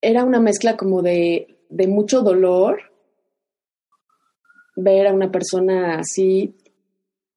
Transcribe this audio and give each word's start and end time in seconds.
era 0.00 0.24
una 0.24 0.40
mezcla 0.40 0.76
como 0.76 1.02
de, 1.02 1.58
de 1.68 1.86
mucho 1.86 2.22
dolor 2.22 2.80
ver 4.76 5.06
a 5.08 5.12
una 5.12 5.30
persona 5.30 5.98
así 5.98 6.56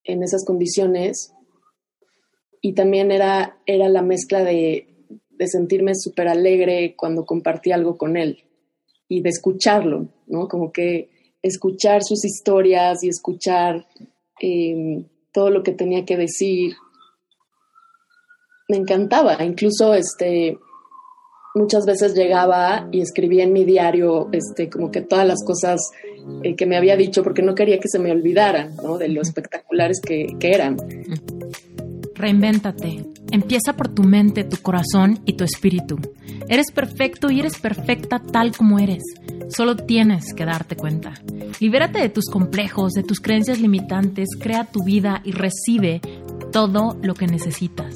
en 0.04 0.24
esas 0.24 0.46
condiciones 0.46 1.34
y 2.62 2.74
también 2.74 3.12
era, 3.12 3.58
era 3.66 3.90
la 3.90 4.04
mezcla 4.04 4.44
de, 4.44 4.88
de 5.30 5.48
sentirme 5.48 5.94
súper 5.96 6.28
alegre 6.28 6.96
cuando 6.96 7.26
compartí 7.26 7.72
algo 7.72 7.98
con 7.98 8.16
él 8.16 8.44
y 9.08 9.22
de 9.22 9.30
escucharlo, 9.30 10.08
¿no? 10.28 10.48
Como 10.48 10.72
que 10.72 11.10
escuchar 11.42 12.04
sus 12.04 12.24
historias 12.24 13.04
y 13.04 13.10
escuchar 13.10 13.88
em, 14.40 15.06
todo 15.34 15.50
lo 15.50 15.64
que 15.64 15.72
tenía 15.72 16.06
que 16.06 16.16
decir. 16.16 16.76
Me 18.70 18.78
encantaba, 18.78 19.44
incluso 19.44 19.94
este, 19.96 20.58
muchas 21.54 21.86
veces 21.86 22.14
llegaba 22.16 22.88
y 22.92 23.02
escribía 23.02 23.44
en 23.44 23.54
mi 23.54 23.66
diario 23.66 24.30
este, 24.32 24.70
como 24.70 24.92
que 24.92 25.02
todas 25.02 25.28
las 25.28 25.44
cosas 25.46 25.80
eh, 26.44 26.56
que 26.56 26.66
me 26.66 26.78
había 26.78 26.96
dicho 26.96 27.24
porque 27.24 27.42
no 27.42 27.56
quería 27.56 27.80
que 27.80 27.88
se 27.88 28.00
me 28.00 28.12
olvidaran, 28.12 28.76
¿no? 28.84 28.98
De 28.98 29.08
lo 29.10 29.22
espectaculares 29.22 30.00
que, 30.02 30.36
que 30.40 30.52
eran. 30.52 30.78
Reinvéntate. 32.16 33.06
Empieza 33.32 33.74
por 33.74 33.88
tu 33.88 34.04
mente, 34.04 34.44
tu 34.44 34.58
corazón 34.58 35.20
y 35.26 35.34
tu 35.34 35.44
espíritu. 35.44 35.98
Eres 36.50 36.72
perfecto 36.72 37.32
y 37.32 37.40
eres 37.40 37.60
perfecta 37.60 38.20
tal 38.20 38.56
como 38.56 38.78
eres. 38.78 39.04
Solo 39.50 39.76
tienes 39.76 40.34
que 40.34 40.46
darte 40.46 40.76
cuenta. 40.76 41.14
Libérate 41.60 42.00
de 42.00 42.10
tus 42.10 42.26
complejos, 42.30 42.94
de 42.94 43.04
tus 43.04 43.20
creencias 43.20 43.60
limitantes, 43.60 44.30
crea 44.40 44.66
tu 44.66 44.84
vida 44.84 45.22
y 45.24 45.32
recibe 45.32 46.02
todo 46.52 46.98
lo 47.02 47.14
que 47.14 47.28
necesitas. 47.28 47.96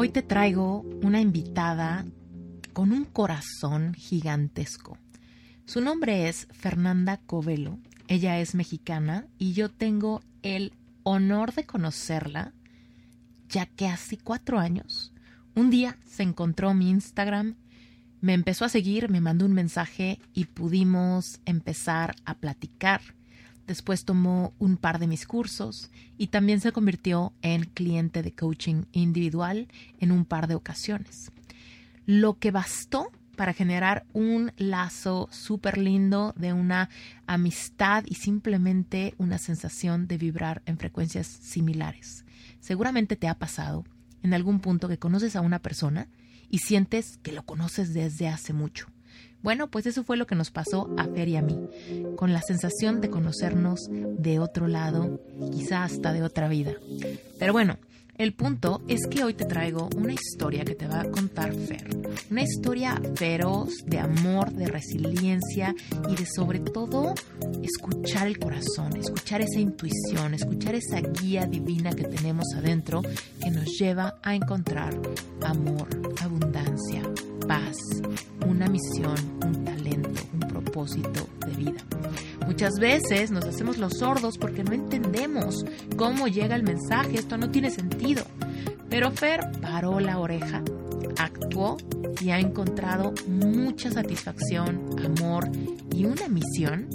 Hoy 0.00 0.10
te 0.10 0.22
traigo 0.22 0.82
una 1.02 1.20
invitada 1.20 2.06
con 2.72 2.92
un 2.92 3.04
corazón 3.04 3.94
gigantesco. 3.94 4.96
Su 5.64 5.80
nombre 5.80 6.28
es 6.28 6.46
Fernanda 6.52 7.16
Covelo. 7.16 7.80
Ella 8.06 8.38
es 8.38 8.54
mexicana 8.54 9.26
y 9.38 9.54
yo 9.54 9.72
tengo 9.72 10.22
el 10.42 10.72
honor 11.02 11.52
de 11.52 11.64
conocerla, 11.64 12.52
ya 13.48 13.66
que 13.66 13.88
hace 13.88 14.18
cuatro 14.18 14.60
años, 14.60 15.12
un 15.56 15.68
día 15.68 15.98
se 16.06 16.22
encontró 16.22 16.74
mi 16.74 16.90
Instagram, 16.90 17.56
me 18.20 18.34
empezó 18.34 18.66
a 18.66 18.68
seguir, 18.68 19.10
me 19.10 19.20
mandó 19.20 19.46
un 19.46 19.52
mensaje 19.52 20.20
y 20.32 20.44
pudimos 20.44 21.40
empezar 21.44 22.14
a 22.24 22.34
platicar. 22.34 23.00
Después 23.68 24.06
tomó 24.06 24.54
un 24.58 24.78
par 24.78 24.98
de 24.98 25.06
mis 25.06 25.26
cursos 25.26 25.90
y 26.16 26.28
también 26.28 26.60
se 26.60 26.72
convirtió 26.72 27.34
en 27.42 27.64
cliente 27.64 28.22
de 28.22 28.32
coaching 28.32 28.84
individual 28.92 29.68
en 30.00 30.10
un 30.10 30.24
par 30.24 30.48
de 30.48 30.54
ocasiones. 30.54 31.30
Lo 32.06 32.38
que 32.38 32.50
bastó 32.50 33.12
para 33.36 33.52
generar 33.52 34.06
un 34.14 34.52
lazo 34.56 35.28
súper 35.30 35.76
lindo 35.76 36.32
de 36.38 36.54
una 36.54 36.88
amistad 37.26 38.04
y 38.06 38.14
simplemente 38.14 39.14
una 39.18 39.36
sensación 39.36 40.08
de 40.08 40.16
vibrar 40.16 40.62
en 40.64 40.78
frecuencias 40.78 41.26
similares. 41.26 42.24
Seguramente 42.60 43.16
te 43.16 43.28
ha 43.28 43.38
pasado 43.38 43.84
en 44.22 44.32
algún 44.32 44.60
punto 44.60 44.88
que 44.88 44.98
conoces 44.98 45.36
a 45.36 45.42
una 45.42 45.58
persona 45.58 46.08
y 46.48 46.60
sientes 46.60 47.18
que 47.22 47.32
lo 47.32 47.44
conoces 47.44 47.92
desde 47.92 48.28
hace 48.28 48.54
mucho. 48.54 48.86
Bueno, 49.42 49.68
pues 49.68 49.86
eso 49.86 50.04
fue 50.04 50.16
lo 50.16 50.26
que 50.26 50.34
nos 50.34 50.50
pasó 50.50 50.90
a 50.96 51.04
Fer 51.04 51.28
y 51.28 51.36
a 51.36 51.42
mí, 51.42 51.56
con 52.16 52.32
la 52.32 52.42
sensación 52.42 53.00
de 53.00 53.10
conocernos 53.10 53.88
de 53.90 54.38
otro 54.40 54.66
lado, 54.66 55.20
quizá 55.52 55.84
hasta 55.84 56.12
de 56.12 56.22
otra 56.22 56.48
vida. 56.48 56.72
Pero 57.38 57.52
bueno, 57.52 57.78
el 58.18 58.34
punto 58.34 58.82
es 58.88 59.06
que 59.08 59.22
hoy 59.22 59.32
te 59.32 59.44
traigo 59.44 59.88
una 59.96 60.12
historia 60.12 60.64
que 60.64 60.74
te 60.74 60.88
va 60.88 61.02
a 61.02 61.08
contar 61.08 61.54
Fer. 61.54 61.88
Una 62.32 62.42
historia 62.42 63.00
feroz 63.14 63.84
de 63.86 64.00
amor, 64.00 64.52
de 64.52 64.66
resiliencia 64.66 65.72
y 66.10 66.16
de 66.16 66.26
sobre 66.26 66.58
todo 66.58 67.14
escuchar 67.62 68.26
el 68.26 68.40
corazón, 68.40 68.96
escuchar 68.96 69.40
esa 69.40 69.60
intuición, 69.60 70.34
escuchar 70.34 70.74
esa 70.74 71.00
guía 71.00 71.46
divina 71.46 71.92
que 71.92 72.08
tenemos 72.08 72.46
adentro 72.56 73.02
que 73.40 73.52
nos 73.52 73.66
lleva 73.78 74.18
a 74.24 74.34
encontrar 74.34 75.00
amor, 75.42 75.88
abundancia, 76.20 77.02
paz, 77.48 77.78
una 78.46 78.66
misión, 78.66 79.16
un 79.44 79.64
talento, 79.64 80.20
un 80.34 80.40
propósito 80.40 81.26
de 81.46 81.52
vida. 81.54 81.80
Muchas 82.46 82.74
veces 82.78 83.30
nos 83.30 83.46
hacemos 83.46 83.78
los 83.78 83.98
sordos 83.98 84.36
porque 84.36 84.62
no 84.62 84.72
entendemos 84.72 85.64
cómo 85.96 86.28
llega 86.28 86.54
el 86.54 86.62
mensaje, 86.62 87.18
esto 87.18 87.38
no 87.38 87.50
tiene 87.50 87.70
sentido. 87.70 88.22
Pero 88.90 89.10
Fer 89.10 89.40
paró 89.62 89.98
la 89.98 90.18
oreja, 90.18 90.62
actuó 91.18 91.78
y 92.20 92.30
ha 92.30 92.38
encontrado 92.38 93.14
mucha 93.26 93.90
satisfacción, 93.90 94.96
amor 95.02 95.50
y 95.92 96.04
una 96.04 96.28
misión 96.28 96.86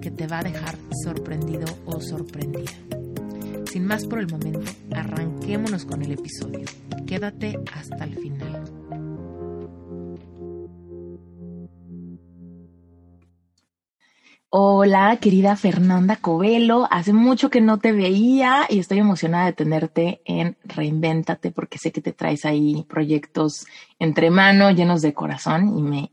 que 0.00 0.12
te 0.12 0.28
va 0.28 0.38
a 0.38 0.44
dejar 0.44 0.76
sorprendido 1.04 1.66
o 1.86 2.00
sorprendida. 2.00 2.72
Sin 3.70 3.84
más 3.84 4.06
por 4.06 4.20
el 4.20 4.28
momento, 4.28 4.70
arranquémonos 4.92 5.84
con 5.84 6.02
el 6.02 6.12
episodio. 6.12 6.64
Quédate 7.06 7.58
hasta 7.72 8.04
el 8.04 8.16
final. 8.16 8.67
Hola, 14.50 15.18
querida 15.20 15.56
Fernanda 15.56 16.16
Covelo. 16.16 16.88
Hace 16.90 17.12
mucho 17.12 17.50
que 17.50 17.60
no 17.60 17.78
te 17.78 17.92
veía 17.92 18.64
y 18.70 18.78
estoy 18.78 18.96
emocionada 18.96 19.44
de 19.44 19.52
tenerte 19.52 20.22
en 20.24 20.56
Reinvéntate 20.64 21.50
porque 21.50 21.76
sé 21.76 21.92
que 21.92 22.00
te 22.00 22.14
traes 22.14 22.46
ahí 22.46 22.86
proyectos 22.88 23.66
entre 23.98 24.30
mano 24.30 24.70
llenos 24.70 25.02
de 25.02 25.12
corazón 25.12 25.76
y 25.76 25.82
me 25.82 26.12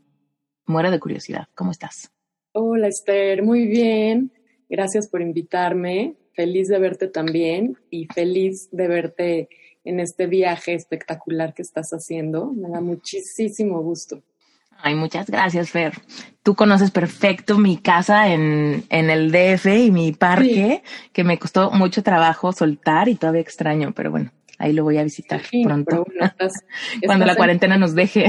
muero 0.66 0.90
de 0.90 1.00
curiosidad. 1.00 1.48
¿Cómo 1.54 1.70
estás? 1.70 2.10
Hola, 2.52 2.88
Esther. 2.88 3.42
Muy 3.42 3.66
bien. 3.66 4.30
Gracias 4.68 5.08
por 5.08 5.22
invitarme. 5.22 6.16
Feliz 6.34 6.68
de 6.68 6.78
verte 6.78 7.08
también 7.08 7.78
y 7.88 8.04
feliz 8.04 8.68
de 8.70 8.86
verte 8.86 9.48
en 9.82 9.98
este 9.98 10.26
viaje 10.26 10.74
espectacular 10.74 11.54
que 11.54 11.62
estás 11.62 11.88
haciendo. 11.92 12.52
Me 12.52 12.68
da 12.68 12.82
muchísimo 12.82 13.80
gusto. 13.80 14.22
Ay, 14.82 14.94
muchas 14.94 15.28
gracias, 15.28 15.70
Fer. 15.70 15.94
Tú 16.42 16.54
conoces 16.54 16.90
perfecto 16.90 17.58
mi 17.58 17.76
casa 17.78 18.28
en, 18.32 18.84
en 18.88 19.10
el 19.10 19.32
DF 19.32 19.66
y 19.66 19.90
mi 19.90 20.12
parque, 20.12 20.82
que 21.12 21.24
me 21.24 21.38
costó 21.38 21.70
mucho 21.70 22.02
trabajo 22.02 22.52
soltar 22.52 23.08
y 23.08 23.16
todavía 23.16 23.40
extraño, 23.40 23.92
pero 23.92 24.10
bueno, 24.10 24.30
ahí 24.58 24.72
lo 24.72 24.84
voy 24.84 24.98
a 24.98 25.04
visitar 25.04 25.42
pronto. 25.64 26.06
Cuando 27.04 27.26
la 27.26 27.36
cuarentena 27.36 27.76
nos 27.76 27.94
deje. 27.94 28.26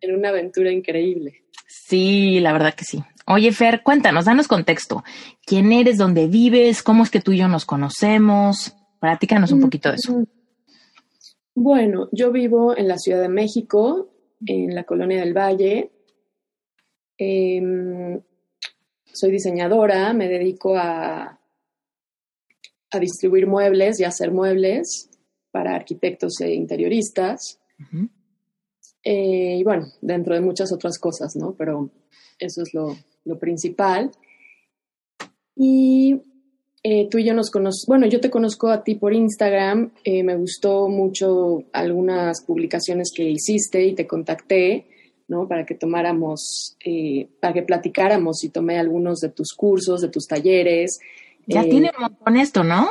en 0.00 0.14
una 0.14 0.30
aventura 0.30 0.72
increíble. 0.72 1.44
Sí, 1.66 2.40
la 2.40 2.52
verdad 2.52 2.74
que 2.74 2.84
sí. 2.84 3.02
Oye, 3.26 3.52
Fer, 3.52 3.82
cuéntanos, 3.82 4.24
danos 4.24 4.48
contexto. 4.48 5.04
¿Quién 5.46 5.72
eres? 5.72 5.96
¿Dónde 5.96 6.26
vives? 6.26 6.82
¿Cómo 6.82 7.04
es 7.04 7.10
que 7.10 7.20
tú 7.20 7.32
y 7.32 7.38
yo 7.38 7.48
nos 7.48 7.64
conocemos? 7.64 8.74
Platícanos 9.00 9.52
un 9.52 9.60
mm, 9.60 9.62
poquito 9.62 9.88
de 9.90 9.96
eso. 9.96 10.24
Bueno, 11.54 12.08
yo 12.12 12.32
vivo 12.32 12.76
en 12.76 12.88
la 12.88 12.98
Ciudad 12.98 13.20
de 13.20 13.28
México, 13.28 14.10
en 14.46 14.74
la 14.74 14.84
colonia 14.84 15.20
del 15.20 15.36
Valle. 15.36 15.90
Em, 17.16 18.20
soy 19.04 19.30
diseñadora, 19.30 20.12
me 20.12 20.28
dedico 20.28 20.76
a, 20.76 21.38
a 22.90 22.98
distribuir 22.98 23.46
muebles 23.46 24.00
y 24.00 24.04
a 24.04 24.08
hacer 24.08 24.32
muebles 24.32 25.10
para 25.50 25.74
arquitectos 25.74 26.40
e 26.40 26.54
interioristas. 26.54 27.60
Eh, 29.04 29.56
y 29.58 29.64
bueno, 29.64 29.86
dentro 30.00 30.34
de 30.34 30.40
muchas 30.40 30.72
otras 30.72 30.98
cosas, 30.98 31.36
¿no? 31.36 31.54
Pero 31.54 31.90
eso 32.38 32.62
es 32.62 32.72
lo, 32.74 32.96
lo 33.24 33.38
principal. 33.38 34.10
Y 35.54 36.22
eh, 36.84 37.08
tú 37.08 37.18
y 37.18 37.24
yo 37.24 37.32
nos 37.32 37.50
conocemos, 37.50 37.84
bueno, 37.86 38.06
yo 38.06 38.20
te 38.20 38.30
conozco 38.30 38.68
a 38.68 38.82
ti 38.82 38.96
por 38.96 39.14
Instagram, 39.14 39.92
eh, 40.02 40.24
me 40.24 40.34
gustó 40.34 40.88
mucho 40.88 41.62
algunas 41.72 42.42
publicaciones 42.44 43.12
que 43.14 43.22
hiciste 43.22 43.84
y 43.84 43.94
te 43.94 44.06
contacté, 44.06 44.86
¿no? 45.28 45.46
Para 45.46 45.64
que 45.64 45.76
tomáramos, 45.76 46.76
eh, 46.84 47.28
para 47.40 47.54
que 47.54 47.62
platicáramos 47.62 48.42
y 48.42 48.48
tomé 48.48 48.80
algunos 48.80 49.20
de 49.20 49.28
tus 49.28 49.52
cursos, 49.52 50.00
de 50.00 50.08
tus 50.08 50.26
talleres. 50.26 50.98
Ya 51.46 51.62
tiene 51.62 51.92
un 51.96 52.02
montón 52.02 52.36
esto, 52.36 52.64
¿no? 52.64 52.88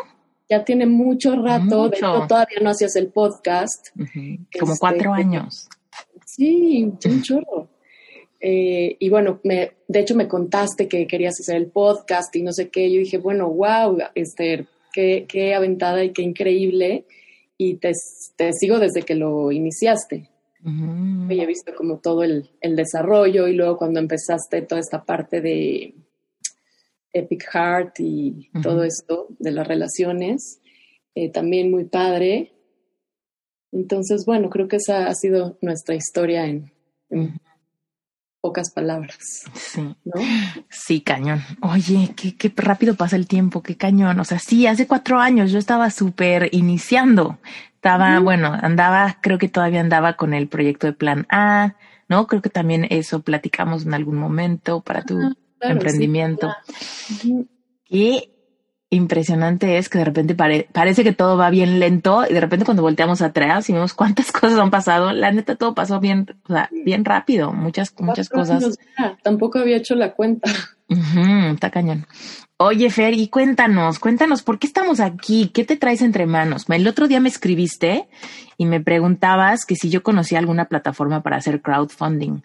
Ya 0.49 0.63
tiene 0.63 0.85
mucho 0.85 1.35
rato, 1.35 1.89
de 1.89 1.97
hecho 1.97 2.25
todavía 2.27 2.59
no 2.61 2.69
hacías 2.69 2.95
el 2.95 3.07
podcast. 3.07 3.87
Como 4.57 4.77
cuatro 4.77 5.15
este, 5.15 5.21
años. 5.21 5.69
Sí, 6.25 6.83
un 6.83 7.21
chorro. 7.21 7.70
Eh, 8.41 8.97
y 8.99 9.09
bueno, 9.09 9.39
me, 9.43 9.73
de 9.87 9.99
hecho 9.99 10.15
me 10.15 10.27
contaste 10.27 10.87
que 10.87 11.05
querías 11.05 11.39
hacer 11.39 11.55
el 11.57 11.67
podcast 11.67 12.35
y 12.35 12.41
no 12.41 12.51
sé 12.51 12.69
qué. 12.69 12.91
Yo 12.91 12.99
dije, 12.99 13.17
bueno, 13.17 13.49
wow, 13.49 13.97
Esther, 14.15 14.65
qué, 14.91 15.25
qué 15.29 15.53
aventada 15.53 16.03
y 16.03 16.11
qué 16.11 16.23
increíble. 16.23 17.05
Y 17.57 17.75
te, 17.75 17.91
te 18.35 18.51
sigo 18.53 18.79
desde 18.79 19.03
que 19.03 19.15
lo 19.15 19.51
iniciaste. 19.51 20.29
Y 20.63 21.39
he 21.39 21.45
visto 21.47 21.73
como 21.75 21.97
todo 21.97 22.23
el, 22.23 22.51
el, 22.61 22.75
desarrollo 22.75 23.47
y 23.47 23.55
luego 23.55 23.77
cuando 23.77 23.99
empezaste 23.99 24.61
toda 24.61 24.79
esta 24.79 25.03
parte 25.03 25.41
de 25.41 25.95
Epic 27.13 27.45
Heart 27.51 27.99
y 27.99 28.49
todo 28.61 28.83
esto 28.83 29.27
de 29.39 29.51
las 29.51 29.67
relaciones, 29.67 30.61
eh, 31.15 31.29
también 31.29 31.71
muy 31.71 31.85
padre. 31.85 32.53
Entonces, 33.71 34.25
bueno, 34.25 34.49
creo 34.49 34.67
que 34.67 34.77
esa 34.77 35.07
ha 35.07 35.15
sido 35.15 35.57
nuestra 35.61 35.95
historia 35.95 36.45
en, 36.45 36.71
pocas 38.41 38.71
palabras. 38.71 39.45
Sí. 39.53 39.95
¿no? 40.03 40.21
Sí, 40.69 41.01
cañón. 41.01 41.41
Oye, 41.61 42.13
qué, 42.15 42.35
qué 42.35 42.51
rápido 42.55 42.95
pasa 42.95 43.15
el 43.15 43.27
tiempo, 43.27 43.61
qué 43.61 43.77
cañón. 43.77 44.19
O 44.19 44.25
sea, 44.25 44.39
sí, 44.39 44.67
hace 44.67 44.87
cuatro 44.87 45.19
años 45.19 45.51
yo 45.51 45.59
estaba 45.59 45.89
súper 45.91 46.49
iniciando. 46.51 47.39
Estaba, 47.75 48.19
bueno, 48.19 48.55
andaba, 48.61 49.17
creo 49.21 49.37
que 49.39 49.49
todavía 49.49 49.81
andaba 49.81 50.13
con 50.13 50.33
el 50.33 50.47
proyecto 50.47 50.85
de 50.85 50.93
Plan 50.93 51.25
A, 51.29 51.75
¿no? 52.07 52.27
Creo 52.27 52.41
que 52.41 52.49
también 52.49 52.85
eso 52.89 53.21
platicamos 53.21 53.85
en 53.85 53.93
algún 53.95 54.17
momento 54.17 54.81
para 54.81 55.03
tu 55.03 55.17
emprendimiento. 55.59 56.53
Y 57.89 58.29
impresionante 58.91 59.77
es 59.77 59.87
que 59.87 59.97
de 59.97 60.05
repente 60.05 60.35
parece 60.35 61.03
que 61.03 61.13
todo 61.13 61.37
va 61.37 61.49
bien 61.49 61.79
lento 61.79 62.25
y 62.29 62.33
de 62.33 62.41
repente 62.41 62.65
cuando 62.65 62.83
volteamos 62.83 63.21
atrás 63.21 63.69
y 63.69 63.73
vemos 63.73 63.93
cuántas 63.93 64.31
cosas 64.31 64.59
han 64.59 64.69
pasado, 64.69 65.13
la 65.13 65.31
neta 65.31 65.55
todo 65.55 65.73
pasó 65.73 65.99
bien, 65.99 66.27
o 66.47 66.53
sea, 66.53 66.69
bien 66.71 67.05
rápido, 67.05 67.53
muchas, 67.53 67.95
muchas 67.99 68.27
cosas. 68.29 68.77
tampoco 69.23 69.59
había 69.59 69.77
hecho 69.77 69.95
la 69.95 70.13
cuenta. 70.13 70.51
está 71.53 71.71
cañón. 71.71 72.05
Oye, 72.57 72.89
Fer, 72.91 73.13
y 73.13 73.29
cuéntanos, 73.29 73.97
cuéntanos, 73.97 74.43
¿por 74.43 74.59
qué 74.59 74.67
estamos 74.67 74.99
aquí? 74.99 75.49
¿Qué 75.53 75.63
te 75.63 75.77
traes 75.77 76.01
entre 76.01 76.25
manos? 76.27 76.65
El 76.67 76.87
otro 76.87 77.07
día 77.07 77.21
me 77.21 77.29
escribiste 77.29 78.07
y 78.57 78.65
me 78.65 78.81
preguntabas 78.81 79.65
que 79.65 79.75
si 79.75 79.89
yo 79.89 80.03
conocía 80.03 80.37
alguna 80.37 80.65
plataforma 80.65 81.23
para 81.23 81.37
hacer 81.37 81.61
crowdfunding. 81.61 82.41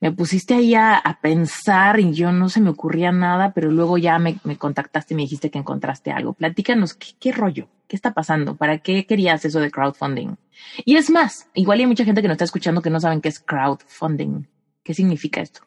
Me 0.00 0.12
pusiste 0.12 0.54
ahí 0.54 0.74
a, 0.74 1.02
pensar 1.22 2.00
y 2.00 2.12
yo 2.12 2.32
no 2.32 2.48
se 2.48 2.60
me 2.60 2.70
ocurría 2.70 3.12
nada, 3.12 3.52
pero 3.52 3.70
luego 3.70 3.98
ya 3.98 4.18
me, 4.18 4.38
contactaste 4.58 5.14
y 5.14 5.16
me 5.16 5.22
dijiste 5.22 5.50
que 5.50 5.58
encontraste 5.58 6.10
algo. 6.10 6.32
Platícanos, 6.34 6.94
¿qué, 6.94 7.08
¿qué, 7.18 7.32
rollo? 7.32 7.68
¿Qué 7.88 7.96
está 7.96 8.12
pasando? 8.12 8.56
¿Para 8.56 8.78
qué 8.78 9.06
querías 9.06 9.44
eso 9.44 9.60
de 9.60 9.70
crowdfunding? 9.70 10.36
Y 10.84 10.96
es 10.96 11.10
más, 11.10 11.48
igual 11.54 11.80
hay 11.80 11.86
mucha 11.86 12.04
gente 12.04 12.22
que 12.22 12.28
nos 12.28 12.34
está 12.34 12.44
escuchando 12.44 12.82
que 12.82 12.90
no 12.90 13.00
saben 13.00 13.20
qué 13.20 13.28
es 13.28 13.40
crowdfunding. 13.40 14.46
¿Qué 14.82 14.94
significa 14.94 15.40
esto? 15.40 15.60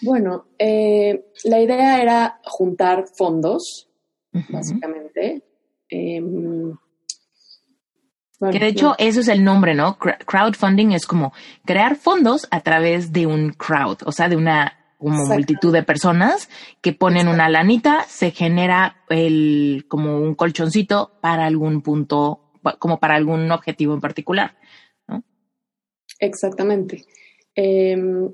Bueno, 0.00 0.46
eh, 0.58 1.26
la 1.44 1.60
idea 1.60 2.00
era 2.00 2.40
juntar 2.44 3.06
fondos, 3.16 3.88
básicamente. 4.48 5.42
Que 8.40 8.60
de 8.60 8.68
hecho 8.68 8.94
eso 8.98 9.20
es 9.20 9.28
el 9.28 9.42
nombre, 9.42 9.74
¿no? 9.74 9.98
Crowdfunding 9.98 10.92
es 10.92 11.06
como 11.06 11.32
crear 11.64 11.96
fondos 11.96 12.46
a 12.52 12.60
través 12.60 13.12
de 13.12 13.26
un 13.26 13.50
crowd, 13.50 13.98
o 14.04 14.12
sea, 14.12 14.28
de 14.28 14.36
una 14.36 14.74
como 14.96 15.26
multitud 15.26 15.72
de 15.72 15.82
personas 15.82 16.48
que 16.80 16.92
ponen 16.92 17.28
una 17.28 17.48
lanita, 17.48 18.04
se 18.08 18.30
genera 18.30 18.96
el 19.08 19.86
como 19.88 20.18
un 20.18 20.34
colchoncito 20.34 21.12
para 21.20 21.46
algún 21.46 21.82
punto, 21.82 22.52
como 22.78 22.98
para 22.98 23.14
algún 23.14 23.50
objetivo 23.50 23.94
en 23.94 24.00
particular, 24.00 24.56
¿no? 25.06 25.24
Exactamente. 26.18 27.04
Em, 27.54 28.32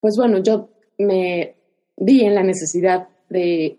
pues 0.00 0.14
bueno, 0.16 0.38
yo 0.38 0.70
me 0.98 1.56
vi 1.96 2.24
en 2.24 2.34
la 2.34 2.42
necesidad 2.42 3.08
de 3.28 3.78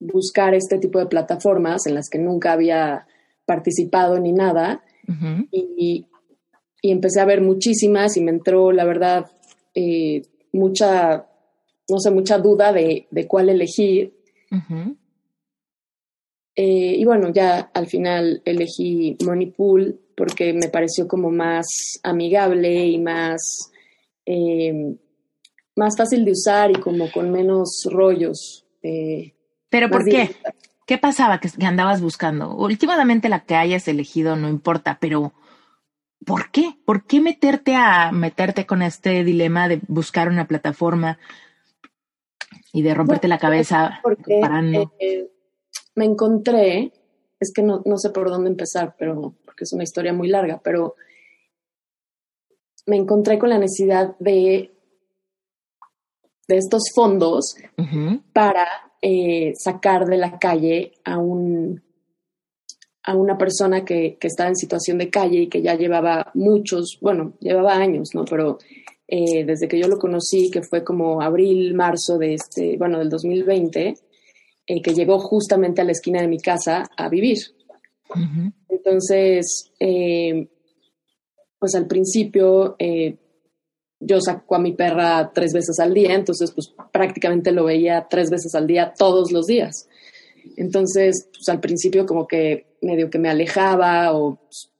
buscar 0.00 0.54
este 0.54 0.78
tipo 0.78 0.98
de 0.98 1.06
plataformas 1.06 1.86
en 1.86 1.94
las 1.94 2.08
que 2.08 2.18
nunca 2.18 2.52
había 2.52 3.06
participado 3.50 4.20
ni 4.20 4.30
nada 4.32 4.84
y, 5.50 6.06
empecé 6.82 7.20
a 7.20 7.24
ver 7.24 7.40
muchísimas 7.42 8.16
y 8.16 8.20
me 8.22 8.30
entró, 8.30 8.70
la 8.70 8.84
verdad, 8.84 9.26
eh, 9.74 10.22
mucha, 10.52 11.26
no 11.88 11.98
sé, 11.98 12.10
mucha 12.12 12.38
duda 12.38 12.72
de, 12.72 13.06
cuál 13.28 13.48
elegir. 13.48 14.14
Eh, 16.54 16.94
y 16.96 17.04
bueno, 17.04 17.32
ya 17.32 17.70
al 17.74 17.86
final 17.86 18.40
elegí 18.44 19.16
Moneypool 19.24 20.00
porque 20.16 20.52
me 20.52 20.68
pareció 20.68 21.08
como 21.08 21.30
más 21.30 21.66
amigable 22.02 22.86
y 22.86 22.98
más 22.98 23.72
eh, 24.26 24.96
más 25.76 25.96
fácil 25.96 26.24
de 26.24 26.32
usar 26.32 26.70
y 26.70 26.80
como 26.80 27.10
con 27.10 27.30
menos 27.30 27.82
rollos. 27.90 28.64
¿Pero 28.80 29.90
por 29.90 30.04
qué? 30.04 30.30
¿Qué 30.90 30.98
pasaba 30.98 31.38
que, 31.38 31.48
andabas 31.64 32.02
buscando? 32.02 32.52
Últimamente 32.56 33.28
la 33.28 33.44
que 33.44 33.54
hayas 33.54 33.86
elegido 33.86 34.34
no 34.34 34.48
importa, 34.48 34.98
pero 35.00 35.32
¿por 36.26 36.50
qué? 36.50 36.74
¿Por 36.84 37.06
qué 37.06 37.20
meterte 37.20 37.76
a 37.76 38.10
meterte 38.10 38.66
con 38.66 38.82
este 38.82 39.22
dilema 39.22 39.68
de 39.68 39.80
buscar 39.86 40.26
una 40.26 40.48
plataforma 40.48 41.20
y 42.72 42.82
de 42.82 42.92
romperte 42.92 43.28
la 43.28 43.38
cabeza 43.38 44.00
porque, 44.02 44.40
parando? 44.40 44.92
Eh, 44.98 45.30
me 45.94 46.06
encontré, 46.06 46.92
es 47.38 47.52
que 47.54 47.62
no, 47.62 47.82
no 47.84 47.96
sé 47.96 48.10
por 48.10 48.28
dónde 48.28 48.50
empezar, 48.50 48.96
pero 48.98 49.36
porque 49.44 49.62
es 49.62 49.72
una 49.72 49.84
historia 49.84 50.12
muy 50.12 50.26
larga, 50.26 50.60
pero 50.60 50.96
me 52.86 52.96
encontré 52.96 53.38
con 53.38 53.50
la 53.50 53.58
necesidad 53.58 54.16
de 54.18 54.74
de 56.48 56.56
estos 56.56 56.82
fondos 56.92 57.54
para 58.32 58.89
eh, 59.02 59.54
sacar 59.56 60.06
de 60.06 60.18
la 60.18 60.38
calle 60.38 60.92
a 61.04 61.18
un 61.18 61.82
a 63.02 63.16
una 63.16 63.38
persona 63.38 63.82
que, 63.82 64.18
que, 64.20 64.26
estaba 64.26 64.50
en 64.50 64.56
situación 64.56 64.98
de 64.98 65.08
calle 65.08 65.38
y 65.40 65.48
que 65.48 65.62
ya 65.62 65.74
llevaba 65.74 66.30
muchos, 66.34 66.98
bueno, 67.00 67.32
llevaba 67.40 67.74
años, 67.74 68.10
¿no? 68.14 68.26
Pero 68.26 68.58
eh, 69.08 69.42
desde 69.46 69.68
que 69.68 69.80
yo 69.80 69.88
lo 69.88 69.98
conocí, 69.98 70.50
que 70.50 70.60
fue 70.60 70.84
como 70.84 71.22
abril, 71.22 71.72
marzo 71.72 72.18
de 72.18 72.34
este, 72.34 72.76
bueno, 72.76 72.98
del 72.98 73.08
2020, 73.08 73.94
eh, 74.66 74.82
que 74.82 74.92
llegó 74.92 75.18
justamente 75.18 75.80
a 75.80 75.84
la 75.84 75.92
esquina 75.92 76.20
de 76.20 76.28
mi 76.28 76.38
casa 76.38 76.90
a 76.94 77.08
vivir. 77.08 77.38
Entonces, 78.68 79.72
pues 81.58 81.74
al 81.74 81.86
principio 81.86 82.76
yo 84.00 84.20
saco 84.20 84.56
a 84.56 84.58
mi 84.58 84.72
perra 84.72 85.30
tres 85.32 85.52
veces 85.52 85.78
al 85.78 85.94
día, 85.94 86.14
entonces 86.14 86.50
pues 86.52 86.72
prácticamente 86.90 87.52
lo 87.52 87.64
veía 87.64 88.06
tres 88.08 88.30
veces 88.30 88.54
al 88.54 88.66
día 88.66 88.94
todos 88.96 89.30
los 89.30 89.46
días. 89.46 89.88
Entonces, 90.56 91.28
pues 91.32 91.48
al 91.48 91.60
principio 91.60 92.06
como 92.06 92.26
que 92.26 92.76
medio 92.80 93.10
que 93.10 93.18
me 93.18 93.28
alejaba 93.28 94.12
o 94.14 94.36
pues, 94.36 94.70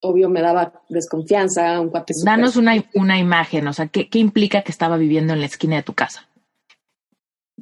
obvio 0.00 0.28
me 0.28 0.40
daba 0.40 0.82
desconfianza, 0.88 1.80
un 1.80 1.90
cuate 1.90 2.12
Danos 2.24 2.56
una, 2.56 2.72
una 2.94 3.18
imagen, 3.18 3.66
o 3.66 3.72
sea, 3.72 3.88
¿qué, 3.88 4.08
¿qué 4.08 4.20
implica 4.20 4.62
que 4.62 4.70
estaba 4.70 4.96
viviendo 4.96 5.32
en 5.32 5.40
la 5.40 5.46
esquina 5.46 5.76
de 5.76 5.82
tu 5.82 5.94
casa? 5.94 6.28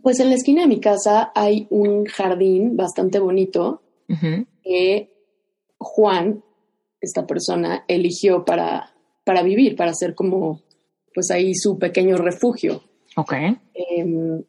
Pues 0.03 0.21
en 0.21 0.29
la 0.29 0.35
esquina 0.35 0.63
de 0.63 0.69
mi 0.69 0.81
casa 0.81 1.33
hay 1.35 1.67
un 1.71 2.05
jardín 2.05 2.77
bastante 2.77 3.19
bonito 3.19 3.83
que 4.63 5.11
Juan, 5.79 6.45
esta 7.01 7.27
persona, 7.27 7.85
eligió 7.89 8.45
para, 8.45 8.93
para 9.25 9.43
vivir, 9.43 9.77
para 9.77 9.93
hacer 9.93 10.15
como 10.15 10.61
pues 11.15 11.31
ahí 11.31 11.55
su 11.55 11.79
pequeño 11.79 12.17
refugio. 12.17 12.83
Ok. 13.17 13.33
Em, 13.75 14.43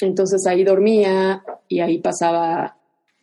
entonces 0.00 0.46
ahí 0.46 0.64
dormía 0.64 1.42
y 1.68 1.80
ahí 1.80 1.98
pasaba 1.98 2.78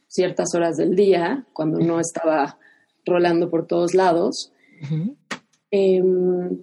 ciertas 0.08 0.54
horas 0.54 0.76
del 0.76 0.96
día 0.96 1.48
cuando 1.54 1.80
no 1.80 2.00
estaba 2.00 2.60
rolando 3.06 3.50
por 3.50 3.66
todos 3.66 3.94
lados. 3.94 4.52
Em, 5.72 6.62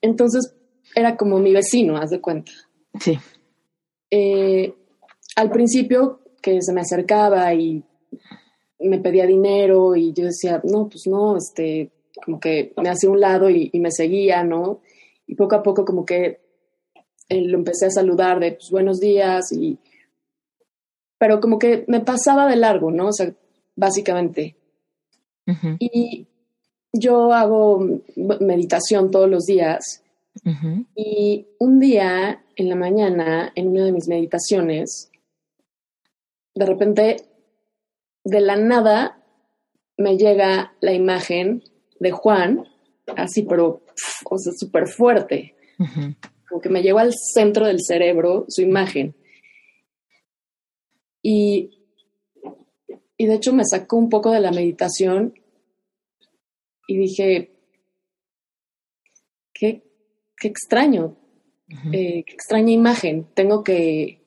entonces 0.00 0.54
era 0.94 1.16
como 1.16 1.38
mi 1.38 1.52
vecino, 1.52 1.96
haz 1.96 2.10
de 2.10 2.20
cuenta. 2.20 2.52
Sí. 3.00 3.18
Eh, 4.10 4.74
al 5.36 5.50
principio 5.50 6.20
que 6.40 6.62
se 6.62 6.72
me 6.72 6.80
acercaba 6.80 7.52
y 7.52 7.82
me 8.80 9.00
pedía 9.00 9.26
dinero 9.26 9.96
y 9.96 10.12
yo 10.12 10.26
decía, 10.26 10.60
no, 10.64 10.88
pues 10.88 11.02
no, 11.06 11.36
este, 11.36 11.90
como 12.24 12.38
que 12.38 12.72
me 12.76 12.88
hacía 12.88 13.10
un 13.10 13.20
lado 13.20 13.50
y, 13.50 13.70
y 13.72 13.80
me 13.80 13.90
seguía, 13.90 14.44
¿no? 14.44 14.80
Y 15.28 15.36
poco 15.36 15.54
a 15.54 15.62
poco 15.62 15.84
como 15.84 16.04
que 16.04 16.40
eh, 17.28 17.42
lo 17.42 17.58
empecé 17.58 17.86
a 17.86 17.90
saludar 17.90 18.40
de 18.40 18.52
pues, 18.52 18.70
buenos 18.70 18.98
días 18.98 19.52
y 19.52 19.78
pero 21.18 21.40
como 21.40 21.58
que 21.58 21.84
me 21.88 22.00
pasaba 22.00 22.46
de 22.46 22.56
largo, 22.56 22.90
¿no? 22.90 23.08
O 23.08 23.12
sea, 23.12 23.32
básicamente. 23.76 24.56
Y 25.78 26.26
yo 26.92 27.32
hago 27.32 27.80
meditación 28.40 29.10
todos 29.10 29.28
los 29.30 29.46
días 29.46 30.02
y 30.94 31.46
un 31.58 31.80
día 31.80 32.44
en 32.54 32.68
la 32.68 32.76
mañana, 32.76 33.50
en 33.54 33.68
una 33.68 33.86
de 33.86 33.92
mis 33.92 34.08
meditaciones, 34.08 35.10
de 36.54 36.66
repente, 36.66 37.16
de 38.24 38.40
la 38.40 38.56
nada, 38.56 39.18
me 39.96 40.16
llega 40.16 40.74
la 40.80 40.92
imagen 40.92 41.64
de 41.98 42.10
Juan, 42.10 42.68
así, 43.16 43.42
pero 43.42 43.80
o 44.24 44.38
sea, 44.38 44.52
súper 44.56 44.88
fuerte. 44.88 45.54
Como 46.48 46.60
que 46.60 46.68
me 46.68 46.82
llegó 46.82 46.98
al 46.98 47.12
centro 47.14 47.66
del 47.66 47.80
cerebro 47.80 48.46
su 48.48 48.62
imagen. 48.62 49.14
Y, 51.22 51.78
y 53.16 53.26
de 53.26 53.34
hecho 53.34 53.52
me 53.52 53.64
sacó 53.64 53.96
un 53.96 54.08
poco 54.08 54.30
de 54.30 54.40
la 54.40 54.50
meditación 54.50 55.34
y 56.86 56.96
dije, 56.96 57.52
qué, 59.52 59.82
qué 60.36 60.48
extraño, 60.48 61.16
eh, 61.92 62.24
qué 62.24 62.32
extraña 62.32 62.72
imagen, 62.72 63.26
tengo 63.34 63.62
que, 63.62 64.22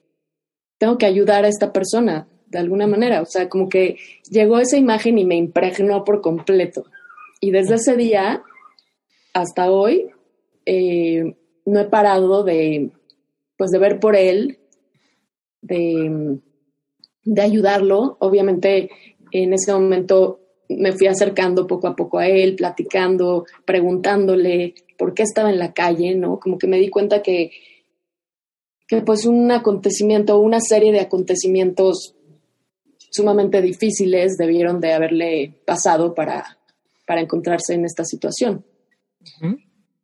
tengo 0.77 0.97
que 0.97 1.07
ayudar 1.07 1.43
a 1.43 1.47
esta 1.47 1.73
persona 1.73 2.27
de 2.47 2.59
alguna 2.59 2.85
manera, 2.85 3.21
o 3.21 3.25
sea, 3.25 3.49
como 3.49 3.69
que 3.69 3.97
llegó 4.29 4.59
esa 4.59 4.77
imagen 4.77 5.17
y 5.17 5.25
me 5.25 5.35
impregnó 5.35 6.03
por 6.03 6.21
completo. 6.21 6.85
Y 7.39 7.51
desde 7.51 7.75
ese 7.75 7.95
día 7.95 8.43
hasta 9.33 9.71
hoy 9.71 10.09
eh, 10.65 11.35
no 11.65 11.79
he 11.79 11.85
parado 11.85 12.43
de, 12.43 12.91
pues, 13.57 13.71
de 13.71 13.79
ver 13.79 13.99
por 13.99 14.15
él, 14.15 14.59
de, 15.61 16.39
de 17.23 17.41
ayudarlo. 17.41 18.17
Obviamente 18.19 18.89
en 19.31 19.53
ese 19.53 19.73
momento 19.73 20.39
me 20.69 20.93
fui 20.93 21.07
acercando 21.07 21.67
poco 21.67 21.87
a 21.87 21.95
poco 21.95 22.19
a 22.19 22.27
él, 22.27 22.55
platicando, 22.55 23.45
preguntándole 23.65 24.75
por 24.97 25.13
qué 25.13 25.23
estaba 25.23 25.49
en 25.49 25.59
la 25.59 25.73
calle, 25.73 26.15
¿no? 26.15 26.39
Como 26.39 26.57
que 26.57 26.67
me 26.67 26.77
di 26.77 26.89
cuenta 26.89 27.21
que, 27.21 27.51
que 28.87 29.01
pues 29.01 29.25
un 29.25 29.51
acontecimiento, 29.51 30.39
una 30.39 30.59
serie 30.59 30.91
de 30.91 31.01
acontecimientos 31.01 32.15
sumamente 33.09 33.61
difíciles 33.61 34.37
debieron 34.37 34.79
de 34.79 34.93
haberle 34.93 35.53
pasado 35.65 36.13
para, 36.13 36.57
para 37.05 37.21
encontrarse 37.21 37.73
en 37.73 37.85
esta 37.85 38.05
situación. 38.05 38.63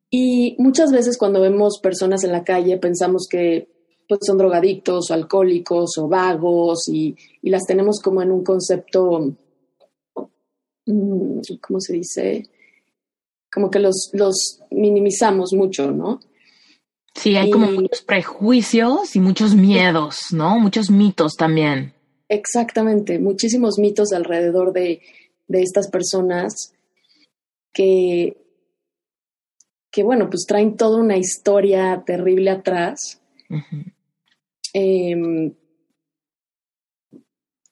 Y 0.09 0.55
muchas 0.59 0.91
veces 0.91 1.17
cuando 1.17 1.41
vemos 1.41 1.79
personas 1.81 2.24
en 2.24 2.31
la 2.31 2.43
calle 2.43 2.77
pensamos 2.77 3.27
que 3.29 3.67
pues, 4.07 4.21
son 4.24 4.38
drogadictos 4.38 5.12
o 5.12 5.13
alcohólicos 5.13 5.97
o 5.97 6.07
vagos 6.07 6.88
y, 6.88 7.15
y 7.41 7.50
las 7.50 7.65
tenemos 7.65 8.00
como 8.01 8.21
en 8.21 8.31
un 8.31 8.43
concepto 8.43 9.36
Mm, 10.88 11.41
¿cómo 11.62 11.79
se 11.81 11.93
dice? 11.93 12.50
Como 13.51 13.69
que 13.69 13.79
los, 13.79 14.09
los 14.13 14.62
minimizamos 14.71 15.53
mucho, 15.53 15.91
¿no? 15.91 16.19
Sí, 17.13 17.36
hay 17.36 17.51
como 17.51 17.71
muchos 17.71 18.01
prejuicios 18.01 19.15
y 19.15 19.19
muchos 19.19 19.55
miedos, 19.55 20.17
¿no? 20.31 20.59
Muchos 20.59 20.89
mitos 20.89 21.33
también. 21.36 21.93
Exactamente, 22.29 23.19
muchísimos 23.19 23.79
mitos 23.79 24.13
alrededor 24.13 24.71
de, 24.71 25.01
de 25.47 25.62
estas 25.62 25.89
personas 25.89 26.74
que, 27.74 28.38
que, 29.98 30.04
bueno, 30.04 30.30
pues 30.30 30.46
traen 30.48 30.77
toda 30.77 31.00
una 31.01 31.18
historia 31.18 32.04
terrible 32.06 32.51
atrás. 32.51 33.20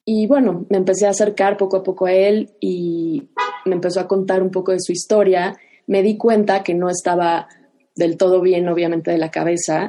Y 0.03 0.25
bueno, 0.25 0.65
me 0.71 0.77
empecé 0.77 1.05
a 1.05 1.11
acercar 1.11 1.55
poco 1.55 1.77
a 1.77 1.83
poco 1.83 2.07
a 2.07 2.13
él 2.13 2.55
y 2.59 3.29
me 3.65 3.75
empezó 3.75 3.99
a 3.99 4.07
contar 4.07 4.41
un 4.41 4.49
poco 4.49 4.71
de 4.71 4.79
su 4.79 4.91
historia. 4.91 5.55
Me 5.85 6.01
di 6.01 6.17
cuenta 6.17 6.63
que 6.63 6.73
no 6.73 6.89
estaba 6.89 7.47
del 7.95 8.17
todo 8.17 8.41
bien, 8.41 8.67
obviamente, 8.69 9.11
de 9.11 9.19
la 9.19 9.29
cabeza, 9.29 9.87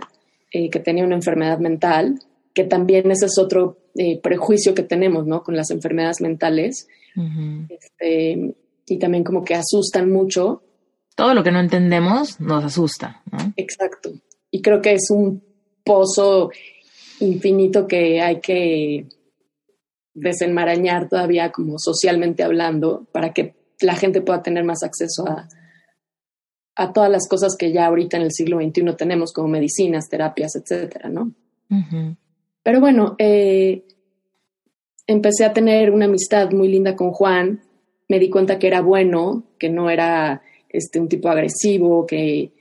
eh, 0.52 0.68
que 0.68 0.80
tenía 0.80 1.06
una 1.06 1.16
enfermedad 1.16 1.58
mental, 1.58 2.20
que 2.52 2.64
también 2.64 3.10
ese 3.10 3.24
es 3.26 3.38
otro 3.38 3.78
eh, 3.94 4.20
prejuicio 4.20 4.74
que 4.74 4.82
tenemos, 4.82 5.26
¿no? 5.26 5.42
Con 5.42 5.56
las 5.56 5.70
enfermedades 5.70 6.20
mentales. 6.20 6.86
Este, 7.70 8.54
y 8.86 8.98
también 8.98 9.24
como 9.24 9.42
que 9.42 9.54
asustan 9.54 10.12
mucho. 10.12 10.60
Todo 11.16 11.34
lo 11.34 11.42
que 11.42 11.50
no 11.50 11.58
entendemos 11.58 12.40
nos 12.40 12.64
asusta, 12.64 13.22
¿no? 13.32 13.52
Exacto. 13.56 14.12
Y 14.52 14.62
creo 14.62 14.80
que 14.80 14.92
es 14.92 15.10
un 15.10 15.42
pozo 15.84 16.50
infinito 17.18 17.88
que 17.88 18.20
hay 18.20 18.40
que 18.40 19.08
desenmarañar 20.14 21.08
todavía 21.08 21.50
como 21.50 21.78
socialmente 21.78 22.42
hablando 22.42 23.06
para 23.12 23.32
que 23.32 23.54
la 23.80 23.96
gente 23.96 24.20
pueda 24.20 24.42
tener 24.42 24.64
más 24.64 24.82
acceso 24.82 25.28
a, 25.28 25.48
a 26.76 26.92
todas 26.92 27.10
las 27.10 27.26
cosas 27.28 27.56
que 27.56 27.72
ya 27.72 27.86
ahorita 27.86 28.18
en 28.18 28.24
el 28.24 28.32
siglo 28.32 28.60
XXI 28.60 28.94
tenemos 28.96 29.32
como 29.32 29.48
medicinas, 29.48 30.08
terapias, 30.08 30.54
etcétera, 30.56 31.08
¿no? 31.08 31.32
Pero 32.62 32.80
bueno, 32.80 33.16
eh, 33.18 33.84
empecé 35.06 35.44
a 35.44 35.52
tener 35.52 35.90
una 35.90 36.04
amistad 36.04 36.50
muy 36.52 36.68
linda 36.68 36.94
con 36.94 37.10
Juan, 37.12 37.62
me 38.08 38.18
di 38.18 38.28
cuenta 38.30 38.58
que 38.58 38.66
era 38.66 38.82
bueno, 38.82 39.44
que 39.58 39.70
no 39.70 39.90
era 39.90 40.42
este, 40.76 41.00
un 41.00 41.08
tipo 41.08 41.28
agresivo, 41.28 42.06
que, 42.06 42.52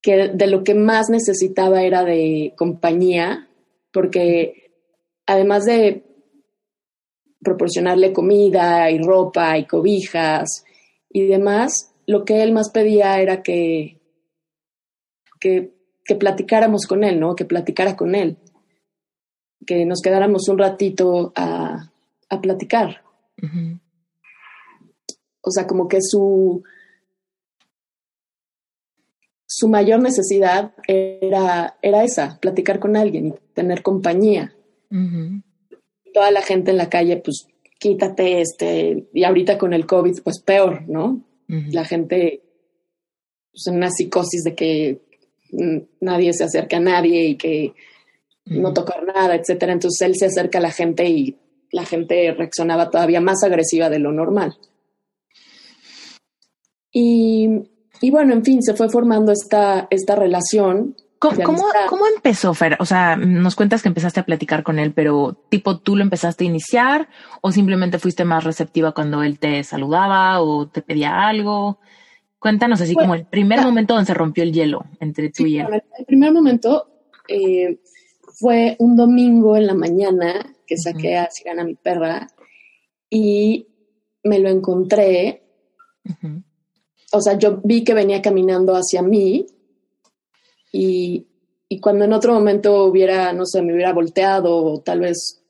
que 0.00 0.28
de 0.28 0.46
lo 0.46 0.62
que 0.62 0.74
más 0.74 1.08
necesitaba 1.10 1.82
era 1.82 2.04
de 2.04 2.54
compañía, 2.56 3.48
porque 3.92 4.70
además 5.26 5.64
de 5.64 6.04
proporcionarle 7.42 8.12
comida 8.12 8.90
y 8.90 8.98
ropa 8.98 9.58
y 9.58 9.66
cobijas 9.66 10.64
y 11.10 11.26
demás, 11.26 11.92
lo 12.06 12.24
que 12.24 12.42
él 12.42 12.52
más 12.52 12.70
pedía 12.70 13.20
era 13.20 13.42
que, 13.42 14.00
que, 15.40 15.72
platicáramos 16.18 16.86
con 16.86 17.02
él, 17.02 17.18
¿no? 17.18 17.34
Que 17.34 17.44
platicara 17.44 17.96
con 17.96 18.14
él, 18.14 18.36
que 19.66 19.84
nos 19.84 20.00
quedáramos 20.00 20.48
un 20.48 20.58
ratito 20.58 21.32
a, 21.34 21.90
a 22.28 22.40
platicar. 22.40 23.02
O 25.40 25.50
sea, 25.50 25.66
como 25.66 25.88
que 25.88 25.98
su, 26.00 26.62
su 29.46 29.68
mayor 29.68 30.00
necesidad 30.00 30.72
era, 30.86 31.76
era 31.82 32.04
esa, 32.04 32.38
platicar 32.40 32.78
con 32.80 32.96
alguien 32.96 33.26
y 33.28 33.34
tener 33.54 33.82
compañía 33.82 34.52
toda 36.16 36.30
la 36.30 36.40
gente 36.40 36.70
en 36.70 36.78
la 36.78 36.88
calle, 36.88 37.18
pues 37.18 37.46
quítate 37.78 38.40
este, 38.40 39.06
y 39.12 39.24
ahorita 39.24 39.58
con 39.58 39.74
el 39.74 39.84
COVID, 39.84 40.22
pues 40.24 40.40
peor, 40.40 40.88
¿no? 40.88 41.22
La 41.46 41.84
gente 41.84 42.42
pues, 43.52 43.66
en 43.66 43.76
una 43.76 43.90
psicosis 43.90 44.42
de 44.42 44.54
que 44.54 45.02
nadie 46.00 46.32
se 46.32 46.44
acerca 46.44 46.78
a 46.78 46.80
nadie 46.80 47.26
y 47.26 47.36
que 47.36 47.74
no 48.46 48.72
tocar 48.72 49.04
nada, 49.04 49.34
etcétera. 49.34 49.74
Entonces 49.74 50.08
él 50.08 50.16
se 50.16 50.26
acerca 50.26 50.58
a 50.58 50.62
la 50.62 50.70
gente 50.70 51.06
y 51.06 51.36
la 51.70 51.84
gente 51.84 52.32
reaccionaba 52.32 52.90
todavía 52.90 53.20
más 53.20 53.42
agresiva 53.42 53.90
de 53.90 53.98
lo 53.98 54.10
normal. 54.10 54.56
Y, 56.90 57.48
y 58.00 58.10
bueno, 58.10 58.32
en 58.32 58.44
fin, 58.44 58.62
se 58.62 58.74
fue 58.74 58.88
formando 58.88 59.32
esta, 59.32 59.86
esta 59.90 60.14
relación 60.16 60.94
¿Cómo, 61.18 62.06
empezó, 62.14 62.52
Fer? 62.52 62.76
O 62.78 62.84
sea, 62.84 63.16
nos 63.16 63.56
cuentas 63.56 63.82
que 63.82 63.88
empezaste 63.88 64.20
a 64.20 64.26
platicar 64.26 64.62
con 64.62 64.78
él, 64.78 64.92
pero 64.92 65.36
tipo 65.48 65.78
tú 65.78 65.96
lo 65.96 66.02
empezaste 66.02 66.44
a 66.44 66.46
iniciar 66.46 67.08
o 67.40 67.52
simplemente 67.52 67.98
fuiste 67.98 68.24
más 68.24 68.44
receptiva 68.44 68.92
cuando 68.92 69.22
él 69.22 69.38
te 69.38 69.64
saludaba 69.64 70.42
o 70.42 70.68
te 70.68 70.82
pedía 70.82 71.26
algo. 71.26 71.78
Cuéntanos 72.38 72.80
así 72.80 72.94
como 72.94 73.14
el 73.14 73.24
primer 73.24 73.62
momento 73.62 73.94
donde 73.94 74.06
se 74.06 74.14
rompió 74.14 74.44
el 74.44 74.52
hielo 74.52 74.84
entre 75.00 75.30
tú 75.30 75.46
y 75.46 75.58
él. 75.58 75.66
El 75.98 76.04
primer 76.04 76.32
momento 76.32 76.86
eh, 77.28 77.80
fue 78.38 78.76
un 78.78 78.94
domingo 78.94 79.56
en 79.56 79.66
la 79.66 79.74
mañana 79.74 80.54
que 80.66 80.76
saqué 80.76 81.16
a 81.16 81.30
Sirana, 81.30 81.64
mi 81.64 81.76
perra, 81.76 82.26
y 83.08 83.68
me 84.22 84.38
lo 84.38 84.50
encontré. 84.50 85.44
O 87.16 87.20
sea, 87.20 87.38
yo 87.38 87.60
vi 87.64 87.82
que 87.82 87.94
venía 87.94 88.20
caminando 88.22 88.74
hacia 88.74 89.02
mí 89.02 89.46
y, 90.72 91.26
cuando 91.80 92.04
en 92.04 92.12
otro 92.12 92.32
momento 92.32 92.84
hubiera, 92.84 93.32
no 93.32 93.44
sé, 93.46 93.62
me 93.62 93.72
hubiera 93.72 93.92
volteado 93.92 94.56
o 94.56 94.80
tal 94.80 95.00
vez 95.00 95.42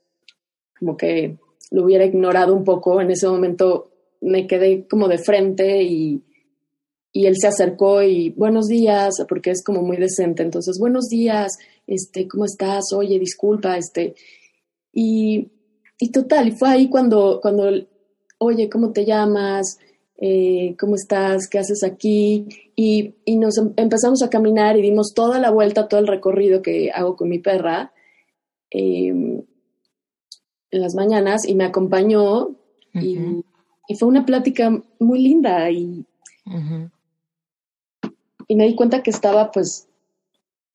como 0.78 0.96
que 0.96 1.37
lo 1.70 1.85
hubiera 1.85 2.04
ignorado 2.04 2.54
un 2.54 2.64
poco, 2.64 3.00
en 3.00 3.11
ese 3.11 3.28
momento 3.28 3.90
me 4.20 4.46
quedé 4.46 4.87
como 4.87 5.08
de 5.08 5.18
frente 5.18 5.82
y, 5.82 6.23
y 7.12 7.26
él 7.26 7.35
se 7.37 7.49
acercó 7.49 8.02
y 8.02 8.30
buenos 8.30 8.66
días, 8.66 9.14
porque 9.28 9.50
es 9.50 9.62
como 9.62 9.82
muy 9.82 9.96
decente, 9.96 10.42
entonces 10.42 10.78
buenos 10.78 11.08
días, 11.08 11.52
este, 11.87 12.28
¿cómo 12.28 12.44
estás? 12.44 12.92
Oye, 12.94 13.18
disculpa, 13.18 13.76
este, 13.76 14.14
y, 14.92 15.49
y 15.99 16.11
total, 16.12 16.49
y 16.49 16.52
fue 16.52 16.68
ahí 16.68 16.88
cuando, 16.88 17.40
cuando, 17.42 17.70
oye, 18.38 18.68
¿cómo 18.68 18.92
te 18.92 19.04
llamas? 19.04 19.78
Eh, 20.18 20.75
¿cómo 20.78 20.94
estás? 20.94 21.49
¿Qué 21.49 21.58
haces 21.58 21.85
aquí? 21.85 22.46
Y, 22.75 23.14
nos 23.37 23.58
em, 23.58 23.73
empezamos 23.76 24.23
a 24.23 24.30
caminar 24.30 24.78
y 24.78 24.82
dimos 24.82 25.12
toda 25.14 25.38
la 25.38 25.50
vuelta, 25.50 25.88
todo 25.88 26.00
el 26.00 26.06
recorrido 26.06 26.62
que 26.62 26.90
hago 26.90 27.16
con 27.16 27.28
mi 27.28 27.38
perra 27.38 27.92
em, 28.70 29.42
en 30.70 30.80
las 30.80 30.94
mañanas 30.94 31.46
y 31.46 31.54
me 31.54 31.64
acompañó 31.64 32.56
y, 32.94 33.44
fue 33.99 34.08
una 34.08 34.26
plática 34.26 34.82
muy 34.99 35.23
linda 35.23 35.70
y, 35.70 36.04
y 38.49 38.56
me 38.56 38.66
di 38.66 38.75
cuenta 38.75 39.02
que 39.02 39.11
estaba 39.11 39.52
pues 39.52 39.87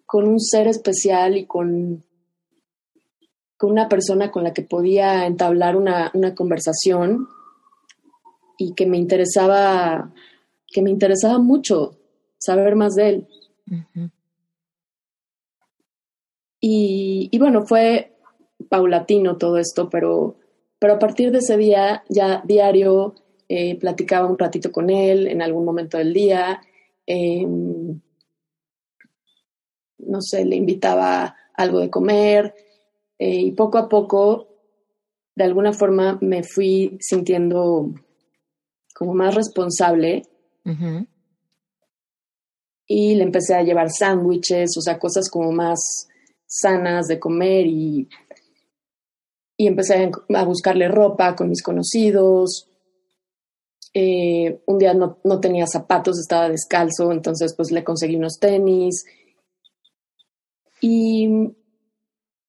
con 0.06 0.28
un 0.28 0.40
ser 0.40 0.68
especial 0.68 1.36
y 1.36 1.46
con, 1.46 2.06
con 3.58 3.72
una 3.72 3.90
persona 3.90 4.32
con 4.32 4.44
la 4.44 4.54
que 4.54 4.62
podía 4.62 5.26
entablar 5.26 5.76
una, 5.76 6.10
una 6.14 6.36
conversación 6.36 7.28
y 8.62 8.74
que 8.74 8.86
me 8.86 8.98
interesaba, 8.98 10.14
que 10.68 10.84
me 10.84 10.92
interesaba 10.92 11.40
mucho 11.40 11.98
saber 12.38 12.76
más 12.76 12.94
de 12.94 13.10
él. 13.10 13.28
y, 16.60 17.38
bueno, 17.40 17.66
fue 17.66 18.14
paulatino 18.70 19.38
todo 19.38 19.58
esto, 19.58 19.90
pero, 19.90 20.36
pero 20.78 20.94
a 20.94 21.00
partir 21.00 21.32
de 21.32 21.40
ese 21.40 21.58
día 21.58 22.04
ya 22.08 22.44
diario 22.46 23.16
eh, 23.50 23.80
platicaba 23.80 24.28
un 24.28 24.38
ratito 24.38 24.72
con 24.72 24.92
él 24.92 25.28
en 25.28 25.42
algún 25.42 25.66
momento 25.66 25.98
del 25.98 26.14
día. 26.14 26.62
Em, 27.08 28.00
no 29.98 30.22
sé, 30.22 30.46
le 30.46 30.56
invitaba 30.56 31.36
algo 31.56 31.80
de 31.80 31.90
comer 31.90 32.54
eh, 33.18 33.42
y 33.42 33.52
poco 33.54 33.80
a 33.80 33.90
poco, 33.90 34.50
de 35.36 35.46
alguna 35.46 35.74
forma, 35.74 36.20
me 36.22 36.44
fui 36.44 36.98
sintiendo 37.00 37.92
como 39.02 39.16
más 39.16 39.34
responsable 39.34 40.22
y 42.86 43.16
le 43.16 43.24
empecé 43.24 43.56
a 43.56 43.64
llevar 43.64 43.90
sándwiches, 43.90 44.78
o 44.78 44.82
sea, 44.82 45.00
cosas 45.00 45.28
como 45.28 45.52
más 45.52 46.08
sanas 46.46 47.08
de 47.08 47.20
comer 47.20 47.66
y, 47.66 48.08
y 49.58 49.66
empecé 49.66 50.12
a 50.36 50.46
buscarle 50.46 50.88
ropa 50.88 51.36
con 51.36 51.50
mis 51.50 51.64
conocidos. 51.64 52.70
Eh, 53.92 54.62
un 54.68 54.78
día 54.78 54.94
no, 54.94 55.18
no, 55.24 55.40
tenía 55.40 55.66
zapatos, 55.66 56.20
estaba 56.20 56.48
descalzo, 56.48 57.12
entonces 57.12 57.56
pues 57.58 57.72
le 57.72 57.84
conseguí 57.84 58.18
unos 58.18 58.38
tenis. 58.40 59.04
Y, 60.80 61.28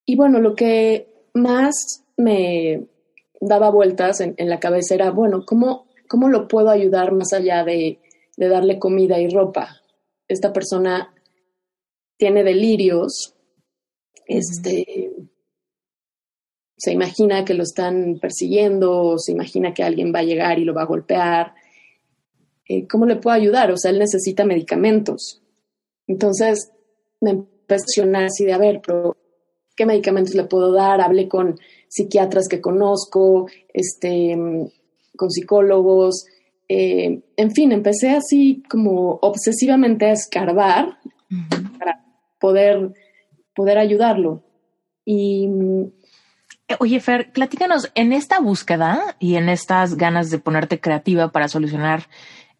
y 0.04 0.16
bueno, 0.16 0.38
lo 0.38 0.54
que 0.54 1.30
más 1.32 2.04
me 2.18 2.88
daba 3.40 3.70
vueltas 3.70 4.20
en, 4.20 4.34
en 4.36 4.50
la 4.50 4.60
cabeza 4.60 4.94
era, 4.94 5.10
bueno, 5.12 5.46
¿cómo, 5.46 5.86
¿cómo 6.12 6.28
lo 6.28 6.46
puedo 6.46 6.68
ayudar 6.68 7.10
más 7.12 7.32
allá 7.32 7.64
de, 7.64 7.98
de 8.36 8.48
darle 8.48 8.78
comida 8.78 9.18
y 9.18 9.30
ropa? 9.30 9.80
Esta 10.28 10.52
persona 10.52 11.14
tiene 12.18 12.44
delirios, 12.44 13.34
este, 14.26 15.10
se 16.76 16.92
imagina 16.92 17.46
que 17.46 17.54
lo 17.54 17.62
están 17.62 18.18
persiguiendo, 18.20 19.16
se 19.16 19.32
imagina 19.32 19.72
que 19.72 19.84
alguien 19.84 20.12
va 20.14 20.18
a 20.18 20.24
llegar 20.24 20.58
y 20.58 20.64
lo 20.64 20.74
va 20.74 20.82
a 20.82 20.86
golpear. 20.86 21.54
Eh, 22.68 22.86
¿Cómo 22.86 23.06
le 23.06 23.16
puedo 23.16 23.34
ayudar? 23.34 23.72
O 23.72 23.78
sea, 23.78 23.90
él 23.90 23.98
necesita 23.98 24.44
medicamentos. 24.44 25.42
Entonces 26.06 26.72
me 27.22 27.30
empecé 27.30 28.02
a 28.02 28.26
así 28.26 28.44
de, 28.44 28.52
a 28.52 28.58
ver, 28.58 28.82
pero 28.86 29.16
¿qué 29.74 29.86
medicamentos 29.86 30.34
le 30.34 30.44
puedo 30.44 30.72
dar? 30.72 31.00
Hablé 31.00 31.26
con 31.26 31.58
psiquiatras 31.88 32.48
que 32.48 32.60
conozco, 32.60 33.46
este, 33.72 34.36
con 35.16 35.30
psicólogos. 35.30 36.26
Eh, 36.68 37.22
en 37.36 37.50
fin, 37.52 37.72
empecé 37.72 38.10
así 38.10 38.62
como 38.68 39.18
obsesivamente 39.22 40.06
a 40.06 40.12
escarbar 40.12 40.98
para 41.78 42.04
poder, 42.38 42.92
poder 43.54 43.78
ayudarlo. 43.78 44.42
Y 45.04 45.48
eh, 46.68 46.76
Oye, 46.78 47.00
Fer, 47.00 47.32
platícanos, 47.32 47.90
en 47.94 48.12
esta 48.12 48.40
búsqueda 48.40 49.16
y 49.18 49.36
en 49.36 49.48
estas 49.48 49.96
ganas 49.96 50.30
de 50.30 50.38
ponerte 50.38 50.80
creativa 50.80 51.32
para 51.32 51.48
solucionar 51.48 52.08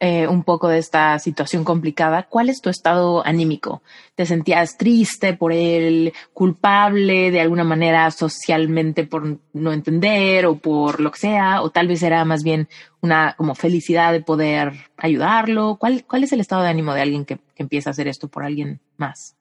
eh, 0.05 0.27
un 0.27 0.43
poco 0.43 0.67
de 0.67 0.79
esta 0.79 1.17
situación 1.21 1.63
complicada, 1.63 2.25
¿cuál 2.29 2.49
es 2.49 2.61
tu 2.61 2.71
estado 2.71 3.25
anímico? 3.25 3.83
¿Te 4.17 4.27
sentías 4.27 4.77
triste 4.77 5.35
por 5.35 5.53
él, 5.53 6.13
culpable 6.33 7.31
de 7.31 7.41
alguna 7.41 7.63
manera 7.63 8.11
socialmente 8.11 9.07
por 9.07 9.39
no 9.53 9.73
entender 9.73 10.47
o 10.47 10.57
por 10.57 10.99
lo 10.99 11.13
que 11.13 11.21
sea? 11.21 11.63
¿O 11.63 11.71
tal 11.71 11.87
vez 11.87 12.03
era 12.03 12.25
más 12.25 12.43
bien 12.43 12.67
una 13.01 13.37
como 13.39 13.55
felicidad 13.55 14.11
de 14.11 14.21
poder 14.21 14.73
ayudarlo? 14.97 15.77
¿Cuál, 15.79 16.05
cuál 16.05 16.25
es 16.25 16.33
el 16.33 16.41
estado 16.41 16.63
de 16.63 16.71
ánimo 16.71 16.95
de 16.95 17.03
alguien 17.03 17.25
que, 17.25 17.37
que 17.37 17.63
empieza 17.63 17.91
a 17.91 17.93
hacer 17.93 18.09
esto 18.09 18.27
por 18.27 18.43
alguien 18.43 18.81
más? 18.97 19.37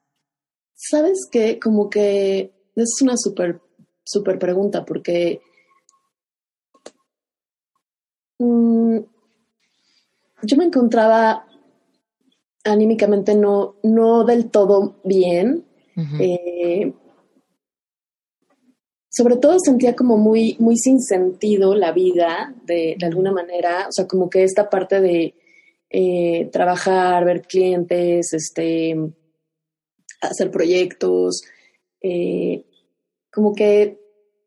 Sabes 0.76 1.26
que 1.28 1.58
como 1.58 1.90
que 1.90 2.52
es 2.76 2.98
una 3.02 3.16
súper 3.16 3.60
súper 4.04 4.38
pregunta 4.38 4.84
porque 4.84 5.42
mm, 8.38 8.98
yo 10.42 10.56
me 10.56 10.64
encontraba 10.64 11.46
anímicamente 12.64 13.34
no, 13.34 13.76
no 13.82 14.24
del 14.24 14.50
todo 14.50 14.96
bien. 15.04 15.64
Eh, 16.18 16.92
sobre 19.10 19.36
todo 19.36 19.58
sentía 19.58 19.94
como 19.94 20.16
muy, 20.16 20.56
muy 20.58 20.76
sin 20.76 21.00
sentido 21.00 21.74
la 21.74 21.92
vida, 21.92 22.54
de, 22.64 22.96
de 22.98 23.06
alguna 23.06 23.30
manera, 23.30 23.86
o 23.88 23.92
sea, 23.92 24.06
como 24.06 24.30
que 24.30 24.42
esta 24.42 24.70
parte 24.70 25.00
de 25.00 25.34
eh, 25.94 26.48
trabajar, 26.50 27.26
ver 27.26 27.42
clientes, 27.42 28.32
este, 28.32 28.96
hacer 30.22 30.50
proyectos, 30.50 31.42
eh, 32.00 32.64
como 33.30 33.54
que 33.54 33.98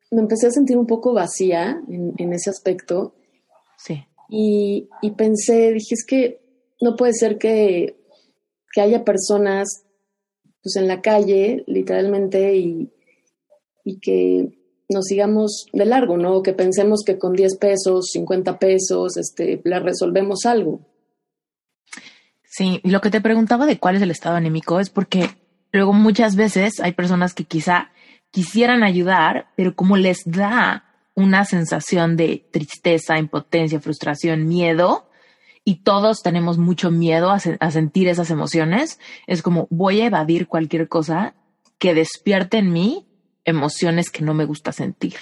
me 0.09 0.21
empecé 0.21 0.47
a 0.47 0.51
sentir 0.51 0.75
un 0.75 0.87
poco 0.87 1.13
vacía 1.13 1.79
en, 1.87 2.33
ese 2.33 2.49
aspecto. 2.49 3.13
Sí. 3.77 4.03
Y, 4.29 4.89
pensé, 5.17 5.71
dije, 5.73 5.93
es 5.93 6.05
que 6.05 6.41
no 6.81 6.95
puede 6.95 7.13
ser 7.13 7.37
que, 7.37 7.95
que 8.73 8.81
haya 8.81 9.03
personas 9.03 9.83
pues 10.63 10.75
en 10.77 10.87
la 10.87 11.01
calle, 11.01 11.63
literalmente, 11.67 12.55
y, 12.55 12.91
y 13.83 13.99
que 13.99 14.57
nos 14.89 15.05
sigamos 15.05 15.67
de 15.73 15.85
largo, 15.85 16.17
¿no? 16.17 16.41
Que 16.41 16.53
pensemos 16.53 17.03
que 17.05 17.17
con 17.17 17.33
10 17.33 17.57
pesos, 17.57 18.09
50 18.11 18.59
pesos, 18.59 19.17
este, 19.17 19.61
le 19.63 19.79
resolvemos 19.79 20.45
algo. 20.45 20.81
Sí, 22.43 22.79
y 22.83 22.89
lo 22.89 23.01
que 23.01 23.09
te 23.09 23.21
preguntaba 23.21 23.65
de 23.65 23.79
cuál 23.79 23.97
es 23.97 24.01
el 24.01 24.11
estado 24.11 24.37
anémico 24.37 24.79
es 24.79 24.89
porque 24.89 25.29
luego 25.71 25.93
muchas 25.93 26.35
veces 26.35 26.79
hay 26.79 26.93
personas 26.93 27.33
que 27.33 27.43
quizá 27.43 27.91
quisieran 28.31 28.83
ayudar, 28.83 29.47
pero 29.55 29.75
como 29.75 29.97
les 29.97 30.23
da 30.25 30.85
una 31.15 31.45
sensación 31.45 32.15
de 32.17 32.45
tristeza, 32.51 33.17
impotencia, 33.17 33.79
frustración, 33.79 34.47
miedo, 34.47 35.09
y 35.63 35.77
todos 35.77 36.21
tenemos 36.21 36.59
mucho 36.59 36.91
miedo 36.91 37.31
a, 37.31 37.39
sentir 37.39 38.07
esas 38.07 38.29
emociones, 38.29 38.99
es 39.25 39.41
como 39.41 39.67
voy 39.71 40.01
a 40.01 40.05
evadir 40.05 40.47
cualquier 40.47 40.87
cosa 40.87 41.33
que 41.79 41.95
despierte 41.95 42.57
en 42.59 42.71
mí 42.71 43.07
emociones 43.45 44.11
que 44.11 44.23
no 44.23 44.35
me 44.35 44.45
gusta 44.45 44.71
sentir. 44.71 45.15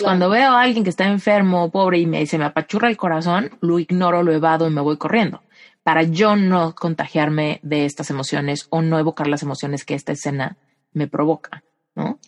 Cuando 0.00 0.30
veo 0.30 0.50
a 0.50 0.62
alguien 0.62 0.82
que 0.82 0.90
está 0.90 1.06
enfermo, 1.06 1.70
pobre, 1.70 1.98
y 1.98 2.06
me 2.06 2.18
dice, 2.18 2.38
me 2.38 2.46
apachurra 2.46 2.88
el 2.88 2.96
corazón, 2.96 3.56
lo 3.60 3.78
ignoro, 3.78 4.22
lo 4.22 4.32
evado 4.32 4.66
y 4.66 4.70
me 4.70 4.80
voy 4.80 4.96
corriendo 4.96 5.42
para 5.82 6.02
yo 6.04 6.36
no 6.36 6.74
contagiarme 6.74 7.60
de 7.62 7.84
estas 7.84 8.10
emociones 8.10 8.66
o 8.70 8.82
no 8.82 8.98
evocar 8.98 9.26
las 9.26 9.42
emociones 9.42 9.84
que 9.84 9.94
esta 9.94 10.12
escena 10.12 10.56
me 10.92 11.08
provoca. 11.08 11.64
¿no? 11.94 12.18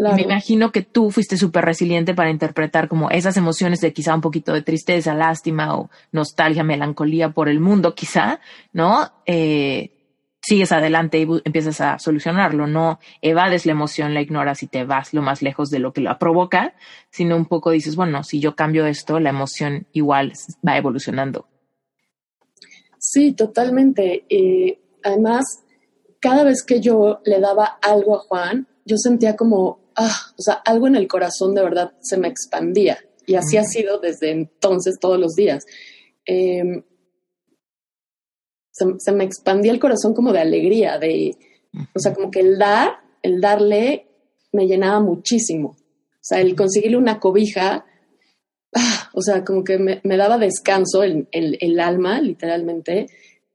Me 0.00 0.22
imagino 0.22 0.72
que 0.72 0.82
tú 0.82 1.10
fuiste 1.10 1.36
súper 1.36 1.64
resiliente 1.64 2.14
para 2.14 2.30
interpretar 2.30 2.88
como 2.88 3.10
esas 3.10 3.36
emociones 3.36 3.80
de 3.80 3.92
quizá 3.92 4.14
un 4.14 4.20
poquito 4.20 4.52
de 4.52 4.62
tristeza, 4.62 5.14
lástima 5.14 5.76
o 5.76 5.90
nostalgia, 6.12 6.64
melancolía 6.64 7.30
por 7.30 7.48
el 7.48 7.60
mundo, 7.60 7.94
quizá, 7.94 8.40
¿no? 8.72 9.12
Eh, 9.26 9.90
sigues 10.42 10.72
adelante 10.72 11.18
y 11.18 11.26
empiezas 11.44 11.80
a 11.80 11.98
solucionarlo, 11.98 12.66
no 12.66 12.98
evades 13.20 13.66
la 13.66 13.72
emoción, 13.72 14.14
la 14.14 14.22
ignoras 14.22 14.62
y 14.62 14.66
te 14.66 14.84
vas 14.84 15.12
lo 15.12 15.22
más 15.22 15.42
lejos 15.42 15.70
de 15.70 15.78
lo 15.78 15.92
que 15.92 16.00
la 16.00 16.18
provoca, 16.18 16.74
sino 17.10 17.36
un 17.36 17.46
poco 17.46 17.70
dices, 17.70 17.96
bueno, 17.96 18.24
si 18.24 18.40
yo 18.40 18.56
cambio 18.56 18.86
esto, 18.86 19.20
la 19.20 19.30
emoción 19.30 19.86
igual 19.92 20.32
va 20.66 20.76
evolucionando. 20.76 21.46
Sí, 22.98 23.32
totalmente. 23.32 24.24
Eh, 24.28 24.78
además, 25.02 25.62
cada 26.20 26.44
vez 26.44 26.62
que 26.62 26.80
yo 26.80 27.20
le 27.24 27.40
daba 27.40 27.78
algo 27.82 28.16
a 28.16 28.20
Juan, 28.20 28.66
yo 28.84 28.96
sentía 28.96 29.36
como, 29.36 29.79
ah, 29.96 30.32
o 30.36 30.42
sea, 30.42 30.54
algo 30.64 30.86
en 30.86 30.96
el 30.96 31.08
corazón 31.08 31.54
de 31.54 31.62
verdad 31.62 31.92
se 32.00 32.16
me 32.16 32.28
expandía. 32.28 32.98
Y 33.26 33.34
así 33.34 33.56
ha 33.56 33.64
sido 33.64 33.98
desde 33.98 34.30
entonces 34.30 34.98
todos 35.00 35.18
los 35.18 35.34
días. 35.34 35.64
Em, 36.24 36.82
se, 38.72 39.12
me 39.12 39.24
expandía 39.24 39.72
el 39.72 39.80
corazón 39.80 40.14
como 40.14 40.32
de 40.32 40.40
alegría, 40.40 40.98
de, 40.98 41.36
o 41.94 41.98
sea, 41.98 42.14
como 42.14 42.30
que 42.30 42.40
el 42.40 42.58
dar, 42.58 43.00
el 43.22 43.40
darle, 43.40 44.06
me 44.52 44.66
llenaba 44.66 45.00
muchísimo. 45.00 45.76
O 45.78 46.22
sea, 46.22 46.40
el 46.40 46.56
conseguirle 46.56 46.96
una 46.96 47.20
cobija, 47.20 47.84
ah, 48.74 49.10
o 49.12 49.22
sea, 49.22 49.44
como 49.44 49.64
que 49.64 49.78
me, 49.78 50.16
daba 50.16 50.38
descanso 50.38 51.02
el, 51.02 51.28
el 51.30 51.80
alma, 51.80 52.20
literalmente, 52.20 53.06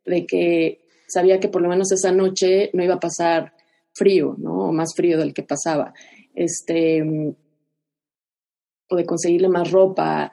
de 0.06 0.26
que 0.26 0.86
sabía 1.08 1.40
que 1.40 1.50
por 1.50 1.62
lo 1.62 1.70
menos 1.70 1.92
esa 1.92 2.12
noche 2.12 2.70
no 2.74 2.84
iba 2.84 2.96
a 2.96 3.00
pasar 3.00 3.54
frío, 3.94 4.36
¿no? 4.38 4.70
O 4.70 4.72
más 4.72 4.94
frío 4.96 5.18
del 5.18 5.34
que 5.34 5.44
pasaba. 5.44 5.94
Este, 6.36 7.02
o 8.90 8.96
de 8.96 9.06
conseguirle 9.06 9.48
más 9.50 9.72
ropa, 9.72 10.32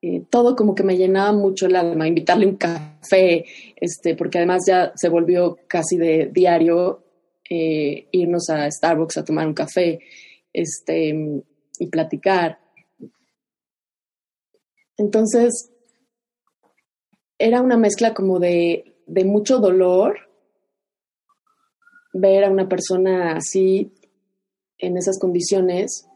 eh, 0.00 0.24
todo 0.28 0.56
como 0.56 0.74
que 0.74 0.82
me 0.82 0.96
llenaba 0.96 1.32
mucho 1.32 1.66
el 1.66 1.76
alma, 1.76 2.08
invitarle 2.08 2.46
un 2.46 2.56
café, 2.56 3.44
este, 3.76 4.16
porque 4.16 4.38
además 4.38 4.64
ya 4.66 4.92
se 4.96 5.08
volvió 5.08 5.58
casi 5.68 5.96
de 5.96 6.28
diario 6.32 7.04
eh, 7.48 8.08
irnos 8.10 8.50
a 8.50 8.68
Starbucks 8.68 9.18
a 9.18 9.24
tomar 9.24 9.46
un 9.46 9.54
café 9.54 10.00
este, 10.52 11.42
y 11.78 11.86
platicar. 11.86 12.58
Entonces, 14.96 15.70
era 17.38 17.60
una 17.60 17.76
mezcla 17.76 18.14
como 18.14 18.40
de, 18.40 18.96
de 19.06 19.24
mucho 19.24 19.58
dolor 19.58 20.18
ver 22.12 22.44
a 22.44 22.50
una 22.50 22.68
persona 22.68 23.36
así 23.36 23.92
en 24.82 24.98
esas 24.98 25.18
condiciones 25.18 26.06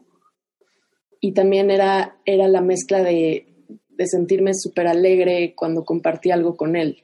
y 1.19 1.31
también 1.31 1.71
era, 1.71 2.19
era 2.25 2.47
la 2.47 2.61
mezcla 2.61 3.01
de, 3.01 3.47
de 3.89 4.05
sentirme 4.05 4.51
súper 4.53 4.87
alegre 4.87 5.55
cuando 5.55 5.83
compartí 5.83 6.29
algo 6.29 6.55
con 6.55 6.75
él 6.75 7.03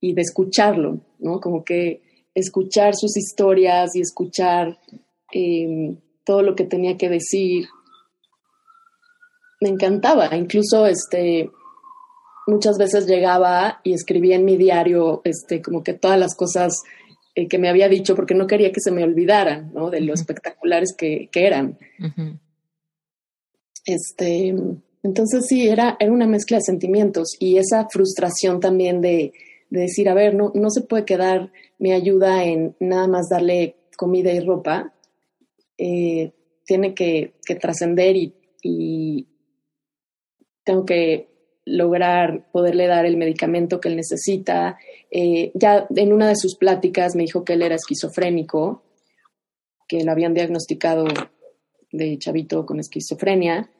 y 0.00 0.14
de 0.14 0.22
escucharlo, 0.22 1.00
¿no? 1.18 1.40
Como 1.40 1.64
que 1.64 2.02
escuchar 2.34 2.94
sus 2.94 3.16
historias 3.16 3.96
y 3.96 4.00
escuchar 4.00 4.78
em, 5.32 5.98
todo 6.24 6.42
lo 6.42 6.54
que 6.54 6.64
tenía 6.64 6.96
que 6.96 7.08
decir. 7.08 7.66
Me 9.60 9.70
encantaba, 9.70 10.34
incluso 10.36 10.86
este, 10.86 11.50
muchas 12.46 12.78
veces 12.78 13.06
llegaba 13.06 13.80
y 13.82 13.94
escribía 13.94 14.36
en 14.36 14.44
mi 14.44 14.56
diario 14.56 15.22
este, 15.24 15.60
como 15.60 15.82
que 15.82 15.94
todas 15.94 16.18
las 16.18 16.36
cosas 16.36 16.82
eh, 17.34 17.48
que 17.48 17.58
me 17.58 17.68
había 17.68 17.88
dicho 17.88 18.14
porque 18.14 18.34
no 18.34 18.46
quería 18.46 18.72
que 18.72 18.80
se 18.80 18.90
me 18.90 19.04
olvidaran, 19.04 19.72
¿no? 19.72 19.90
De 19.90 20.00
lo 20.00 20.14
espectaculares 20.14 20.94
que, 20.96 21.28
que 21.30 21.46
eran. 21.46 21.78
Este, 23.84 24.54
entonces 25.02 25.46
sí, 25.48 25.68
era, 25.68 25.96
era 25.98 26.12
una 26.12 26.26
mezcla 26.26 26.58
de 26.58 26.64
sentimientos 26.64 27.36
y 27.38 27.56
esa 27.56 27.88
frustración 27.90 28.60
también 28.60 29.00
de, 29.00 29.32
de 29.70 29.80
decir, 29.80 30.08
a 30.08 30.14
ver, 30.14 30.34
no, 30.34 30.52
no 30.54 30.70
se 30.70 30.82
puede 30.82 31.04
quedar 31.04 31.50
mi 31.78 31.92
ayuda 31.92 32.44
en 32.44 32.76
nada 32.80 33.06
más 33.06 33.28
darle 33.30 33.76
comida 33.96 34.32
y 34.32 34.40
ropa, 34.40 34.92
eh, 35.78 36.32
tiene 36.66 36.94
que, 36.94 37.34
que 37.44 37.54
trascender 37.54 38.16
y, 38.16 38.34
y, 38.62 39.26
tengo 40.62 40.84
que 40.84 41.28
lograr 41.64 42.50
poderle 42.52 42.86
dar 42.86 43.06
el 43.06 43.16
medicamento 43.16 43.80
que 43.80 43.88
él 43.88 43.96
necesita. 43.96 44.78
Eh, 45.10 45.50
ya 45.54 45.86
en 45.94 46.12
una 46.12 46.28
de 46.28 46.36
sus 46.36 46.56
pláticas 46.56 47.16
me 47.16 47.22
dijo 47.22 47.44
que 47.44 47.54
él 47.54 47.62
era 47.62 47.74
esquizofrénico, 47.74 48.82
que 49.88 50.04
lo 50.04 50.12
habían 50.12 50.34
diagnosticado 50.34 51.06
de 51.90 52.18
chavito 52.18 52.64
con 52.64 52.78
esquizofrenia. 52.78 53.70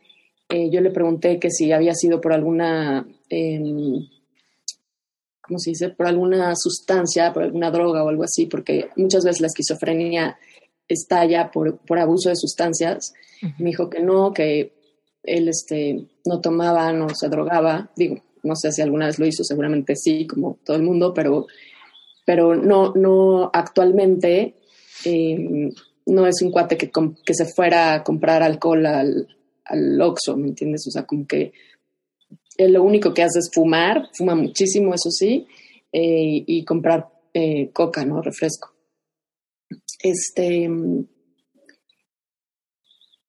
Eh, 0.49 0.71
yo 0.71 0.81
le 0.81 0.91
pregunté 0.91 1.39
que 1.39 1.51
si 1.51 1.71
había 1.71 1.95
sido 1.95 2.21
por 2.21 2.33
alguna, 2.33 3.07
eh, 3.29 3.61
¿cómo 5.41 5.59
se 5.59 5.71
dice? 5.71 5.91
Por 5.91 6.09
alguna 6.09 6.55
sustancia, 6.57 7.33
por 7.33 7.45
alguna 7.45 7.71
droga 7.71 8.03
o 8.03 8.09
algo 8.09 8.25
así, 8.25 8.47
porque 8.47 8.89
muchas 8.97 9.25
veces 9.25 9.41
la 9.41 9.47
esquizofrenia 9.47 10.37
estalla 10.89 11.53
por, 11.53 11.79
por 11.79 12.01
abuso 12.01 12.29
de 12.31 12.37
sustancias. 12.37 13.13
Me 13.59 13.71
dijo 13.71 13.89
que 13.89 14.01
no, 14.01 14.33
que 14.33 14.73
él 15.23 15.49
este, 15.49 16.09
no 16.27 16.41
tomaba, 16.41 16.93
no 16.93 17.09
se 17.15 17.29
drogaba. 17.29 17.91
Digo, 17.97 18.21
no 18.43 18.57
sé 18.57 18.73
si 18.73 18.83
alguna 18.83 19.07
vez 19.07 19.19
lo 19.19 19.27
hizo, 19.27 19.45
seguramente 19.45 19.97
sí, 19.97 20.27
como 20.27 20.59
todo 20.65 20.77
el 20.77 20.83
mundo, 20.83 21.13
pero, 21.15 21.47
pero 22.25 22.55
no, 22.55 22.93
no 22.95 23.51
actualmente 23.53 24.57
eh, 25.05 25.71
no 26.07 26.27
es 26.27 26.43
un 26.43 26.51
cuate 26.51 26.77
que, 26.77 26.91
que 27.25 27.35
se 27.35 27.47
fuera 27.47 27.95
a 27.95 28.05
comprar 28.05 28.43
alcohol 28.43 28.85
al, 28.87 29.29
al 29.65 30.01
Oxxo, 30.01 30.37
¿me 30.37 30.49
entiendes? 30.49 30.87
O 30.89 30.91
sea, 30.91 31.05
como 31.05 31.27
que 31.27 31.53
él 32.57 32.73
lo 32.73 32.83
único 32.83 33.15
que 33.15 33.23
hace 33.23 33.39
es 33.39 33.51
fumar, 33.53 34.09
fuma 34.13 34.35
muchísimo, 34.35 34.95
eso 34.95 35.11
sí, 35.11 35.47
eh, 35.93 36.45
y 36.47 36.65
comprar 36.65 37.09
eh, 37.33 37.71
coca, 37.73 38.05
¿no? 38.05 38.21
Refresco. 38.21 38.75
Este. 40.01 40.69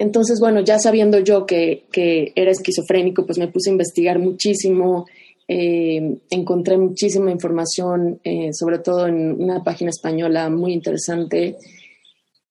Entonces, 0.01 0.39
bueno, 0.39 0.61
ya 0.61 0.79
sabiendo 0.79 1.19
yo 1.19 1.45
que, 1.45 1.85
que 1.91 2.33
era 2.35 2.49
esquizofrénico, 2.49 3.23
pues 3.23 3.37
me 3.37 3.49
puse 3.49 3.69
a 3.69 3.73
investigar 3.73 4.17
muchísimo, 4.17 5.05
eh, 5.47 6.17
encontré 6.31 6.75
muchísima 6.75 7.29
información, 7.29 8.19
eh, 8.23 8.49
sobre 8.51 8.79
todo 8.79 9.05
en 9.05 9.39
una 9.39 9.63
página 9.63 9.91
española 9.91 10.49
muy 10.49 10.73
interesante. 10.73 11.55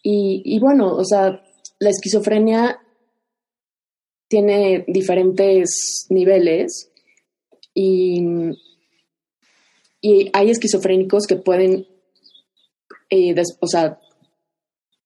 Y, 0.01 0.61
bueno, 0.61 0.95
o 0.95 1.05
sea, 1.05 1.43
la 1.81 1.91
esquizofrenia 1.91 2.79
tiene 4.29 4.85
diferentes 4.87 6.07
niveles 6.09 6.93
y, 7.75 8.23
y 10.01 10.31
hay 10.33 10.51
esquizofrénicos 10.51 11.27
que 11.27 11.35
pueden, 11.35 11.89
eh, 13.11 13.35
o 13.59 13.67
sea, 13.67 13.99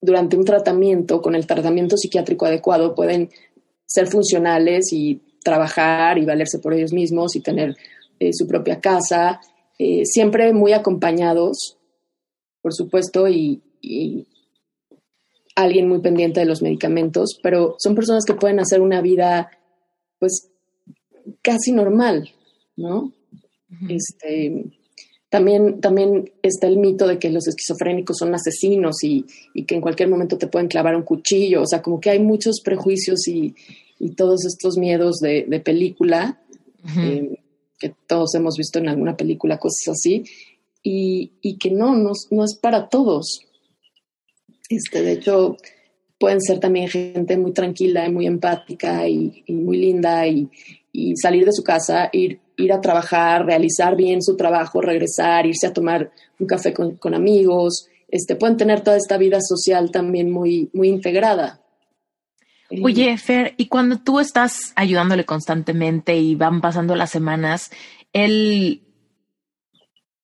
durante 0.04 0.36
un 0.36 0.44
tratamiento, 0.44 1.20
con 1.20 1.34
el 1.34 1.46
tratamiento 1.46 1.96
psiquiátrico 1.96 2.46
adecuado, 2.46 2.94
pueden 2.94 3.30
ser 3.86 4.06
funcionales 4.06 4.92
y 4.92 5.20
trabajar 5.42 6.18
y 6.18 6.24
valerse 6.24 6.58
por 6.58 6.74
ellos 6.74 6.92
mismos 6.92 7.36
y 7.36 7.40
tener 7.40 7.76
eh, 8.18 8.30
su 8.32 8.46
propia 8.46 8.80
casa, 8.80 9.40
eh, 9.78 10.02
siempre 10.04 10.52
muy 10.52 10.72
acompañados, 10.72 11.76
por 12.62 12.74
supuesto, 12.74 13.28
y, 13.28 13.62
y, 13.80 14.26
alguien 15.56 15.88
muy 15.88 16.00
pendiente 16.00 16.40
de 16.40 16.46
los 16.46 16.62
medicamentos, 16.62 17.38
pero 17.40 17.76
son 17.78 17.94
personas 17.94 18.24
que 18.24 18.34
pueden 18.34 18.58
hacer 18.58 18.80
una 18.80 19.00
vida, 19.00 19.50
pues, 20.18 20.50
casi 21.42 21.70
normal, 21.70 22.30
¿no? 22.76 22.98
Uh 22.98 23.12
-huh. 23.70 23.96
Este, 23.96 24.64
también, 25.34 25.80
también 25.80 26.30
está 26.44 26.68
el 26.68 26.76
mito 26.76 27.08
de 27.08 27.18
que 27.18 27.28
los 27.28 27.48
esquizofrénicos 27.48 28.18
son 28.18 28.32
asesinos 28.36 29.02
y, 29.02 29.24
y, 29.52 29.64
que 29.64 29.74
en 29.74 29.80
cualquier 29.80 30.08
momento 30.08 30.38
te 30.38 30.46
pueden 30.46 30.68
clavar 30.68 30.94
un 30.94 31.02
cuchillo. 31.02 31.62
O 31.62 31.66
sea, 31.66 31.82
como 31.82 32.00
que 32.00 32.10
hay 32.10 32.20
muchos 32.20 32.60
prejuicios 32.64 33.26
y, 33.26 33.52
y 33.98 34.10
todos 34.10 34.44
estos 34.46 34.78
miedos 34.78 35.16
de, 35.16 35.44
de 35.48 35.58
película, 35.58 36.40
uh 36.84 36.86
-huh. 36.86 37.04
eh, 37.04 37.38
que 37.80 37.92
todos 38.06 38.32
hemos 38.36 38.56
visto 38.56 38.78
en 38.78 38.88
alguna 38.88 39.16
película, 39.16 39.58
cosas 39.58 39.88
así, 39.88 40.22
y, 40.84 41.32
y 41.42 41.58
que 41.58 41.72
no, 41.72 41.96
no, 41.96 42.12
no, 42.30 42.44
es 42.44 42.54
para 42.54 42.88
todos. 42.88 43.40
Este, 44.68 45.02
de 45.02 45.14
hecho, 45.14 45.56
pueden 46.16 46.40
ser 46.40 46.60
también 46.60 46.86
gente 46.88 47.36
muy 47.36 47.50
tranquila 47.50 48.06
y 48.06 48.12
muy 48.12 48.26
empática 48.28 49.08
y, 49.08 49.42
y 49.48 49.52
muy 49.52 49.78
linda 49.78 50.28
y, 50.28 50.48
y 50.94 51.16
salir 51.16 51.44
de 51.44 51.52
su 51.52 51.62
casa, 51.62 52.08
ir 52.12 52.40
ir 52.56 52.72
a 52.72 52.80
trabajar, 52.80 53.44
realizar 53.44 53.96
bien 53.96 54.22
su 54.22 54.36
trabajo, 54.36 54.80
regresar, 54.80 55.46
irse 55.46 55.66
a 55.66 55.72
tomar 55.72 56.12
un 56.38 56.46
café 56.46 56.72
con, 56.72 56.96
con, 56.96 57.14
amigos, 57.14 57.88
este, 58.08 58.36
pueden 58.36 58.56
tener 58.56 58.82
toda 58.82 58.96
esta 58.96 59.16
vida 59.16 59.38
social 59.40 59.90
también 59.90 60.30
muy, 60.30 60.70
muy 60.72 60.88
integrada. 60.88 61.60
Oye, 62.82 63.16
Fer, 63.18 63.54
y 63.56 63.66
cuando 63.66 63.98
tú 63.98 64.20
estás 64.20 64.72
ayudándole 64.74 65.24
constantemente 65.24 66.16
y 66.16 66.34
van 66.34 66.60
pasando 66.60 66.96
las 66.96 67.10
semanas, 67.10 67.70
él, 68.12 68.82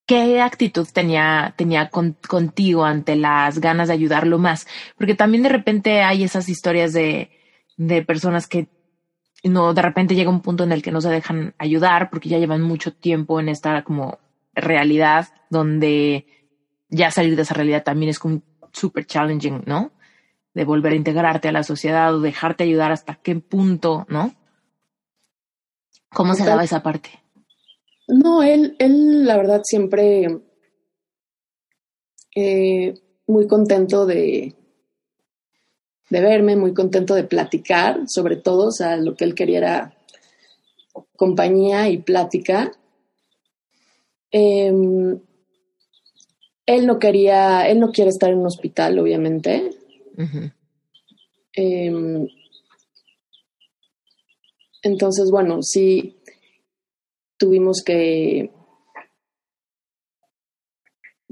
¿qué 0.06 0.40
actitud 0.40 0.87
tenía, 0.92 1.54
tenía 1.56 1.90
con, 1.90 2.16
contigo 2.26 2.85
ante 2.85 3.14
las 3.14 3.61
ganas 3.61 3.88
de 3.88 3.94
ayudarlo 3.94 4.38
más? 4.38 4.66
Porque 4.96 5.14
también 5.14 5.42
de 5.42 5.50
repente 5.50 6.02
hay 6.02 6.24
esas 6.24 6.48
historias 6.48 6.92
de, 6.92 7.30
de 7.76 8.02
personas 8.02 8.48
que 8.48 8.68
no, 9.44 9.72
de 9.72 9.83
repente 9.83 10.14
llega 10.14 10.31
un 10.31 10.42
punto 10.42 10.64
en 10.64 10.72
el 10.72 10.83
que 10.83 10.92
no 10.92 11.00
se 11.00 11.09
dejan 11.09 11.55
ayudar 11.59 12.11
porque 12.11 12.29
ya 12.29 12.38
llevan 12.38 12.62
mucho 12.62 12.92
tiempo 12.92 13.40
en 13.40 13.48
esta 13.48 13.83
como 13.85 14.18
realidad 14.55 15.29
donde 15.48 16.26
ya 16.88 17.11
salir 17.11 17.37
de 17.37 17.42
esa 17.42 17.55
realidad 17.55 17.83
también 17.83 18.11
es 18.11 18.18
como 18.18 18.42
super 18.72 19.07
challenging, 19.07 19.62
¿no? 19.66 19.92
De 20.53 20.64
volver 20.64 20.92
a 20.92 20.96
integrarte 20.96 21.48
a 21.48 21.53
la 21.53 21.62
sociedad 21.62 22.14
o 22.14 22.20
dejarte 22.20 22.64
ayudar 22.64 22.92
hasta 22.92 23.14
qué 23.14 23.37
punto, 23.37 24.05
¿no? 24.09 24.35
¿Cómo 26.12 26.35
se 26.35 26.44
daba 26.44 26.64
esa 26.64 26.83
parte? 26.83 27.11
No, 28.09 28.42
él, 28.42 28.74
él 28.81 29.24
la 29.24 29.37
verdad 29.37 29.61
siempre 29.62 30.40
eh, 32.35 32.94
muy 33.26 33.46
contento 33.46 34.07
de, 34.07 34.57
de 36.11 36.20
verme, 36.20 36.57
muy 36.57 36.75
contento 36.75 37.14
de 37.14 37.25
platicar, 37.25 38.03
sobre 38.07 38.37
todo, 38.37 38.68
o 38.68 38.73
sea, 38.73 38.96
lo 38.96 39.14
que 39.14 39.25
él 39.25 39.35
quería 39.35 39.59
era 39.59 39.96
compañía 41.16 41.88
y 41.88 41.99
plática. 41.99 42.73
Eh, 44.33 44.73
él 46.66 46.87
no 46.87 46.99
quería, 46.99 47.68
él 47.68 47.81
no 47.81 47.90
quiere 47.90 48.11
estar 48.11 48.31
en 48.31 48.38
un 48.38 48.46
hospital, 48.46 48.99
obviamente. 48.99 49.70
Uh 50.16 50.23
-huh. 50.23 50.53
eh, 51.57 52.29
entonces, 54.83 55.31
bueno, 55.31 55.62
sí 55.62 56.16
tuvimos 57.37 57.83
que, 57.85 58.51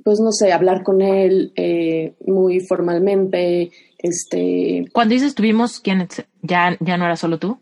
pues 0.02 0.20
no 0.20 0.32
sé, 0.32 0.52
hablar 0.52 0.82
con 0.82 1.02
él 1.02 1.52
eh, 1.56 2.14
muy 2.26 2.60
formalmente, 2.60 3.70
este, 3.98 4.86
Cuando 4.92 5.14
dices 5.14 5.34
tuvimos, 5.34 5.80
¿quién 5.80 6.06
ya, 6.42 6.76
ya 6.80 6.96
no 6.96 7.04
era 7.04 7.16
solo 7.16 7.38
tú? 7.38 7.58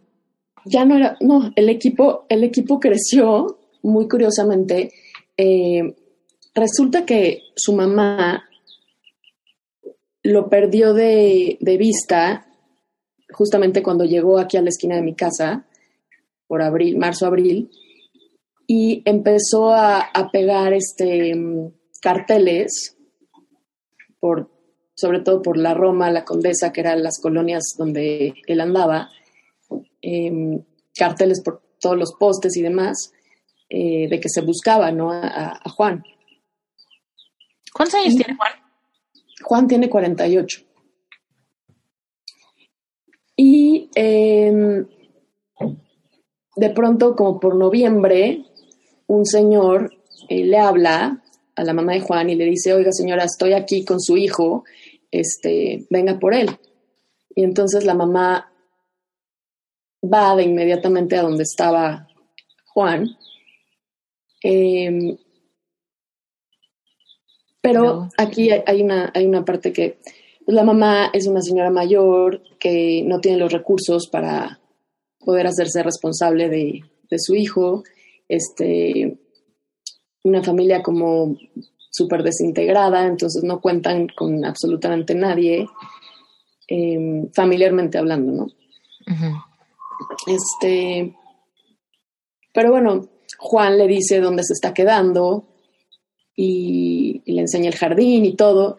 Ya 0.64 0.84
no 0.84 0.96
era, 0.96 1.16
no, 1.20 1.52
el 1.56 1.68
equipo, 1.68 2.26
el 2.28 2.44
equipo 2.44 2.78
creció 2.78 3.58
muy 3.82 4.08
curiosamente. 4.08 4.92
Eh, 5.36 5.94
resulta 6.54 7.04
que 7.04 7.42
su 7.54 7.72
mamá 7.72 8.44
lo 10.22 10.48
perdió 10.48 10.92
de, 10.92 11.56
de, 11.60 11.76
vista 11.76 12.46
justamente 13.32 13.82
cuando 13.82 14.04
llegó 14.04 14.38
aquí 14.38 14.56
a 14.56 14.62
la 14.62 14.70
esquina 14.70 14.96
de 14.96 15.02
mi 15.02 15.14
casa, 15.14 15.66
por 16.46 16.62
abril, 16.62 16.96
marzo, 16.96 17.26
abril, 17.26 17.70
y 18.66 19.02
empezó 19.04 19.72
a, 19.72 20.10
pegar 20.32 20.72
este, 20.72 21.34
carteles, 22.00 22.96
por, 24.18 24.50
sobre 24.96 25.20
todo 25.20 25.42
por 25.42 25.58
la 25.58 25.74
Roma, 25.74 26.10
la 26.10 26.24
Condesa, 26.24 26.72
que 26.72 26.80
eran 26.80 27.02
las 27.02 27.20
colonias 27.20 27.74
donde 27.76 28.34
él 28.46 28.60
andaba, 28.60 29.10
em, 30.00 30.62
carteles 30.96 31.42
por 31.42 31.62
todos 31.78 31.98
los 31.98 32.14
postes 32.14 32.56
y 32.56 32.62
demás, 32.62 33.12
eh, 33.68 34.08
de 34.08 34.18
que 34.18 34.30
se 34.30 34.40
buscaba 34.40 34.90
¿no? 34.90 35.12
a, 35.12 35.60
Juan. 35.76 36.02
¿Cuántos 37.74 38.00
años 38.00 38.14
tiene 38.14 38.36
Juan? 38.36 38.52
Juan 39.42 39.68
tiene 39.68 39.90
48. 39.90 40.62
Y 43.36 43.90
em, 43.94 44.86
de 46.56 46.70
pronto, 46.70 47.14
como 47.14 47.38
por 47.38 47.54
noviembre, 47.54 48.46
un 49.08 49.26
señor 49.26 49.92
eh, 50.30 50.44
le 50.44 50.58
habla 50.58 51.22
a 51.56 51.64
la 51.64 51.72
mamá 51.72 51.94
de 51.94 52.00
Juan 52.00 52.30
y 52.30 52.34
le 52.34 52.44
dice, 52.44 52.72
oiga 52.72 52.92
señora, 52.92 53.24
estoy 53.24 53.54
aquí 53.54 53.84
con 53.84 54.00
su 54.00 54.16
hijo, 54.16 54.64
este, 55.10 55.86
venga 55.90 56.18
por 56.18 56.34
él. 56.34 56.50
Y 57.34 57.44
entonces 57.44 57.84
la 57.84 57.94
mamá 57.94 58.52
va 60.02 60.36
de 60.36 60.44
inmediatamente 60.44 61.16
a 61.16 61.22
donde 61.22 61.42
estaba 61.42 62.06
Juan. 62.66 63.08
Em, 64.42 65.16
pero 67.60 68.08
aquí 68.16 68.50
hay 68.50 68.82
una, 68.82 69.10
hay 69.14 69.26
una 69.26 69.44
parte 69.44 69.72
que 69.72 69.98
la 70.46 70.62
mamá 70.62 71.10
es 71.12 71.26
una 71.26 71.42
señora 71.42 71.70
mayor 71.70 72.42
que 72.60 73.02
no 73.04 73.20
tiene 73.20 73.38
los 73.38 73.52
recursos 73.52 74.08
para 74.08 74.60
poder 75.18 75.48
hacerse 75.48 75.82
responsable 75.82 76.48
de, 76.48 76.82
su 77.18 77.34
hijo, 77.34 77.82
este, 78.28 79.18
una 80.28 80.42
familia 80.42 80.82
como 80.82 81.36
súper 81.90 82.22
desintegrada, 82.22 83.06
entonces 83.06 83.42
no 83.42 83.60
cuentan 83.60 84.08
con 84.08 84.44
absolutamente 84.44 85.14
nadie, 85.14 85.66
em, 86.68 87.30
familiarmente 87.32 87.98
hablando, 87.98 88.32
¿no? 88.32 88.46
Este, 90.26 91.14
pero 92.52 92.70
bueno, 92.70 93.08
Juan 93.38 93.78
le 93.78 93.86
dice 93.86 94.20
dónde 94.20 94.42
se 94.42 94.52
está 94.52 94.74
quedando 94.74 95.46
y, 96.34 97.22
le 97.24 97.40
enseña 97.40 97.68
el 97.68 97.76
jardín 97.76 98.24
y 98.24 98.34
todo. 98.34 98.78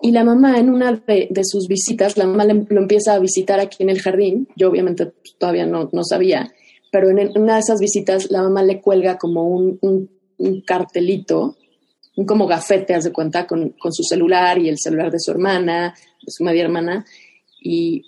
Y 0.00 0.12
la 0.12 0.24
mamá 0.24 0.58
en 0.58 0.70
una 0.70 0.92
de, 0.92 1.40
sus 1.42 1.66
visitas, 1.68 2.16
la 2.16 2.26
mamá 2.26 2.44
lo 2.44 2.80
empieza 2.80 3.14
a 3.14 3.18
visitar 3.18 3.58
aquí 3.60 3.82
en 3.82 3.90
el 3.90 4.00
jardín, 4.00 4.48
yo 4.56 4.70
obviamente 4.70 5.12
todavía 5.38 5.66
no, 5.66 5.88
no 5.92 6.04
sabía, 6.04 6.52
pero 6.92 7.10
en, 7.10 7.36
una 7.36 7.54
de 7.54 7.60
esas 7.60 7.80
visitas 7.80 8.30
la 8.30 8.42
mamá 8.42 8.62
le 8.62 8.80
cuelga 8.80 9.18
como 9.18 9.48
un, 9.48 9.78
un, 9.82 10.10
cartelito, 10.64 11.56
un 12.16 12.26
como 12.26 12.46
gafete, 12.46 12.94
haz 12.94 13.04
de 13.04 13.12
cuenta, 13.12 13.46
con, 13.46 13.70
con, 13.70 13.92
su 13.92 14.02
celular 14.02 14.58
y 14.58 14.68
el 14.68 14.78
celular 14.78 15.10
de 15.10 15.20
su 15.20 15.30
hermana, 15.30 15.94
de 16.22 16.32
su 16.32 16.44
media 16.44 16.64
hermana, 16.64 17.04
y, 17.60 18.02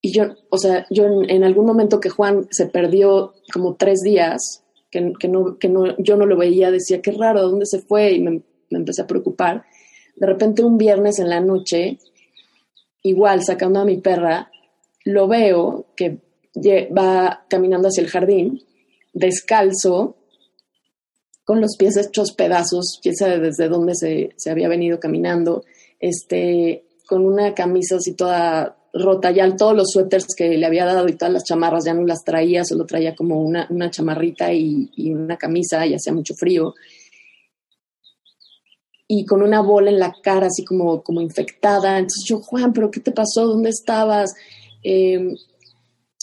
y 0.00 0.12
yo, 0.12 0.34
o 0.50 0.58
sea, 0.58 0.86
yo 0.90 1.04
en, 1.28 1.44
algún 1.44 1.66
momento 1.66 2.00
que 2.00 2.10
Juan 2.10 2.46
se 2.50 2.66
perdió 2.66 3.34
como 3.52 3.76
tres 3.76 4.00
días, 4.04 4.62
que, 4.90 5.12
que, 5.18 5.28
no, 5.28 5.58
que 5.58 5.68
no, 5.68 5.96
yo 5.98 6.16
no 6.16 6.26
lo 6.26 6.36
veía, 6.36 6.70
decía, 6.70 7.00
qué 7.00 7.12
raro, 7.12 7.42
¿dónde 7.42 7.66
se 7.66 7.80
fue? 7.80 8.12
Y 8.12 8.20
me, 8.20 8.42
me 8.70 8.78
empecé 8.78 9.02
a 9.02 9.06
preocupar 9.06 9.64
de 10.16 10.26
repente 10.26 10.62
un 10.62 10.78
viernes 10.78 11.18
en 11.18 11.28
la 11.28 11.40
noche, 11.40 11.98
igual 13.02 13.42
sacando 13.42 13.80
a 13.80 13.84
mi 13.84 13.98
perra, 13.98 14.50
lo 15.04 15.26
veo 15.26 15.86
que 15.96 16.20
va 16.96 17.44
caminando 17.48 17.88
hacia 17.88 18.02
el 18.02 18.10
jardín, 18.10 18.62
descalzo, 19.12 20.16
con 21.44 21.60
los 21.60 21.76
pies 21.76 21.96
hechos 21.96 22.32
pedazos, 22.32 22.98
quién 23.02 23.16
sabe 23.16 23.38
desde 23.38 23.68
dónde 23.68 23.94
se, 23.94 24.50
había 24.50 24.68
venido 24.68 25.00
caminando, 25.00 25.64
este, 25.98 26.84
con 27.06 27.24
una 27.24 27.54
camisa 27.54 27.96
así 27.96 28.14
toda 28.14 28.76
rota, 28.94 29.30
ya 29.30 29.56
todos 29.56 29.74
los 29.74 29.90
suéteres 29.90 30.26
que 30.36 30.48
le 30.56 30.66
había 30.66 30.84
dado 30.84 31.08
y 31.08 31.14
todas 31.14 31.32
las 31.32 31.44
chamarras 31.44 31.84
ya 31.84 31.94
no 31.94 32.04
las 32.04 32.24
traía, 32.24 32.64
solo 32.64 32.84
traía 32.84 33.14
como 33.14 33.40
una, 33.40 33.66
chamarrita 33.90 34.52
y, 34.52 34.90
y, 34.96 35.12
una 35.12 35.36
camisa 35.36 35.86
y 35.86 35.94
hacía 35.94 36.12
mucho 36.12 36.34
frío 36.34 36.74
y 39.14 39.26
con 39.26 39.42
una 39.42 39.60
bola 39.60 39.90
en 39.90 39.98
la 39.98 40.14
cara, 40.22 40.46
así 40.46 40.64
como, 40.64 41.02
como 41.02 41.20
infectada. 41.20 41.98
Entonces 41.98 42.24
yo, 42.26 42.40
Juan, 42.40 42.72
¿pero 42.72 42.90
qué 42.90 42.98
te 42.98 43.12
pasó? 43.12 43.46
¿Dónde 43.46 43.68
estabas? 43.68 44.32
Em, 44.82 45.36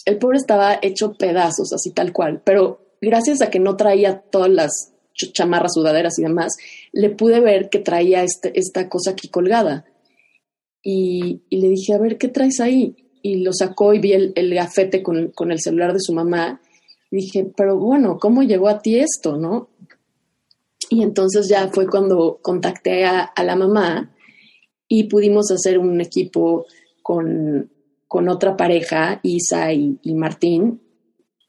el 0.04 0.18
pobre 0.18 0.38
estaba 0.38 0.76
hecho 0.82 1.12
pedazos, 1.12 1.72
así 1.72 1.92
tal 1.92 2.12
cual, 2.12 2.42
pero 2.44 2.96
gracias 3.00 3.42
a 3.42 3.48
que 3.48 3.60
no 3.60 3.76
traía 3.76 4.22
todas 4.22 4.50
las 4.50 4.89
chamarras, 5.14 5.74
sudaderas 5.74 6.18
y 6.18 6.22
demás, 6.22 6.56
le 6.92 7.10
pude 7.10 7.40
ver 7.40 7.68
que 7.68 7.78
traía 7.78 8.22
este, 8.22 8.58
esta 8.58 8.88
cosa 8.88 9.12
aquí 9.12 9.28
colgada. 9.28 9.84
Y, 10.82 11.42
le 11.50 11.68
dije, 11.68 11.92
a 11.94 11.98
ver, 11.98 12.16
¿qué 12.16 12.28
traes 12.28 12.60
ahí? 12.60 12.96
Y 13.22 13.42
lo 13.42 13.52
sacó 13.52 13.92
y 13.92 13.98
vi 13.98 14.12
el, 14.12 14.32
el 14.34 14.54
gafete 14.54 15.02
con, 15.02 15.30
con, 15.32 15.52
el 15.52 15.60
celular 15.60 15.92
de 15.92 16.00
su 16.00 16.14
mamá. 16.14 16.60
Y 17.10 17.16
dije, 17.16 17.50
pero 17.56 17.76
bueno, 17.76 18.18
¿cómo 18.18 18.42
llegó 18.42 18.68
a 18.68 18.80
ti 18.80 18.98
esto, 18.98 19.36
no? 19.36 19.68
Y 20.90 21.02
entonces 21.02 21.48
ya 21.48 21.68
fue 21.68 21.86
cuando 21.86 22.40
contacté 22.42 23.04
a, 23.04 23.32
la 23.44 23.54
mamá 23.54 24.12
y 24.88 25.04
pudimos 25.04 25.50
hacer 25.52 25.78
un 25.78 26.00
equipo 26.00 26.66
con, 27.00 27.70
otra 28.08 28.56
pareja, 28.56 29.20
Isa 29.22 29.72
y, 29.72 30.14
Martín, 30.14 30.82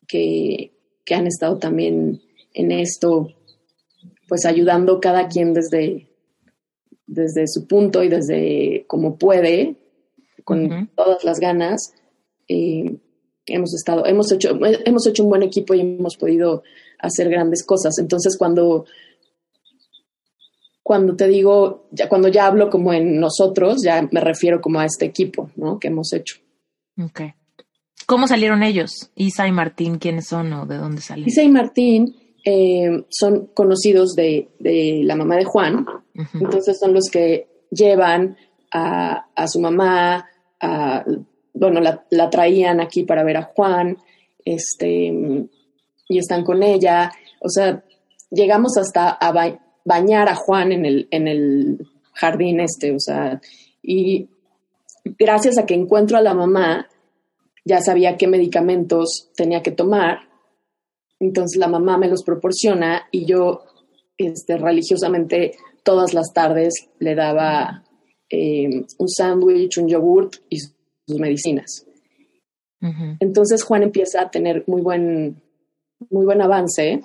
que, 0.08 0.72
han 1.10 1.28
estado 1.28 1.58
también 1.58 2.22
en 2.54 2.72
esto, 2.72 3.34
pues 4.32 4.46
ayudando 4.46 5.02
cada 5.02 5.28
quien 5.28 5.54
desde, 5.54 6.08
desde 7.06 7.50
su 7.50 7.68
punto 7.68 8.02
y 8.02 8.08
desde 8.08 8.86
como 8.88 9.18
puede, 9.18 9.76
con 10.46 10.90
todas 10.96 11.26
las 11.26 11.42
ganas. 11.42 11.94
Eh, 12.48 12.96
hemos 13.46 13.74
estado, 13.74 14.06
hemos 14.06 14.32
hecho, 14.32 14.58
hemos 14.86 15.06
hecho 15.06 15.24
un 15.24 15.30
buen 15.30 15.44
equipo 15.44 15.74
y 15.74 15.82
hemos 15.82 16.16
podido 16.16 16.64
hacer 17.00 17.30
grandes 17.30 17.66
cosas. 17.66 18.00
Entonces, 18.00 18.38
cuando 18.38 18.86
cuando 20.82 21.18
te 21.18 21.28
digo, 21.28 21.90
ya 21.92 22.08
cuando 22.08 22.30
ya 22.30 22.46
hablo 22.46 22.70
como 22.70 22.94
en 22.94 23.20
nosotros, 23.20 23.84
ya 23.84 24.08
me 24.14 24.22
refiero 24.22 24.62
como 24.62 24.80
a 24.80 24.86
este 24.86 25.04
equipo, 25.04 25.52
¿no? 25.58 25.78
Que 25.78 25.90
hemos 25.90 26.14
hecho. 26.14 26.38
Ok. 27.04 27.20
¿Cómo 28.06 28.30
salieron 28.30 28.64
ellos? 28.64 29.12
Isa 29.14 29.46
y 29.46 29.52
Martín, 29.52 29.98
¿quiénes 29.98 30.28
son 30.28 30.54
o 30.54 30.66
de 30.66 30.78
dónde 30.78 31.02
salieron? 31.02 31.28
Isa 31.28 31.44
y 31.44 31.50
Martín 31.50 32.16
eh, 32.44 33.06
son 33.10 33.48
conocidos 33.54 34.16
de, 34.16 34.50
la 35.04 35.16
mamá 35.16 35.36
de 35.36 35.46
Juan, 35.46 35.86
entonces 36.34 36.80
son 36.80 36.94
los 36.94 37.10
que 37.12 37.48
llevan 37.70 38.38
a, 38.72 39.48
su 39.48 39.60
mamá, 39.60 40.26
bueno, 41.54 41.82
la, 41.82 42.30
traían 42.30 42.80
aquí 42.82 43.04
para 43.04 43.24
ver 43.24 43.38
a 43.38 43.52
Juan, 43.56 43.98
este, 44.44 45.14
y 46.08 46.18
están 46.18 46.44
con 46.44 46.64
ella, 46.64 47.12
o 47.42 47.50
sea, 47.50 47.84
llegamos 48.30 48.78
hasta 48.78 49.10
a, 49.10 49.60
bañar 49.84 50.30
a 50.30 50.36
Juan 50.36 50.72
en 50.72 50.86
el, 50.86 51.08
en 51.12 51.28
el 51.28 51.88
jardín 52.14 52.60
este, 52.60 52.92
o 52.92 53.00
sea, 53.00 53.40
y 53.82 54.30
gracias 55.04 55.58
a 55.58 55.66
que 55.66 55.74
encuentro 55.74 56.18
a 56.18 56.22
la 56.22 56.34
mamá, 56.34 56.88
ya 57.66 57.82
sabía 57.82 58.18
qué 58.18 58.28
medicamentos 58.28 59.30
tenía 59.36 59.62
que 59.62 59.72
tomar, 59.72 60.31
entonces 61.22 61.58
la 61.58 61.70
mamá 61.70 61.98
me 61.98 62.10
los 62.10 62.24
proporciona 62.24 63.04
y 63.12 63.26
yo 63.26 63.62
este, 64.18 64.58
religiosamente 64.58 65.56
todas 65.84 66.14
las 66.14 66.34
tardes 66.34 66.74
le 67.00 67.16
daba 67.16 67.84
eh, 68.30 68.86
un 68.98 69.10
sándwich, 69.10 69.78
un 69.78 69.88
yogurt 69.88 70.36
y 70.50 70.60
sus 70.60 71.20
medicinas. 71.20 71.86
Entonces 73.20 73.64
Juan 73.64 73.84
empieza 73.84 74.22
a 74.22 74.32
tener 74.32 74.64
muy 74.66 74.82
buen, 74.82 75.40
muy 76.10 76.26
buen 76.26 76.42
avance. 76.42 77.02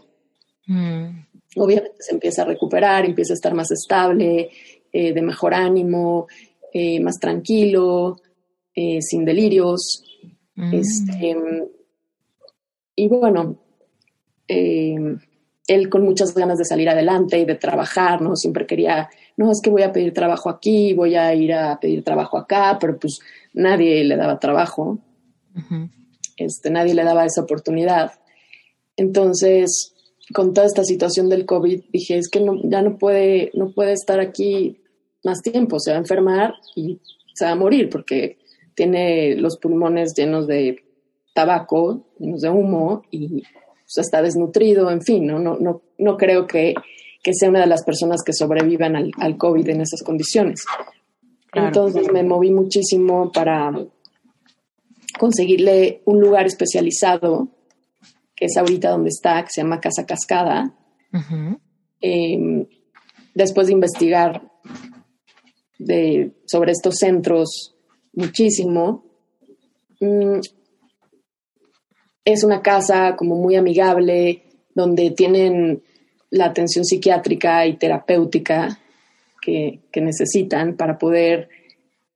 Mm 0.66 1.26
obviamente 1.57 1.96
se 2.00 2.14
empieza 2.14 2.42
a 2.42 2.46
recuperar, 2.46 3.05
empieza 3.05 3.33
a 3.33 3.35
estar 3.35 3.55
más 3.55 3.70
estable, 3.70 4.50
eh, 4.92 5.12
de 5.12 5.22
mejor 5.22 5.55
ánimo, 5.55 6.26
eh, 6.72 7.00
más 7.00 7.18
tranquilo, 7.18 8.20
sin 8.74 9.24
delirios. 9.24 10.05
Mm. 10.55 10.74
Este, 10.74 11.37
y 12.94 13.09
bueno, 13.09 13.57
él 14.48 15.88
con 15.90 16.04
muchas 16.04 16.35
ganas 16.35 16.59
de 16.59 16.64
salir 16.64 16.88
adelante 16.88 17.38
y 17.38 17.44
de 17.44 17.56
trabajar, 17.56 18.22
¿no? 18.22 18.37
Siempre 18.37 18.66
quería, 18.66 19.09
no, 19.37 19.50
es 19.50 19.61
que 19.62 19.70
voy 19.70 19.82
a 19.82 19.92
pedir 19.92 20.12
trabajo 20.12 20.48
aquí, 20.48 20.94
voy 20.94 21.16
a 21.16 21.35
ir 21.35 21.52
a 21.52 21.78
pedir 21.80 22.04
trabajo 22.04 22.38
acá, 22.38 22.78
pero 22.80 22.98
pues 22.98 23.18
nadie 23.52 24.04
le 24.04 24.16
daba 24.16 24.38
trabajo. 24.38 24.98
este, 26.37 26.70
nadie 26.70 26.94
le 26.94 27.04
daba 27.04 27.24
esa 27.24 27.42
oportunidad. 27.42 28.12
Entonces, 28.96 29.94
con 30.32 30.54
toda 30.54 30.66
esta 30.66 30.85
situación 30.85 31.28
del 31.28 31.46
COVID, 31.46 31.85
dije, 31.92 32.18
es 32.18 32.28
que 32.28 32.40
no, 32.40 32.54
ya 32.64 32.82
no 32.82 32.96
puede, 32.98 33.50
no 33.54 33.70
puede 33.72 33.92
estar 33.92 34.20
aquí 34.20 34.78
más 35.24 35.40
tiempo, 35.42 35.80
se 35.80 35.90
va 35.90 35.96
a 35.96 36.00
enfermar 36.00 36.54
y 36.74 37.00
se 37.35 37.44
va 37.44 37.52
a 37.52 37.56
morir 37.56 37.90
porque 37.90 38.38
tiene 38.74 39.35
los 39.37 39.59
pulmones 39.59 40.14
llenos 40.14 40.46
de 40.46 40.85
tabaco, 41.35 42.06
llenos 42.18 42.40
de 42.40 42.50
humo 42.50 43.02
y, 43.11 43.42
pues, 43.87 44.05
está 44.05 44.22
desnutrido, 44.22 44.90
en 44.90 45.01
fin, 45.01 45.27
no, 45.27 45.38
no, 45.38 45.57
no, 45.59 45.83
no 45.99 46.16
creo 46.16 46.46
que, 46.46 46.75
que 47.22 47.33
sea 47.35 47.49
una 47.49 47.61
de 47.61 47.66
las 47.66 47.85
personas 47.85 48.22
que 48.25 48.33
sobrevivan 48.33 48.96
al, 48.96 49.11
al 49.18 49.37
COVID 49.37 49.68
en 49.68 49.81
esas 49.81 50.03
condiciones. 50.03 50.64
Entonces 51.53 52.12
me 52.12 52.22
moví 52.22 52.51
muchísimo 52.51 53.33
para 53.33 53.72
conseguirle 55.18 56.03
un 56.05 56.20
lugar 56.20 56.46
especializado, 56.46 57.49
que 58.35 58.46
es 58.46 58.57
ahorita 58.57 58.90
donde 58.90 59.09
está, 59.09 59.42
que 59.42 59.51
se 59.51 59.62
llama 59.62 59.81
Casa 59.81 60.05
Cascada. 60.05 60.75
Em, 62.01 62.66
después 63.35 63.68
de 63.68 63.72
investigar 63.72 64.42
de, 65.79 66.33
sobre 66.46 66.72
estos 66.72 66.96
centros 66.96 67.75
muchísimo, 68.12 69.05
mm, 70.01 70.40
es 72.27 72.43
una 72.43 72.61
casa 72.61 73.15
como 73.17 73.37
muy 73.37 73.55
amigable, 73.55 74.43
donde 74.75 75.12
tienen 75.12 75.83
la 76.29 76.47
atención 76.47 76.85
psiquiátrica 76.85 77.67
y 77.67 77.77
terapéutica 77.77 78.81
que, 79.41 79.81
necesitan 79.95 80.77
para 80.77 80.99
poder 80.99 81.49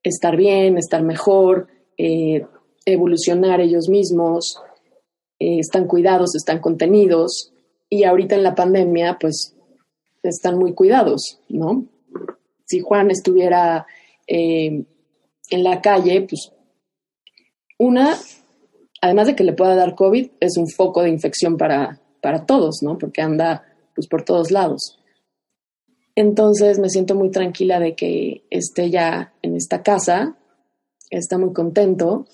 estar 0.02 0.36
bien, 0.36 0.76
estar 0.76 1.02
mejor, 1.02 1.68
eh, 1.96 2.44
evolucionar 2.84 3.60
ellos 3.60 3.88
mismos, 3.88 4.60
eh, 5.38 5.60
están 5.60 5.86
cuidados, 5.86 6.34
están 6.34 6.58
contenidos 6.58 7.52
y 7.88 8.04
ahorita 8.04 8.34
en 8.34 8.42
la 8.42 8.54
pandemia 8.54 9.16
pues 9.18 9.54
están 10.22 10.58
muy 10.58 10.74
cuidados, 10.74 11.40
¿no? 11.48 11.86
Si 12.66 12.80
Juan 12.80 13.10
estuviera 13.10 13.86
eh, 14.26 14.84
en 15.50 15.64
la 15.64 15.80
calle, 15.80 16.26
pues 16.28 16.52
una, 17.78 18.18
además 19.00 19.26
de 19.26 19.36
que 19.36 19.44
le 19.44 19.52
pueda 19.52 19.74
dar 19.74 19.94
COVID, 19.94 20.30
es 20.40 20.56
un 20.56 20.68
foco 20.68 21.02
de 21.02 21.10
infección 21.10 21.56
para, 21.56 22.00
para 22.20 22.44
todos, 22.46 22.82
¿no? 22.82 22.98
Porque 22.98 23.22
anda 23.22 23.64
pues 23.94 24.06
por 24.06 24.22
todos 24.22 24.50
lados. 24.50 24.98
Entonces 26.14 26.78
me 26.78 26.90
siento 26.90 27.14
muy 27.14 27.30
tranquila 27.30 27.80
de 27.80 27.94
que 27.94 28.44
esté 28.50 28.90
ya 28.90 29.32
en 29.42 29.56
esta 29.56 29.82
casa, 29.82 30.36
está 31.08 31.38
muy 31.38 31.52
contento. 31.52 32.26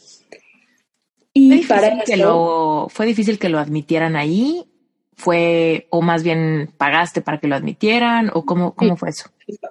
Y 1.33 1.65
para 1.67 2.01
que 2.01 2.17
lo, 2.17 2.89
fue 2.89 3.07
difícil 3.07 3.39
que 3.39 3.49
lo 3.49 3.59
admitieran 3.59 4.17
ahí, 4.17 4.65
fue 5.15 5.87
o 5.91 6.03
más 6.03 6.23
bien 6.23 6.71
pagaste 6.77 7.21
para 7.21 7.39
que 7.39 7.49
lo 7.49 7.57
admitieran 7.57 8.31
o 8.35 8.45
cómo, 8.45 8.75
cómo 8.75 8.97
fue 8.97 9.11
eso. 9.11 9.31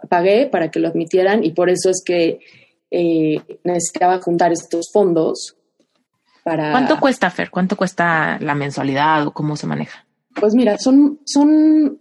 Pagué 0.10 0.48
para 0.48 0.72
que 0.72 0.80
lo 0.80 0.88
admitieran 0.88 1.44
y 1.44 1.52
por 1.52 1.70
eso 1.70 1.90
es 1.90 2.02
que 2.06 2.40
eh, 2.92 3.42
necesitaba 3.64 4.22
juntar 4.22 4.52
estos 4.52 4.90
fondos 4.94 5.58
para. 6.46 6.72
¿Cuánto 6.72 7.00
cuesta 7.00 7.32
Fer? 7.32 7.50
¿Cuánto 7.50 7.76
cuesta 7.76 8.38
la 8.40 8.54
mensualidad 8.54 9.26
o 9.26 9.34
cómo 9.34 9.58
se 9.58 9.66
maneja? 9.66 10.06
Pues 10.40 10.54
mira, 10.54 10.78
son, 10.78 11.20
son, 11.26 12.00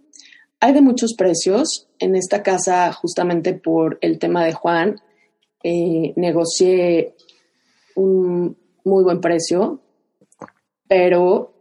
hay 0.59 0.73
de 0.73 0.81
muchos 0.81 1.15
precios. 1.17 1.87
En 1.97 2.15
esta 2.15 2.43
casa, 2.43 2.93
justamente 2.93 3.53
por 3.53 3.97
el 4.01 4.19
tema 4.19 4.45
de 4.45 4.53
Juan, 4.53 5.01
eh, 5.63 6.13
negocié 6.15 7.15
un 7.95 8.55
muy 8.83 9.03
buen 9.03 9.19
precio, 9.19 9.81
pero 10.87 11.53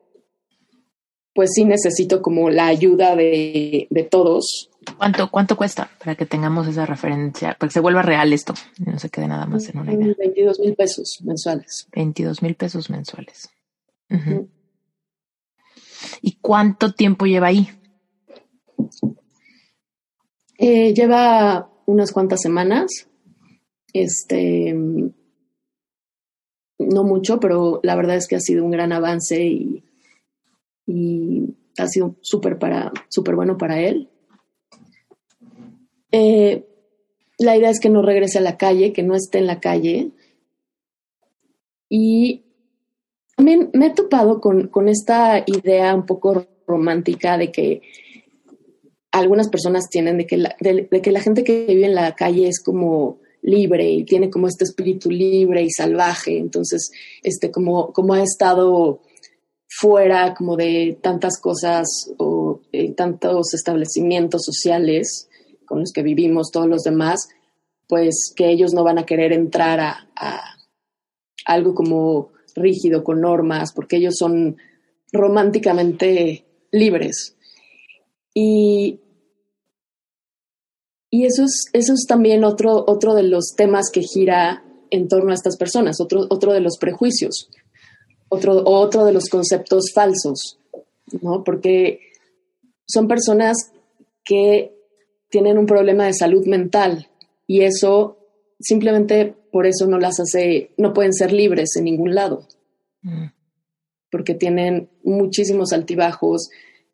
pues 1.35 1.53
sí 1.55 1.65
necesito 1.65 2.21
como 2.21 2.51
la 2.51 2.67
ayuda 2.67 3.17
de, 3.17 3.87
de 3.89 4.03
todos. 4.03 4.71
¿Cuánto, 4.97 5.31
¿Cuánto 5.31 5.57
cuesta 5.57 5.91
para 5.99 6.15
que 6.15 6.27
tengamos 6.27 6.67
esa 6.67 6.87
referencia, 6.87 7.55
para 7.59 7.69
que 7.69 7.73
se 7.73 7.81
vuelva 7.81 8.03
real 8.03 8.33
esto? 8.33 8.55
No 8.79 8.99
se 8.99 9.11
quede 9.11 9.29
nada 9.29 9.47
más 9.47 9.69
en 9.69 9.79
una 9.79 9.93
idea. 9.93 10.15
22 10.19 10.61
mil 10.61 10.75
pesos 10.75 11.19
mensuales. 11.25 11.89
22 11.95 12.43
mil 12.43 12.55
pesos 12.55 12.91
mensuales. 12.91 13.51
¿Y 16.23 16.37
cuánto 16.41 16.93
tiempo 16.93 17.27
lleva 17.27 17.49
ahí? 17.49 17.69
Eh, 20.59 20.95
lleva 20.95 21.71
unas 21.87 22.13
cuantas 22.13 22.41
semanas. 22.41 23.09
Este, 23.93 24.75
no 26.79 27.05
mucho, 27.05 27.41
pero 27.41 27.81
la 27.83 27.97
verdad 27.97 28.17
es 28.17 28.27
que 28.27 28.37
ha 28.37 28.41
sido 28.41 28.65
un 28.65 28.71
gran 28.71 28.93
avance 28.93 29.45
y, 29.45 29.85
ha 31.77 31.89
sido 31.89 32.17
súper 32.21 32.59
para, 32.59 32.93
súper 33.09 33.35
bueno 33.35 33.57
para 33.57 33.81
él. 33.81 34.11
Eh, 36.17 36.65
la 37.39 37.57
idea 37.57 37.71
es 37.71 37.81
que 37.81 37.91
no 37.91 38.01
regrese 38.01 38.39
a 38.39 38.41
la 38.41 38.57
calle, 38.57 38.93
que 38.93 39.03
no 39.03 39.17
esté 39.17 39.39
en 39.39 39.49
la 39.49 39.59
calle. 39.59 40.13
Y 41.89 42.45
también 43.37 43.71
me 43.73 43.87
he 43.87 43.91
topado 43.91 44.41
con, 44.41 44.69
con 44.69 44.89
esta 44.89 45.43
idea 45.45 45.93
un 45.93 46.07
poco 46.07 46.47
romántica 46.69 47.37
de 47.37 47.51
que 47.51 47.83
algunas 49.11 49.49
personas 49.49 49.89
tienen 49.91 50.19
de 50.19 50.27
que, 50.29 50.37
la, 50.37 50.55
de, 50.61 50.87
que 50.89 51.11
la 51.11 51.21
gente 51.21 51.43
que 51.43 51.67
vive 51.67 51.87
en 51.87 51.97
la 51.97 52.15
calle 52.15 52.47
es 52.47 52.63
como 52.63 53.19
libre 53.43 53.91
y 53.91 54.05
tiene 54.05 54.31
como 54.31 54.47
este 54.47 54.63
espíritu 54.63 55.11
libre 55.11 55.65
y 55.65 55.71
salvaje, 55.71 56.39
entonces, 56.39 56.93
este, 57.25 57.51
como, 57.51 57.93
como 57.93 58.15
ha 58.15 58.23
estado 58.23 59.01
fuera 59.69 60.33
como 60.35 60.57
de 60.57 60.97
tantas 61.03 61.41
cosas 61.41 61.89
o 62.19 62.61
eh, 62.71 62.93
tantos 62.93 63.53
establecimientos 63.53 64.45
sociales 64.45 65.29
con 65.67 65.81
los 65.81 65.93
que 65.93 66.03
vivimos 66.03 66.51
todos 66.51 66.69
los 66.69 66.83
demás, 66.83 67.29
pues 67.89 68.33
que 68.35 68.51
ellos 68.51 68.73
no 68.73 68.85
van 68.85 68.99
a 68.99 69.07
querer 69.07 69.33
entrar 69.33 69.81
a, 69.81 70.41
algo 71.45 71.75
como 71.75 72.31
rígido 72.55 73.05
con 73.05 73.21
normas, 73.21 73.73
porque 73.75 73.97
ellos 73.97 74.15
son 74.19 74.57
románticamente 75.13 76.45
libres. 76.71 77.37
Y, 78.33 79.01
y 81.11 81.27
eso 81.27 81.45
es, 81.45 81.67
eso 81.73 81.93
es 81.93 82.07
también 82.07 82.45
otro, 82.45 82.85
otro 82.87 83.15
de 83.15 83.25
los 83.25 83.55
temas 83.57 83.91
que 83.93 84.03
gira 84.03 84.65
en 84.91 85.09
torno 85.09 85.31
a 85.31 85.35
estas 85.35 85.57
personas, 85.57 86.01
otro, 86.01 86.27
otro 86.31 86.53
de 86.53 86.61
los 86.61 86.79
prejuicios, 86.79 87.51
otro, 88.29 88.63
otro 88.65 89.05
de 89.05 89.13
los 89.13 89.29
conceptos 89.29 89.93
falsos, 89.93 90.59
¿no? 91.21 91.45
Porque 91.45 92.01
son 92.87 93.09
personas 93.09 93.73
que 94.25 94.74
tienen 95.35 95.59
un 95.59 95.67
problema 95.67 96.07
de 96.07 96.15
salud 96.15 96.47
mental 96.47 97.09
y 97.49 97.63
eso 97.63 98.19
simplemente 98.61 99.35
por 99.51 99.67
eso 99.67 99.89
no 99.89 99.99
las 99.99 100.21
hace, 100.21 100.71
no 100.77 100.95
pueden 100.95 101.13
ser 101.13 101.33
libres 101.33 101.75
en 101.75 101.87
ningún 101.87 102.15
lado, 102.15 102.47
mm. 103.03 103.25
porque 104.13 104.35
tienen 104.35 104.91
muchísimos 105.03 105.73
altibajos, 105.73 106.51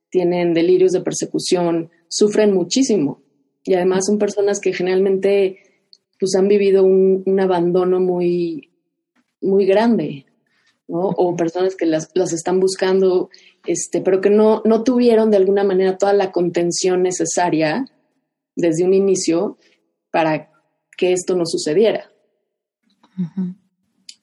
tienen 0.09 0.55
delirios 0.55 0.93
de 0.93 1.03
persecución, 1.03 1.91
sufren 2.09 2.55
muchísimo 2.55 3.21
y 3.63 3.75
además 3.75 4.07
son 4.07 4.17
personas 4.17 4.59
que 4.59 4.73
generalmente 4.73 5.59
pues 6.19 6.35
han 6.35 6.49
vivido 6.49 6.83
un, 6.83 7.41
abandono 7.41 8.01
muy, 8.01 8.71
muy 9.43 9.67
grande, 9.67 10.25
¿no? 10.89 11.09
O 11.09 11.37
personas 11.37 11.77
que 11.77 11.85
las, 11.85 12.09
están 12.15 12.59
buscando, 12.59 13.29
este, 13.67 14.01
pero 14.01 14.23
que 14.23 14.31
no, 14.31 14.63
no 14.65 14.83
tuvieron 14.83 15.31
de 15.31 15.37
alguna 15.37 15.63
manera 15.63 15.99
toda 15.99 16.15
la 16.15 16.33
contención 16.33 17.03
necesaria 17.03 17.85
desde 18.61 18.85
un 18.85 18.95
inicio 18.95 19.59
para 20.11 20.51
que 20.97 21.13
esto 21.13 21.37
no 21.37 21.47
sucediera. 21.47 22.11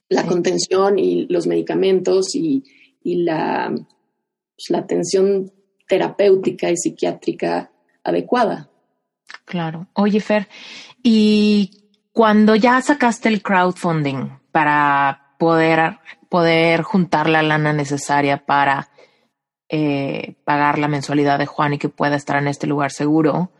La 0.09 0.25
contención 0.25 0.97
y 0.97 1.27
los 1.27 1.47
medicamentos 1.47 2.35
y, 2.35 2.63
la, 3.03 3.69
pues, 3.69 4.69
la 4.69 4.79
atención 4.79 5.51
terapéutica 5.87 6.69
y 6.69 6.77
psiquiátrica 6.77 7.71
adecuada. 8.03 8.69
Claro. 9.45 9.87
Oye, 9.93 10.19
Fer, 10.19 10.47
y 11.03 11.71
cuando 12.11 12.55
ya 12.55 12.81
sacaste 12.81 13.29
el 13.29 13.41
crowdfunding 13.41 14.29
para 14.51 15.35
poder, 15.37 15.99
poder 16.29 16.81
juntar 16.81 17.29
la 17.29 17.41
lana 17.41 17.73
necesaria 17.73 18.45
para 18.45 18.89
eh, 19.69 20.35
pagar 20.45 20.79
la 20.79 20.87
mensualidad 20.87 21.39
de 21.39 21.45
Juan 21.45 21.73
y 21.73 21.77
que 21.77 21.89
pueda 21.89 22.15
estar 22.15 22.37
en 22.37 22.47
este 22.47 22.67
lugar 22.67 22.91
seguro, 22.91 23.51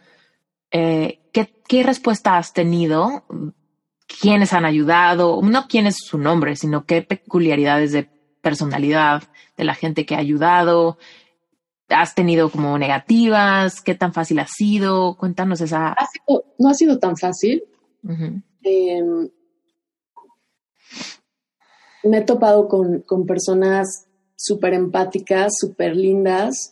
eh, 0.72 1.20
¿qué, 1.34 1.54
¿qué, 1.68 1.84
respuesta 1.84 2.38
has 2.38 2.54
tenido? 2.54 3.24
¿Quiénes 4.22 4.54
han 4.54 4.66
ayudado? 4.66 5.42
No 5.42 5.68
quién 5.68 5.88
es 5.88 5.98
su 5.98 6.18
nombre, 6.18 6.56
sino 6.56 6.86
qué 6.86 7.02
peculiaridades 7.02 7.92
de 7.92 8.10
personalidad 8.42 9.24
de 9.58 9.64
la 9.64 9.76
gente 9.76 10.06
que 10.06 10.16
ha 10.16 10.20
ayudado 10.20 10.98
has 11.90 12.16
tenido 12.16 12.50
como 12.50 12.78
negativas? 12.78 13.82
¿Qué 13.82 13.96
tan 13.96 14.14
fácil 14.14 14.40
ha 14.40 14.48
sido? 14.48 15.16
Cuéntanos 15.18 15.62
esa. 15.62 15.96
no 16.58 16.70
ha 16.70 16.74
sido 16.74 17.00
tan 17.00 17.18
fácil. 17.18 17.64
Em, 18.64 19.30
me 22.04 22.18
he 22.18 22.22
topado 22.22 22.68
con, 22.68 23.02
con 23.02 23.26
personas 23.26 24.08
súper 24.36 24.74
empáticas, 24.74 25.54
súper 25.58 25.96
lindas, 25.96 26.72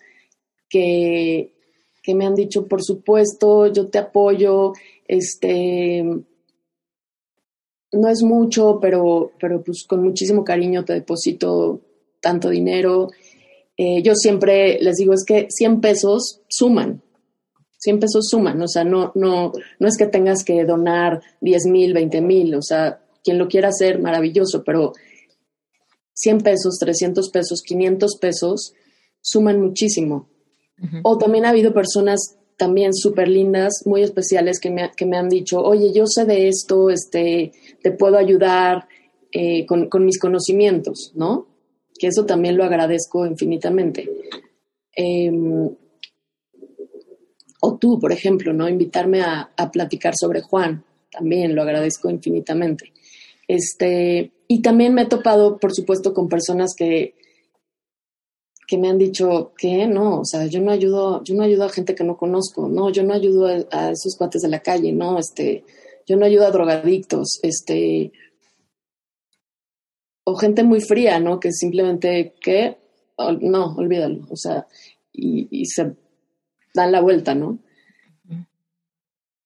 que, 0.70 1.55
que 2.06 2.14
me 2.14 2.26
han 2.26 2.36
dicho, 2.36 2.68
por 2.68 2.84
supuesto, 2.84 3.68
yo 3.68 3.88
te 3.88 3.98
apoyo, 3.98 4.74
este, 5.08 6.04
no 7.92 8.08
es 8.10 8.22
mucho, 8.22 8.80
pero, 8.80 9.32
pero 9.40 9.64
pues 9.64 9.86
con 9.88 10.04
muchísimo 10.04 10.44
cariño 10.44 10.86
te 10.86 10.94
deposito 10.94 11.82
tanto 12.22 12.50
dinero 12.50 13.10
eh, 13.78 14.02
yo 14.02 14.14
siempre 14.16 14.80
les 14.80 14.96
digo, 14.96 15.14
es 15.14 15.26
que 15.26 15.48
100 15.50 15.82
pesos 15.82 16.42
suman, 16.48 17.02
100 17.80 18.00
pesos 18.00 18.26
suman, 18.30 18.62
o 18.62 18.68
sea, 18.68 18.86
no, 18.86 19.12
no, 19.16 19.52
no 19.80 19.88
es 19.88 19.98
que 19.98 20.08
tengas 20.08 20.44
que 20.46 20.64
donar 20.64 21.22
10 21.42 21.66
mil, 21.66 21.94
20 21.94 22.22
mil, 22.22 22.56
o 22.56 22.62
sea, 22.62 23.02
quien 23.24 23.38
lo 23.38 23.48
quiera 23.48 23.70
hacer, 23.70 24.00
maravilloso, 24.00 24.64
pero 24.64 24.94
100 26.14 26.38
pesos, 26.40 26.78
300 26.80 27.30
pesos, 27.30 27.62
500 27.64 28.18
pesos 28.18 28.74
suman 29.22 29.60
muchísimo. 29.60 30.30
O 31.04 31.18
también 31.18 31.46
ha 31.46 31.50
habido 31.50 31.74
personas 31.74 32.38
también 32.58 32.94
súper 32.94 33.28
lindas, 33.28 33.84
muy 33.86 34.02
especiales, 34.02 34.60
que 34.60 34.70
me, 34.70 34.92
que 34.96 35.06
me, 35.06 35.18
han 35.18 35.30
dicho, 35.30 35.62
oye, 35.62 35.92
yo 35.94 36.06
sé 36.08 36.26
de 36.26 36.48
esto, 36.48 36.90
este, 36.90 37.52
te 37.82 37.92
puedo 37.92 38.18
ayudar 38.18 38.88
eh, 39.32 39.66
con, 39.66 39.90
con, 39.90 40.06
mis 40.06 40.20
conocimientos, 40.20 41.12
¿no? 41.16 41.48
Que 41.98 42.08
eso 42.08 42.26
también 42.26 42.58
lo 42.58 42.64
agradezco 42.64 43.26
infinitamente. 43.26 44.10
Em, 44.94 45.70
o 47.62 47.78
tú, 47.78 48.00
por 48.00 48.12
ejemplo, 48.12 48.54
¿no? 48.54 48.70
Invitarme 48.70 49.22
a, 49.22 49.52
a, 49.58 49.72
platicar 49.72 50.14
sobre 50.16 50.42
Juan, 50.42 50.84
también 51.12 51.56
lo 51.56 51.62
agradezco 51.62 52.10
infinitamente. 52.10 52.94
Este, 53.48 54.32
y 54.48 54.62
también 54.62 54.94
me 54.94 55.04
he 55.04 55.08
topado, 55.08 55.58
por 55.58 55.74
supuesto, 55.74 56.14
con 56.14 56.30
personas 56.30 56.74
que, 56.78 57.16
que 58.68 58.78
me 58.78 58.90
han 58.90 58.98
dicho 58.98 59.54
que 59.58 59.88
no, 59.88 60.22
o 60.22 60.26
sea, 60.26 60.46
yo 60.48 60.60
no 60.62 60.72
ayudo, 60.72 61.24
yo 61.24 61.36
no 61.36 61.44
ayudo 61.44 61.66
a 61.66 61.70
gente 61.70 61.96
que 61.96 62.04
no 62.04 62.18
conozco, 62.18 62.68
no, 62.68 62.90
yo 62.90 63.04
no 63.04 63.14
ayudo 63.14 63.48
a, 63.72 63.92
esos 63.92 64.16
cuates 64.18 64.42
de 64.42 64.50
la 64.50 64.62
calle, 64.62 64.92
no, 64.92 65.20
este, 65.20 65.64
yo 66.08 66.18
no 66.18 66.26
ayudo 66.26 66.46
a 66.48 66.52
drogadictos, 66.52 67.40
este, 67.44 68.12
o 70.24 70.36
gente 70.36 70.64
muy 70.64 70.82
fría, 70.82 71.20
¿no? 71.20 71.40
Que 71.40 71.52
simplemente, 71.52 72.34
que, 72.42 72.78
no, 73.42 73.76
olvídalo, 73.76 74.26
o 74.30 74.36
sea, 74.36 74.68
y, 75.14 75.48
y 75.52 75.66
se 75.68 75.96
dan 76.74 76.92
la 76.92 77.02
vuelta, 77.02 77.36
¿no? 77.36 77.60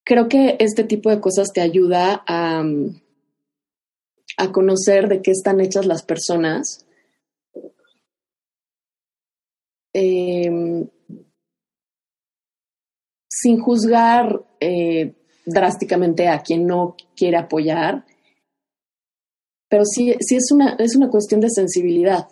Creo 0.04 0.28
que 0.28 0.56
este 0.60 0.84
tipo 0.86 1.10
de 1.10 1.20
cosas 1.20 1.50
te 1.54 1.62
ayuda 1.62 2.24
a, 2.26 2.64
a 4.38 4.52
conocer 4.52 5.08
de 5.08 5.22
qué 5.22 5.32
están 5.32 5.60
hechas 5.60 5.86
las 5.86 6.04
personas 6.04 6.88
Em, 9.94 10.88
sin 13.28 13.60
juzgar 13.60 14.46
eh, 14.60 15.16
drásticamente 15.46 16.28
a 16.28 16.42
quien 16.42 16.66
no 16.66 16.96
quiere 17.16 17.38
apoyar, 17.38 18.06
pero 19.70 19.86
sí, 19.86 20.16
sí 20.20 20.36
es, 20.36 20.52
una, 20.52 20.76
es 20.80 20.96
una 20.96 21.10
cuestión 21.10 21.40
de 21.40 21.50
sensibilidad. 21.50 22.28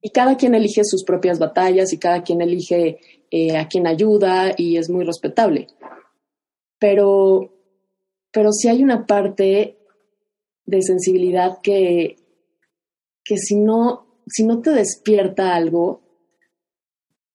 Y 0.00 0.10
cada 0.10 0.36
quien 0.36 0.54
elige 0.54 0.82
sus 0.84 1.04
propias 1.04 1.38
batallas 1.38 1.92
y 1.92 1.98
cada 1.98 2.22
quien 2.22 2.40
elige 2.40 2.98
eh, 3.30 3.56
a 3.56 3.68
quien 3.68 3.86
ayuda 3.86 4.52
y 4.56 4.76
es 4.76 4.88
muy 4.88 5.04
respetable. 5.04 5.66
Pero, 6.78 7.52
pero 8.32 8.52
sí 8.52 8.68
hay 8.68 8.82
una 8.82 9.06
parte 9.06 9.78
de 10.64 10.82
sensibilidad 10.82 11.58
que, 11.62 12.16
que 13.24 13.36
si 13.36 13.56
no, 13.56 14.22
si 14.26 14.44
no 14.44 14.60
te 14.60 14.70
despierta 14.70 15.54
algo, 15.54 16.01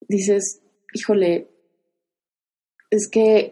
dices, 0.08 0.62
híjole, 0.94 1.50
es 2.90 3.10
que 3.10 3.52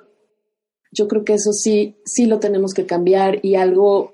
yo 0.92 1.08
creo 1.08 1.26
que 1.26 1.34
eso 1.34 1.52
sí, 1.52 1.98
sí 2.06 2.26
lo 2.26 2.40
tenemos 2.40 2.74
que 2.74 2.86
cambiar 2.86 3.46
y 3.46 3.56
algo, 3.56 4.12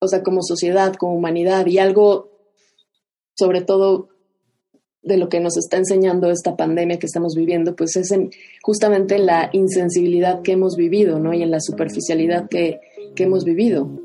o 0.00 0.08
sea, 0.08 0.22
como 0.22 0.42
sociedad, 0.42 0.94
como 0.94 1.14
humanidad 1.14 1.66
y 1.66 1.78
algo, 1.78 2.30
sobre 3.36 3.60
todo 3.60 4.08
de 5.02 5.18
lo 5.18 5.28
que 5.28 5.40
nos 5.40 5.58
está 5.58 5.76
enseñando 5.76 6.30
esta 6.30 6.56
pandemia 6.56 6.98
que 6.98 7.06
estamos 7.06 7.34
viviendo, 7.34 7.76
pues 7.76 7.94
es 7.96 8.10
en, 8.10 8.30
justamente 8.62 9.16
en 9.16 9.26
la 9.26 9.50
insensibilidad 9.52 10.40
que 10.40 10.52
hemos 10.52 10.76
vivido, 10.76 11.18
¿no? 11.18 11.34
Y 11.34 11.42
en 11.42 11.50
la 11.50 11.60
superficialidad 11.60 12.48
que, 12.48 12.80
que 13.14 13.24
hemos 13.24 13.44
vivido. 13.44 14.03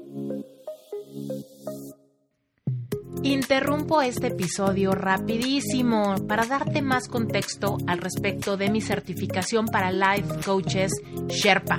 Interrumpo 3.29 4.01
este 4.01 4.29
episodio 4.29 4.93
rapidísimo 4.93 6.15
para 6.27 6.47
darte 6.47 6.81
más 6.81 7.07
contexto 7.07 7.77
al 7.85 7.99
respecto 7.99 8.57
de 8.57 8.71
mi 8.71 8.81
certificación 8.81 9.67
para 9.67 9.91
Life 9.91 10.41
Coaches 10.43 10.91
Sherpa. 11.27 11.77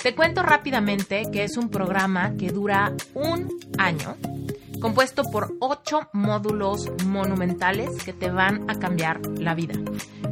Te 0.00 0.14
cuento 0.14 0.44
rápidamente 0.44 1.24
que 1.32 1.42
es 1.42 1.56
un 1.56 1.70
programa 1.70 2.36
que 2.36 2.52
dura 2.52 2.94
un 3.14 3.48
año 3.78 4.16
compuesto 4.80 5.22
por 5.24 5.54
ocho 5.60 6.08
módulos 6.12 6.90
monumentales 7.06 7.90
que 8.04 8.12
te 8.12 8.30
van 8.30 8.68
a 8.70 8.78
cambiar 8.78 9.20
la 9.38 9.54
vida. 9.54 9.74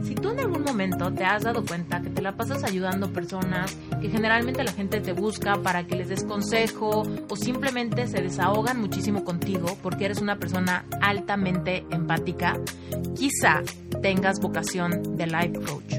Si 0.02 0.14
tú 0.14 0.30
en 0.30 0.40
algún 0.40 0.62
momento 0.62 1.12
te 1.12 1.24
has 1.24 1.44
dado 1.44 1.64
cuenta 1.64 2.02
que 2.02 2.10
te 2.10 2.22
la 2.22 2.36
pasas 2.36 2.64
ayudando 2.64 3.12
personas, 3.12 3.74
que 4.00 4.08
generalmente 4.08 4.64
la 4.64 4.72
gente 4.72 5.00
te 5.00 5.12
busca 5.12 5.56
para 5.62 5.86
que 5.86 5.96
les 5.96 6.08
des 6.08 6.24
consejo 6.24 7.02
o 7.28 7.36
simplemente 7.36 8.06
se 8.06 8.20
desahogan 8.20 8.80
muchísimo 8.80 9.24
contigo 9.24 9.78
porque 9.82 10.06
eres 10.06 10.20
una 10.20 10.36
persona 10.36 10.84
altamente 11.00 11.86
empática, 11.90 12.58
quizá 13.16 13.62
tengas 14.02 14.40
vocación 14.40 15.16
de 15.16 15.26
life 15.26 15.60
coach. 15.60 15.94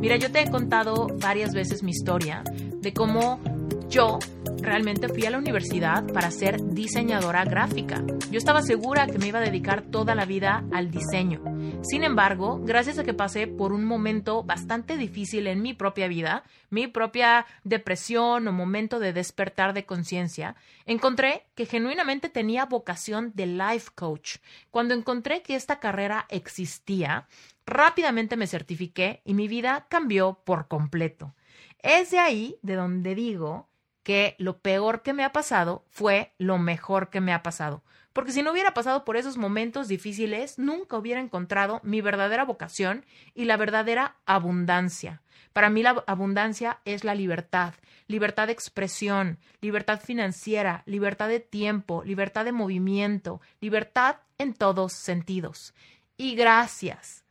Mira, 0.00 0.16
yo 0.16 0.30
te 0.30 0.42
he 0.42 0.50
contado 0.50 1.08
varias 1.18 1.52
veces 1.52 1.82
mi 1.82 1.90
historia 1.90 2.44
de 2.80 2.92
cómo 2.92 3.40
yo 3.88 4.18
realmente 4.60 5.08
fui 5.08 5.24
a 5.24 5.30
la 5.30 5.38
universidad 5.38 6.06
para 6.12 6.30
ser 6.30 6.62
diseñadora 6.62 7.44
gráfica. 7.44 8.04
Yo 8.30 8.36
estaba 8.36 8.60
segura 8.60 9.06
que 9.06 9.18
me 9.18 9.28
iba 9.28 9.38
a 9.38 9.42
dedicar 9.42 9.82
toda 9.82 10.14
la 10.14 10.26
vida 10.26 10.64
al 10.72 10.90
diseño. 10.90 11.42
Sin 11.82 12.04
embargo, 12.04 12.60
gracias 12.62 12.98
a 12.98 13.04
que 13.04 13.14
pasé 13.14 13.46
por 13.46 13.72
un 13.72 13.84
momento 13.84 14.42
bastante 14.42 14.98
difícil 14.98 15.46
en 15.46 15.62
mi 15.62 15.72
propia 15.72 16.06
vida, 16.06 16.44
mi 16.68 16.86
propia 16.86 17.46
depresión 17.64 18.46
o 18.46 18.52
momento 18.52 18.98
de 18.98 19.14
despertar 19.14 19.72
de 19.72 19.86
conciencia, 19.86 20.54
encontré 20.84 21.46
que 21.54 21.64
genuinamente 21.64 22.28
tenía 22.28 22.66
vocación 22.66 23.32
de 23.34 23.46
life 23.46 23.90
coach. 23.94 24.36
Cuando 24.70 24.92
encontré 24.92 25.40
que 25.40 25.54
esta 25.54 25.80
carrera 25.80 26.26
existía, 26.28 27.26
rápidamente 27.64 28.36
me 28.36 28.46
certifiqué 28.46 29.22
y 29.24 29.32
mi 29.32 29.48
vida 29.48 29.86
cambió 29.88 30.42
por 30.44 30.68
completo. 30.68 31.34
Es 31.80 32.10
de 32.10 32.18
ahí 32.18 32.58
de 32.62 32.74
donde 32.74 33.14
digo 33.14 33.67
que 34.08 34.36
lo 34.38 34.60
peor 34.60 35.02
que 35.02 35.12
me 35.12 35.22
ha 35.22 35.34
pasado 35.34 35.84
fue 35.90 36.32
lo 36.38 36.56
mejor 36.56 37.10
que 37.10 37.20
me 37.20 37.34
ha 37.34 37.42
pasado. 37.42 37.82
Porque 38.14 38.32
si 38.32 38.42
no 38.42 38.52
hubiera 38.52 38.72
pasado 38.72 39.04
por 39.04 39.18
esos 39.18 39.36
momentos 39.36 39.86
difíciles, 39.86 40.58
nunca 40.58 40.96
hubiera 40.96 41.20
encontrado 41.20 41.82
mi 41.82 42.00
verdadera 42.00 42.46
vocación 42.46 43.04
y 43.34 43.44
la 43.44 43.58
verdadera 43.58 44.16
abundancia. 44.24 45.20
Para 45.52 45.68
mí 45.68 45.82
la 45.82 46.02
abundancia 46.06 46.80
es 46.86 47.04
la 47.04 47.14
libertad, 47.14 47.74
libertad 48.06 48.46
de 48.46 48.54
expresión, 48.54 49.38
libertad 49.60 50.00
financiera, 50.00 50.84
libertad 50.86 51.28
de 51.28 51.40
tiempo, 51.40 52.02
libertad 52.02 52.46
de 52.46 52.52
movimiento, 52.52 53.42
libertad 53.60 54.16
en 54.38 54.54
todos 54.54 54.94
sentidos. 54.94 55.74
Y 56.16 56.34
gracias 56.34 57.24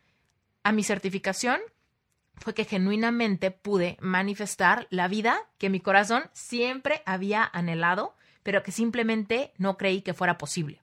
a 0.61 0.71
mi 0.73 0.83
certificación, 0.83 1.59
fue 2.37 2.53
que 2.53 2.65
genuinamente 2.65 3.51
pude 3.51 3.97
manifestar 3.99 4.87
la 4.89 5.07
vida 5.07 5.41
que 5.57 5.69
mi 5.69 5.79
corazón 5.79 6.29
siempre 6.33 7.01
había 7.05 7.49
anhelado, 7.51 8.15
pero 8.43 8.63
que 8.63 8.71
simplemente 8.71 9.53
no 9.57 9.77
creí 9.77 10.01
que 10.01 10.13
fuera 10.13 10.37
posible. 10.37 10.81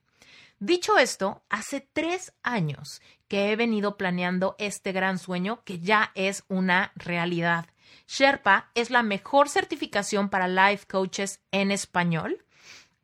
Dicho 0.59 0.97
esto, 0.97 1.43
hace 1.49 1.81
tres 1.81 2.33
años 2.41 3.01
que 3.27 3.51
he 3.51 3.55
venido 3.55 3.97
planeando 3.97 4.55
este 4.57 4.93
gran 4.93 5.17
sueño 5.17 5.61
que 5.65 5.79
ya 5.79 6.11
es 6.15 6.43
una 6.47 6.91
realidad. 6.95 7.65
Sherpa 8.07 8.71
es 8.73 8.89
la 8.89 9.03
mejor 9.03 9.49
certificación 9.49 10.29
para 10.29 10.47
life 10.47 10.85
coaches 10.87 11.41
en 11.51 11.71
español. 11.71 12.45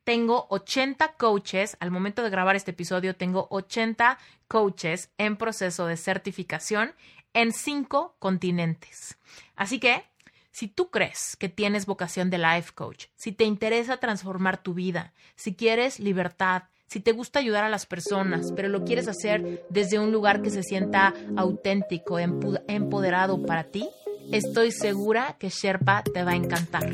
Tengo 0.04 0.46
80 0.50 1.12
coaches, 1.14 1.76
al 1.78 1.90
momento 1.90 2.22
de 2.22 2.30
grabar 2.30 2.56
este 2.56 2.72
episodio 2.72 3.14
tengo 3.14 3.46
80 3.50 4.18
coaches 4.48 5.10
en 5.18 5.36
proceso 5.36 5.86
de 5.86 5.96
certificación 5.96 6.94
en 7.34 7.52
cinco 7.52 8.16
continentes. 8.18 9.16
Así 9.56 9.78
que, 9.78 10.04
si 10.50 10.68
tú 10.68 10.90
crees 10.90 11.36
que 11.36 11.48
tienes 11.48 11.86
vocación 11.86 12.28
de 12.28 12.38
life 12.38 12.72
coach, 12.74 13.06
si 13.16 13.32
te 13.32 13.44
interesa 13.44 13.96
transformar 13.96 14.62
tu 14.62 14.74
vida, 14.74 15.12
si 15.34 15.54
quieres 15.54 15.98
libertad, 15.98 16.64
si 16.86 17.00
te 17.00 17.12
gusta 17.12 17.38
ayudar 17.38 17.64
a 17.64 17.70
las 17.70 17.86
personas, 17.86 18.52
pero 18.54 18.68
lo 18.68 18.84
quieres 18.84 19.08
hacer 19.08 19.64
desde 19.70 19.98
un 19.98 20.12
lugar 20.12 20.42
que 20.42 20.50
se 20.50 20.62
sienta 20.62 21.14
auténtico, 21.36 22.18
empoderado 22.18 23.46
para 23.46 23.64
ti, 23.64 23.88
estoy 24.30 24.72
segura 24.72 25.36
que 25.38 25.48
Sherpa 25.48 26.02
te 26.02 26.22
va 26.22 26.32
a 26.32 26.36
encantar. 26.36 26.90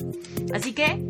Así 0.54 0.72
que 0.72 1.04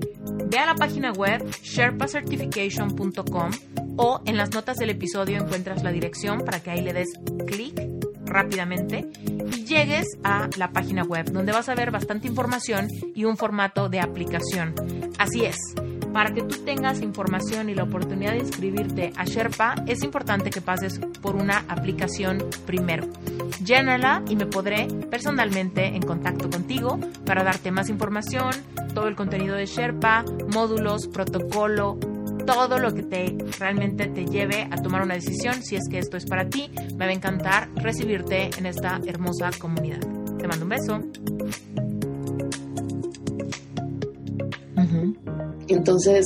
ve 0.46 0.58
a 0.58 0.64
la 0.64 0.74
página 0.74 1.12
web 1.12 1.44
sherpacertification.com 1.62 3.50
o 3.98 4.22
en 4.24 4.38
las 4.38 4.52
notas 4.52 4.78
del 4.78 4.88
episodio 4.88 5.36
encuentras 5.36 5.82
la 5.82 5.92
dirección 5.92 6.40
para 6.46 6.62
que 6.62 6.70
ahí 6.70 6.80
le 6.80 6.94
des 6.94 7.08
clic 7.46 8.07
rápidamente 8.28 9.08
y 9.24 9.64
llegues 9.64 10.06
a 10.22 10.48
la 10.56 10.70
página 10.70 11.02
web 11.02 11.30
donde 11.32 11.52
vas 11.52 11.68
a 11.68 11.74
ver 11.74 11.90
bastante 11.90 12.28
información 12.28 12.88
y 13.14 13.24
un 13.24 13.36
formato 13.36 13.88
de 13.88 14.00
aplicación. 14.00 14.74
Así 15.18 15.44
es. 15.44 15.56
para 16.12 16.32
que 16.32 16.42
tú 16.42 16.56
tengas 16.64 17.00
información 17.02 17.68
y 17.68 17.74
la 17.74 17.84
oportunidad 17.84 18.32
de 18.32 18.38
inscribirte 18.38 19.12
a 19.16 19.24
Sherpa, 19.24 19.74
es 19.86 20.02
importante 20.02 20.50
que 20.50 20.60
pases 20.60 20.98
por 21.20 21.36
una 21.36 21.64
aplicación 21.68 22.38
primero. 22.66 23.06
Llénala 23.62 24.22
y 24.28 24.34
me 24.34 24.46
podré 24.46 24.88
personalmente 25.10 25.84
en 25.84 26.02
contacto 26.02 26.48
contigo 26.50 26.98
para 27.24 27.44
darte 27.44 27.70
más 27.70 27.88
información, 27.88 28.50
todo 28.94 29.06
el 29.06 29.16
contenido 29.16 29.54
de 29.54 29.66
Sherpa, 29.66 30.24
módulos, 30.52 31.06
protocolo, 31.08 31.98
todo 32.48 32.78
lo 32.78 32.94
que 32.94 33.02
te 33.02 33.36
realmente 33.58 34.06
te 34.06 34.24
lleve 34.24 34.68
a 34.70 34.76
tomar 34.76 35.02
una 35.02 35.12
decisión 35.12 35.62
si 35.62 35.76
es 35.76 35.86
que 35.86 35.98
esto 35.98 36.16
es 36.16 36.24
para 36.24 36.48
ti. 36.48 36.70
Me 36.96 37.04
va 37.04 37.10
a 37.10 37.12
encantar 37.12 37.68
recibirte 37.74 38.48
en 38.56 38.64
esta 38.64 38.98
hermosa 39.06 39.50
comunidad. 39.58 40.00
Te 40.38 40.48
mando 40.48 40.64
un 40.64 40.68
beso. 40.70 41.00
Entonces, 45.68 46.24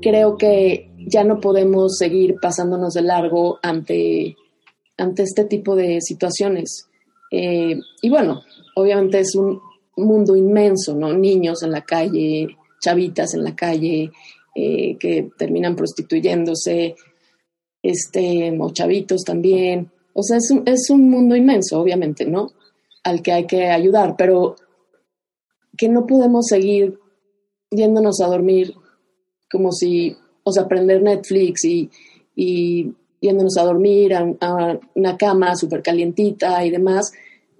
creo 0.00 0.38
que 0.38 0.90
ya 1.06 1.22
no 1.22 1.38
podemos 1.38 1.98
seguir 1.98 2.36
pasándonos 2.40 2.94
de 2.94 3.02
largo 3.02 3.58
ante, 3.62 4.36
ante 4.96 5.22
este 5.24 5.44
tipo 5.44 5.76
de 5.76 6.00
situaciones. 6.00 6.88
Eh, 7.30 7.78
y 8.00 8.08
bueno, 8.08 8.40
obviamente 8.74 9.20
es 9.20 9.34
un 9.34 9.60
mundo 9.98 10.34
inmenso, 10.34 10.94
¿no? 10.94 11.12
Niños 11.12 11.62
en 11.62 11.72
la 11.72 11.82
calle, 11.82 12.56
chavitas 12.82 13.34
en 13.34 13.44
la 13.44 13.54
calle, 13.54 14.10
eh, 14.54 14.96
que 14.98 15.30
terminan 15.36 15.76
prostituyéndose, 15.76 16.94
este, 17.82 18.56
o 18.58 18.70
chavitos 18.70 19.22
también. 19.24 19.90
O 20.14 20.22
sea, 20.22 20.36
es 20.36 20.50
un, 20.50 20.62
es 20.66 20.90
un 20.90 21.08
mundo 21.10 21.34
inmenso, 21.34 21.80
obviamente, 21.80 22.24
¿no? 22.26 22.52
Al 23.04 23.22
que 23.22 23.32
hay 23.32 23.46
que 23.46 23.68
ayudar, 23.68 24.14
pero 24.16 24.56
que 25.76 25.88
no 25.88 26.06
podemos 26.06 26.46
seguir 26.46 26.98
yéndonos 27.70 28.20
a 28.20 28.26
dormir 28.26 28.74
como 29.50 29.72
si, 29.72 30.16
o 30.44 30.52
sea, 30.52 30.68
prender 30.68 31.02
Netflix 31.02 31.64
y, 31.64 31.90
y 32.36 32.92
yéndonos 33.20 33.56
a 33.56 33.64
dormir 33.64 34.14
a, 34.14 34.80
una 34.94 35.16
cama 35.16 35.56
súper 35.56 35.82
calientita 35.82 36.64
y 36.64 36.70
demás, 36.70 37.12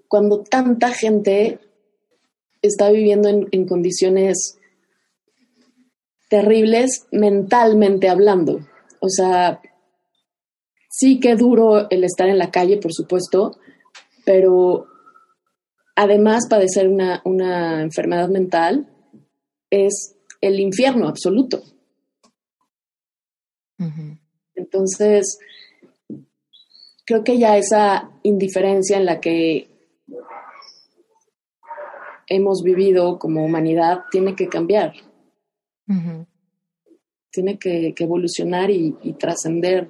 cuando 0.07 0.39
tanta 0.41 0.91
gente 0.91 1.59
está 2.61 2.91
viviendo 2.91 3.29
en, 3.29 3.47
en, 3.51 3.65
condiciones 3.65 4.57
terribles 6.33 7.05
mentalmente 7.11 8.09
hablando. 8.09 8.67
O 8.99 9.07
sea, 9.07 9.61
sí 10.89 11.19
que 11.19 11.35
duro 11.35 11.87
el 11.91 12.03
estar 12.03 12.27
en 12.27 12.39
la 12.39 12.49
calle, 12.49 12.77
por 12.77 12.91
supuesto, 12.91 13.59
pero 14.25 14.87
además 15.95 16.47
padecer 16.49 16.87
una, 16.87 17.21
una 17.23 17.83
enfermedad 17.83 18.29
mental 18.29 18.89
es 19.69 20.15
el 20.41 20.59
infierno 20.59 21.07
absoluto. 21.07 21.61
Entonces, 24.55 25.37
creo 27.05 27.23
que 27.23 27.37
ya 27.37 27.57
esa 27.57 28.09
indiferencia 28.23 28.97
en 28.97 29.05
la 29.05 29.21
que 29.21 29.67
hemos 32.25 32.63
vivido 32.63 33.19
como 33.19 33.45
humanidad 33.45 33.99
tiene 34.09 34.35
que 34.35 34.47
cambiar. 34.47 34.93
Tiene 37.31 37.57
que, 37.57 37.93
evolucionar 37.97 38.69
y, 38.69 38.95
y 39.01 39.13
trascender 39.13 39.89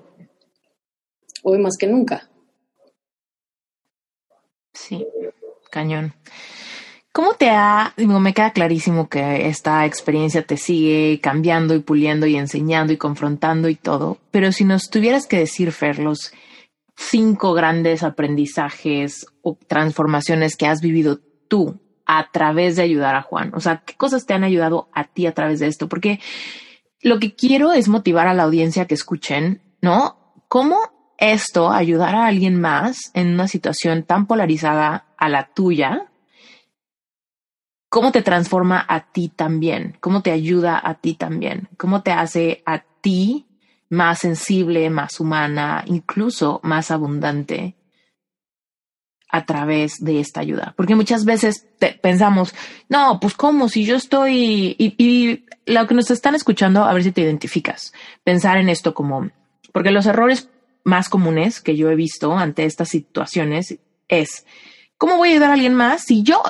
hoy 1.44 1.60
más 1.60 1.78
que 1.78 1.88
nunca. 1.88 2.30
Sí, 4.74 5.06
cañón. 5.70 6.14
¿Cómo 7.14 7.36
te 7.36 7.52
ha, 7.52 7.94
digo, 7.96 8.20
me 8.20 8.34
queda 8.34 8.54
clarísimo 8.54 9.08
que 9.08 9.48
esta 9.48 9.86
experiencia 9.86 10.42
te 10.42 10.58
sigue 10.58 11.20
cambiando 11.22 11.76
y 11.76 11.80
puliendo 11.80 12.26
y 12.26 12.38
enseñando 12.38 12.92
y 12.92 12.98
confrontando 12.98 13.70
y 13.70 13.76
todo, 13.76 14.18
pero 14.32 14.52
si 14.52 14.64
nos 14.64 14.90
tuvieras 14.90 15.28
que 15.28 15.38
decir, 15.38 15.72
Fer, 15.72 16.00
los 16.00 16.34
cinco 16.96 17.54
grandes 17.54 18.02
aprendizajes 18.02 19.28
o 19.44 19.56
transformaciones 19.68 20.56
que 20.56 20.66
has 20.66 20.82
vivido 20.82 21.20
tú 21.48 21.80
a 22.06 22.30
través 22.32 22.76
de 22.76 22.84
ayudar 22.84 23.16
a 23.16 23.22
Juan, 23.22 23.52
o 23.56 23.60
sea, 23.60 23.84
¿qué 23.86 23.96
cosas 23.96 24.26
te 24.26 24.34
han 24.34 24.44
ayudado 24.44 24.90
a 24.94 25.06
ti 25.06 25.26
a 25.26 25.34
través 25.34 25.60
de 25.60 25.68
esto? 25.68 25.88
Porque 25.88 26.20
lo 27.02 27.20
que 27.20 27.36
quiero 27.36 27.74
es 27.74 27.88
motivar 27.88 28.28
a 28.28 28.34
la 28.34 28.44
audiencia 28.44 28.86
que 28.86 28.94
escuchen, 28.94 29.62
¿no? 29.82 30.36
¿Cómo 30.48 31.14
esto 31.18 31.72
ayudar 31.72 32.16
a 32.16 32.28
alguien 32.28 32.60
más 32.60 33.12
en 33.14 33.34
una 33.34 33.48
situación 33.48 34.04
tan 34.04 34.28
polarizada 34.28 35.06
a 35.18 35.30
la 35.30 35.54
tuya? 35.54 36.10
cómo 37.94 38.12
te 38.12 38.24
transforma 38.24 38.84
a 38.90 39.12
ti 39.12 39.30
también, 39.30 39.98
cómo 40.00 40.24
te 40.24 40.32
ayuda 40.32 40.82
a 40.84 40.96
ti 40.96 41.14
también, 41.14 41.70
cómo 41.78 42.02
te 42.02 42.12
hace 42.12 42.64
a 42.66 42.80
ti 43.02 43.46
más 43.88 44.18
sensible, 44.18 44.90
más 44.90 45.20
humana, 45.20 45.84
incluso 45.86 46.60
más 46.64 46.90
abundante 46.90 47.76
a 49.34 49.46
través 49.46 50.04
de 50.04 50.20
esta 50.20 50.42
ayuda. 50.42 50.76
Porque 50.78 50.94
muchas 50.94 51.26
veces 51.26 51.66
pensamos, 52.02 52.54
no, 52.88 53.20
pues 53.20 53.34
cómo, 53.34 53.68
si 53.68 53.84
yo 53.84 53.96
estoy, 53.96 54.76
y, 54.78 54.94
y 55.04 55.46
lo 55.66 55.88
que 55.88 55.96
nos 55.96 56.12
están 56.12 56.36
escuchando, 56.36 56.84
a 56.84 56.94
ver 56.94 57.04
si 57.04 57.12
te 57.12 57.22
identificas, 57.22 57.94
pensar 58.24 58.58
en 58.58 58.70
esto 58.70 58.94
como, 58.94 59.32
porque 59.72 59.90
los 59.90 60.06
errores 60.06 60.50
más 60.84 61.10
comunes 61.10 61.62
que 61.62 61.76
yo 61.76 61.90
he 61.90 61.96
visto 61.96 62.38
ante 62.38 62.66
estas 62.66 62.90
situaciones 62.90 63.80
es, 64.08 64.46
¿Cómo 65.00 65.18
voy 65.18 65.30
a 65.30 65.32
ayudar 65.32 65.50
a 65.50 65.54
alguien 65.54 65.74
más 65.74 66.04
si 66.04 66.24
yo 66.24 66.42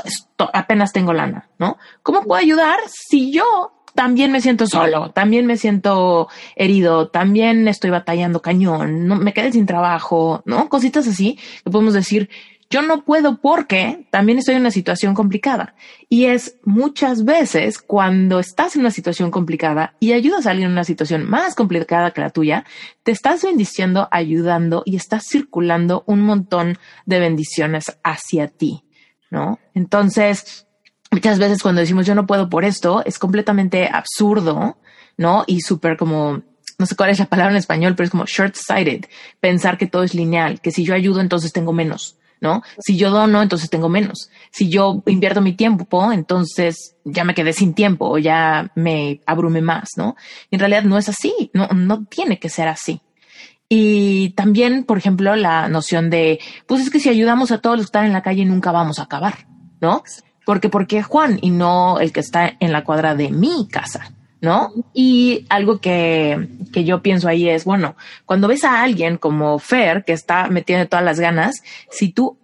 apenas 0.54 0.92
tengo 0.92 1.14
lana? 1.14 1.50
¿No? 1.58 1.78
¿Cómo 2.04 2.22
puedo 2.22 2.40
ayudar 2.40 2.78
si 2.88 3.32
yo 3.32 3.72
también 3.96 4.32
me 4.32 4.42
siento 4.42 4.68
solo, 4.68 5.12
también 5.12 5.46
me 5.46 5.58
siento 5.58 6.28
herido, 6.56 7.10
también 7.10 7.68
estoy 7.68 7.90
batallando 7.90 8.42
cañón, 8.42 9.08
no 9.08 9.16
me 9.16 9.34
quedé 9.34 9.52
sin 9.52 9.66
trabajo, 9.66 10.42
¿no? 10.46 10.70
Cositas 10.70 11.08
así 11.08 11.40
que 11.64 11.72
podemos 11.72 11.94
decir, 11.94 12.30
yo 12.70 12.82
no 12.82 13.04
puedo 13.04 13.40
porque 13.40 14.08
también 14.10 14.40
estoy 14.40 14.56
en 14.56 14.62
una 14.62 14.72
situación 14.72 15.14
complicada. 15.14 15.76
Y 16.10 16.26
es 16.26 16.58
muchas 16.64 17.24
veces 17.24 17.80
cuando 17.80 18.40
estás 18.40 18.76
en 18.76 18.82
una 18.82 18.92
situación 18.92 19.32
complicada 19.32 19.96
y 20.00 20.14
ayudas 20.14 20.46
a 20.46 20.52
alguien 20.52 20.68
en 20.68 20.74
una 20.74 20.84
situación 20.84 21.30
más 21.30 21.56
complicada 21.56 22.12
que 22.12 22.22
la 22.22 22.30
tuya, 22.30 22.66
te 23.04 23.12
estás 23.12 23.44
bendiciendo, 23.44 24.08
ayudando 24.12 24.84
y 24.86 24.96
estás 24.96 25.26
circulando 25.30 26.04
un 26.08 26.22
montón 26.22 26.78
de 27.06 27.20
bendiciones 27.20 27.86
hacia 28.04 28.48
ti, 28.48 28.84
¿no? 29.30 29.60
Entonces, 29.74 30.68
muchas 31.12 31.40
veces 31.40 31.62
cuando 31.62 31.82
decimos 31.82 32.06
yo 32.06 32.16
no 32.16 32.26
puedo 32.26 32.50
por 32.50 32.66
esto, 32.66 33.04
es 33.06 33.20
completamente 33.20 33.88
absurdo, 33.88 34.78
¿no? 35.18 35.44
Y 35.48 35.62
súper 35.62 35.98
como 35.98 36.42
no 36.80 36.86
sé 36.86 36.96
cuál 36.96 37.12
es 37.12 37.20
la 37.20 37.26
palabra 37.26 37.52
en 37.52 37.58
español, 37.58 37.96
pero 37.96 38.06
es 38.06 38.12
como 38.12 38.26
short-sighted, 38.26 39.06
pensar 39.40 39.78
que 39.78 39.88
todo 39.88 40.04
es 40.04 40.14
lineal, 40.14 40.60
que 40.60 40.72
si 40.72 40.84
yo 40.84 40.94
ayudo 40.94 41.22
entonces 41.22 41.54
tengo 41.54 41.72
menos, 41.72 42.18
¿no? 42.44 42.62
Si 42.78 42.98
yo 42.98 43.10
dono, 43.10 43.42
entonces 43.42 43.70
tengo 43.70 43.88
menos. 43.88 44.30
Si 44.52 44.70
yo 44.70 45.02
invierto 45.08 45.42
mi 45.42 45.54
tiempo, 45.54 46.12
entonces 46.12 46.96
ya 47.06 47.24
me 47.24 47.34
quedé 47.34 47.54
sin 47.54 47.74
tiempo 47.74 48.10
o 48.10 48.18
ya 48.18 48.70
me 48.76 49.22
abrume 49.26 49.62
más, 49.62 49.92
¿no? 49.98 50.16
en 50.52 50.60
realidad 50.60 50.84
no 50.84 50.98
es 50.98 51.10
así, 51.10 51.50
no, 51.54 51.68
no 51.70 52.04
tiene 52.06 52.38
que 52.40 52.50
ser 52.50 52.68
así. 52.68 53.02
Y 53.70 54.32
también, 54.32 54.84
por 54.84 54.98
ejemplo, 54.98 55.36
la 55.36 55.70
noción 55.70 56.10
de, 56.10 56.40
pues 56.68 56.82
es 56.82 56.90
que 56.90 57.00
si 57.00 57.10
ayudamos 57.10 57.52
a 57.52 57.60
todos 57.60 57.78
los 57.78 57.86
que 57.86 57.88
están 57.88 58.06
en 58.06 58.14
la 58.14 58.22
calle 58.22 58.46
nunca 58.46 58.72
vamos 58.72 59.00
a 59.00 59.04
acabar, 59.04 59.48
¿no? 59.80 60.04
Porque, 60.46 60.68
porque 60.68 61.02
Juan 61.02 61.40
y 61.42 61.50
no 61.50 62.00
el 62.00 62.12
que 62.12 62.20
está 62.20 62.54
en 62.60 62.74
la 62.74 62.84
cuadra 62.84 63.16
de 63.16 63.32
mi 63.32 63.68
casa, 63.70 64.12
¿no? 64.44 64.74
Y 64.94 65.46
algo 65.48 65.80
que, 65.80 66.50
que, 66.74 66.84
yo 66.84 67.02
pienso 67.02 67.30
ahí 67.30 67.48
es, 67.48 67.64
bueno, 67.64 67.96
cuando 68.26 68.50
ves 68.50 68.66
a 68.66 68.84
alguien 68.84 69.18
como 69.18 69.58
Fer, 69.58 70.04
que 70.04 70.12
está 70.12 70.50
metiendo 70.50 70.86
todas 70.90 71.06
las 71.06 71.18
ganas, 71.18 71.64
si 71.90 72.12
tú 72.12 72.38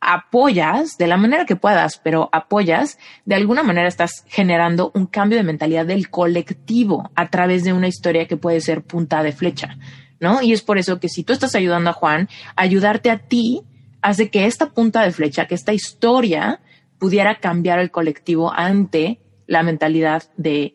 apoyas 0.00 0.96
de 0.98 1.06
la 1.06 1.16
manera 1.16 1.46
que 1.46 1.54
puedas, 1.54 2.00
pero 2.02 2.28
apoyas, 2.32 2.98
de 3.24 3.36
alguna 3.36 3.62
manera 3.62 3.86
estás 3.86 4.24
generando 4.26 4.90
un 4.96 5.06
cambio 5.06 5.38
de 5.38 5.44
mentalidad 5.44 5.86
del 5.86 6.10
colectivo 6.10 7.12
a 7.14 7.30
través 7.30 7.62
de 7.62 7.72
una 7.72 7.86
historia 7.86 8.26
que 8.26 8.36
puede 8.36 8.60
ser 8.60 8.82
punta 8.82 9.22
de 9.22 9.30
flecha, 9.30 9.78
¿no? 10.18 10.42
Y 10.42 10.52
es 10.52 10.62
por 10.62 10.76
eso 10.76 10.98
que 10.98 11.08
si 11.08 11.22
tú 11.22 11.32
estás 11.32 11.54
ayudando 11.54 11.90
a 11.90 11.94
Juan, 11.94 12.28
ayudarte 12.56 13.12
a 13.12 13.18
ti 13.18 13.62
hace 14.02 14.28
que 14.28 14.46
esta 14.46 14.70
punta 14.70 15.02
de 15.02 15.12
flecha, 15.12 15.46
que 15.46 15.54
esta 15.54 15.72
historia 15.72 16.60
pudiera 16.98 17.36
cambiar 17.36 17.78
el 17.78 17.92
colectivo 17.92 18.52
ante 18.52 19.20
la 19.46 19.62
mentalidad 19.62 20.24
de 20.36 20.74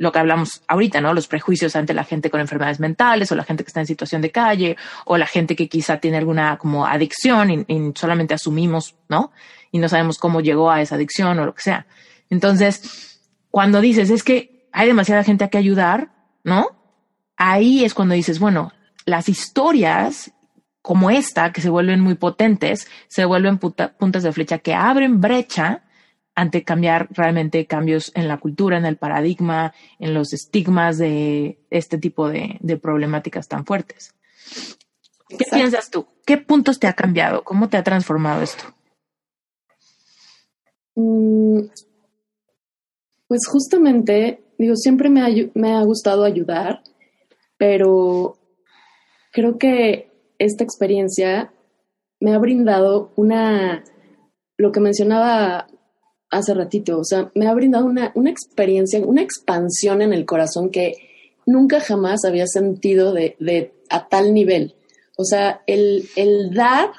lo 0.00 0.12
que 0.12 0.18
hablamos 0.18 0.62
ahorita, 0.66 1.02
¿no? 1.02 1.12
Los 1.12 1.26
prejuicios 1.26 1.76
ante 1.76 1.92
la 1.92 2.04
gente 2.04 2.30
con 2.30 2.40
enfermedades 2.40 2.80
mentales 2.80 3.30
o 3.30 3.34
la 3.34 3.44
gente 3.44 3.64
que 3.64 3.68
está 3.68 3.80
en 3.80 3.86
situación 3.86 4.22
de 4.22 4.30
calle 4.30 4.78
o 5.04 5.18
la 5.18 5.26
gente 5.26 5.54
que 5.54 5.68
quizá 5.68 5.98
tiene 5.98 6.16
alguna 6.16 6.56
como 6.56 6.86
adicción 6.86 7.50
y, 7.50 7.92
solamente 7.94 8.32
asumimos, 8.32 8.94
¿no? 9.10 9.30
Y 9.70 9.78
no 9.78 9.90
sabemos 9.90 10.16
cómo 10.16 10.40
llegó 10.40 10.70
a 10.70 10.80
esa 10.80 10.94
adicción 10.94 11.38
o 11.38 11.44
lo 11.44 11.54
que 11.54 11.60
sea. 11.60 11.86
Entonces, 12.30 13.20
cuando 13.50 13.82
dices, 13.82 14.08
es 14.08 14.22
que 14.22 14.70
hay 14.72 14.86
demasiada 14.86 15.22
gente 15.22 15.44
a 15.44 15.48
que 15.48 15.58
ayudar, 15.58 16.08
¿no? 16.44 16.68
Ahí 17.36 17.84
es 17.84 17.92
cuando 17.92 18.14
dices, 18.14 18.38
bueno, 18.38 18.72
las 19.04 19.28
historias 19.28 20.32
como 20.80 21.10
esta, 21.10 21.52
que 21.52 21.60
se 21.60 21.68
vuelven 21.68 22.00
muy 22.00 22.14
potentes, 22.14 22.88
se 23.08 23.26
vuelven 23.26 23.58
puntas 23.58 24.22
de 24.22 24.32
flecha 24.32 24.60
que 24.60 24.72
abren 24.72 25.20
brecha 25.20 25.82
ante 26.34 26.64
cambiar 26.64 27.08
realmente 27.10 27.66
cambios 27.66 28.12
en 28.14 28.28
la 28.28 28.38
cultura, 28.38 28.78
en 28.78 28.86
el 28.86 28.96
paradigma, 28.96 29.74
en 29.98 30.14
los 30.14 30.32
estigmas 30.32 30.98
de 30.98 31.58
este 31.70 31.98
tipo 31.98 32.28
de, 32.28 32.58
problemáticas 32.80 33.48
tan 33.48 33.66
fuertes. 33.66 34.14
¿Qué 35.28 35.44
piensas 35.52 35.90
tú? 35.90 36.06
¿Qué 36.24 36.38
puntos 36.38 36.78
te 36.78 36.86
ha 36.86 36.94
cambiado? 36.94 37.44
¿Cómo 37.44 37.68
te 37.68 37.76
ha 37.76 37.82
transformado 37.82 38.42
esto? 38.42 38.64
Mm, 40.94 41.60
pues 43.28 43.46
justamente, 43.46 44.42
digo, 44.58 44.76
siempre 44.76 45.08
me 45.08 45.22
ha, 45.22 45.28
me 45.54 45.72
ha 45.74 45.82
gustado 45.82 46.24
ayudar, 46.24 46.82
pero 47.56 48.38
creo 49.32 49.58
que 49.58 50.10
esta 50.38 50.64
experiencia 50.64 51.52
me 52.18 52.34
ha 52.34 52.38
brindado 52.38 53.12
una, 53.16 53.84
lo 54.56 54.72
que 54.72 54.80
mencionaba 54.80 55.68
hace 56.30 56.54
ratito, 56.54 56.98
o 56.98 57.04
sea, 57.04 57.30
me 57.34 57.48
ha 57.48 57.54
brindado 57.54 57.86
una, 57.86 58.12
una 58.14 58.30
experiencia, 58.30 59.00
una 59.00 59.22
expansión 59.22 60.00
en 60.00 60.12
el 60.12 60.24
corazón 60.24 60.70
que 60.70 60.94
nunca 61.44 61.80
jamás 61.80 62.24
había 62.24 62.46
sentido 62.46 63.12
de, 63.12 63.36
de 63.40 63.74
a 63.88 64.08
tal 64.08 64.32
nivel. 64.32 64.76
O 65.16 65.24
sea, 65.24 65.62
el, 65.66 66.08
el 66.16 66.54
dar 66.54 66.92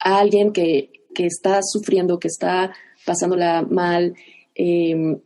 a 0.00 0.18
alguien 0.18 0.52
que, 0.52 0.90
que, 1.14 1.26
está 1.26 1.60
sufriendo, 1.62 2.18
que 2.18 2.28
está 2.28 2.72
pasándola 3.04 3.62
mal, 3.62 4.14
em, 4.54 5.20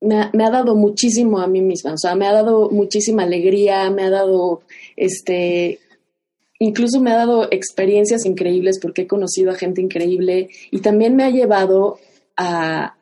me, 0.00 0.20
ha, 0.20 0.30
me, 0.32 0.44
ha, 0.44 0.50
dado 0.50 0.74
muchísimo 0.74 1.38
a 1.38 1.46
mí 1.46 1.62
misma, 1.62 1.94
o 1.94 1.98
sea, 1.98 2.14
me 2.14 2.26
ha 2.26 2.32
dado 2.32 2.70
muchísima 2.70 3.22
alegría, 3.22 3.90
me 3.90 4.04
ha 4.04 4.10
dado 4.10 4.62
este 4.96 5.80
incluso 6.58 7.00
me 7.00 7.12
ha 7.12 7.16
dado 7.16 7.48
experiencias 7.50 8.24
increíbles 8.24 8.78
porque 8.80 9.02
he 9.02 9.06
conocido 9.06 9.50
a 9.50 9.56
gente 9.56 9.80
increíble 9.80 10.48
y 10.70 10.80
también 10.80 11.16
me 11.16 11.24
ha 11.24 11.30
llevado 11.30 11.98
a, 12.36 12.96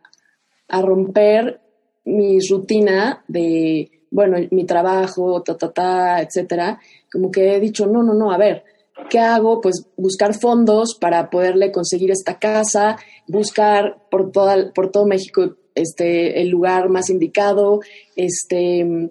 a 0.69 0.83
romper 0.83 1.61
mi 2.05 2.39
rutina 2.49 3.25
de, 3.29 3.91
bueno, 4.11 4.37
mi 4.51 4.65
trabajo, 4.65 5.43
ta, 5.43 5.57
ta, 5.57 5.73
ta, 5.73 6.21
etcétera. 6.21 6.79
Como 7.11 7.31
que 7.31 7.57
he 7.57 7.61
dicho, 7.61 7.87
no, 7.87 8.03
no, 8.03 8.15
no, 8.15 8.33
a 8.33 8.39
ver, 8.39 8.65
¿qué 9.09 9.19
hago? 9.19 9.61
Pues 9.61 9.87
buscar 9.97 10.35
fondos 10.35 10.97
para 11.01 11.31
poderle 11.31 11.73
conseguir 11.73 12.11
esta 12.11 12.39
casa, 12.39 12.97
buscar 13.27 14.07
por, 14.11 14.31
toda, 14.31 14.73
por 14.73 14.91
todo 14.91 15.07
México 15.07 15.57
este, 15.75 16.41
el 16.41 16.49
lugar 16.49 16.89
más 16.89 17.11
indicado, 17.11 17.81
este, 18.15 19.11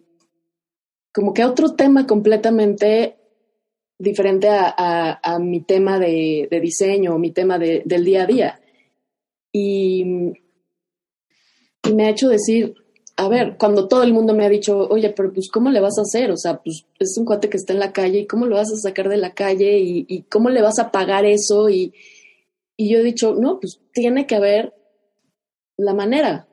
como 1.13 1.33
que 1.33 1.43
otro 1.43 1.73
tema 1.73 2.07
completamente 2.07 3.17
diferente 3.97 4.47
a, 4.49 5.37
mi 5.39 5.61
tema 5.61 5.99
de, 5.99 6.47
diseño, 6.61 7.17
mi 7.17 7.31
tema 7.31 7.57
del 7.59 8.05
día 8.05 8.23
a 8.23 8.25
día. 8.27 8.59
Y, 9.51 10.33
me 11.93 12.05
ha 12.05 12.09
hecho 12.09 12.29
decir, 12.29 12.75
a 13.17 13.27
ver, 13.27 13.57
cuando 13.57 13.87
todo 13.87 14.03
el 14.03 14.13
mundo 14.13 14.33
me 14.33 14.45
ha 14.45 14.49
dicho, 14.49 14.87
oye, 14.87 15.09
pero 15.09 15.33
pues, 15.33 15.49
¿cómo 15.51 15.69
le 15.69 15.81
vas 15.81 15.97
a 15.97 16.03
hacer? 16.03 16.31
O 16.31 16.37
sea, 16.37 16.61
pues 16.63 16.85
es 16.97 17.17
un 17.17 17.25
cuate 17.25 17.49
que 17.49 17.57
está 17.57 17.73
en 17.73 17.79
la 17.79 17.91
calle, 17.91 18.19
¿y 18.19 18.25
cómo 18.25 18.45
lo 18.45 18.55
vas 18.55 18.71
a 18.71 18.77
sacar 18.77 19.09
de 19.09 19.17
la 19.17 19.33
calle? 19.33 19.77
¿Y, 19.79 20.23
cómo 20.23 20.49
le 20.49 20.61
vas 20.61 20.79
a 20.79 20.91
pagar 20.91 21.25
eso? 21.25 21.69
Y, 21.69 21.93
yo 22.77 22.99
he 22.99 23.03
dicho, 23.03 23.35
no, 23.35 23.59
pues 23.59 23.79
tiene 23.93 24.25
que 24.25 24.35
haber 24.35 24.73
la 25.77 25.93
manera. 25.93 26.47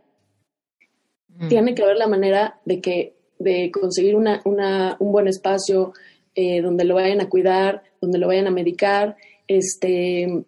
Mm. 1.28 1.49
Tiene 1.49 1.74
que 1.74 1.82
haber 1.82 1.97
la 1.97 2.09
manera 2.09 2.61
de 2.64 2.80
que 2.80 3.16
de 3.38 3.70
conseguir 3.70 4.14
una, 4.14 4.43
una, 4.45 4.97
un 5.01 5.12
buen 5.12 5.26
espacio, 5.26 5.95
eh, 6.35 6.62
donde 6.62 6.85
lo 6.85 6.95
vayan 6.95 7.20
a 7.20 7.28
cuidar, 7.28 7.83
donde 8.01 8.18
lo 8.18 8.28
vayan 8.28 8.47
a 8.47 8.53
medicar, 8.53 9.16
este, 9.47 10.45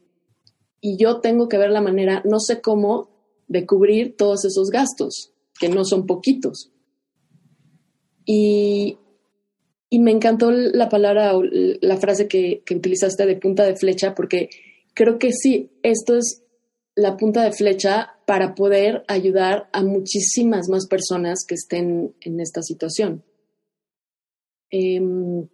y 0.81 0.97
yo 0.97 1.21
tengo 1.21 1.49
que 1.49 1.59
ver 1.59 1.71
la 1.71 1.81
manera, 1.81 2.23
no 2.25 2.41
sé 2.41 2.61
cómo, 2.61 3.11
de 3.49 3.67
cubrir 3.67 4.17
todos 4.17 4.45
esos 4.45 4.71
gastos, 4.71 5.33
que 5.59 5.69
no 5.69 5.85
son 5.85 6.07
poquitos. 6.07 6.73
Y, 8.25 8.99
y 9.91 9.99
me 9.99 10.13
encantó 10.13 10.51
la 10.51 10.89
palabra, 10.89 11.33
la 11.43 11.97
frase 11.97 12.29
que, 12.29 12.63
que 12.65 12.77
utilizaste 12.77 13.27
de 13.27 13.37
punta 13.37 13.65
de 13.65 13.77
flecha, 13.77 14.15
porque 14.15 14.49
creo 14.95 15.19
que 15.19 15.33
sí, 15.33 15.71
esto 15.83 16.17
es 16.17 16.43
la 16.95 17.17
punta 17.17 17.43
de 17.43 17.53
flecha 17.53 18.15
para 18.27 18.55
poder 18.55 19.05
ayudar 19.09 19.69
a 19.73 19.83
muchísimas 19.83 20.69
más 20.69 20.87
personas 20.87 21.45
que 21.47 21.55
estén 21.55 22.15
en 22.21 22.41
esta 22.41 22.63
situación. 22.63 23.25
Em, 24.71 25.49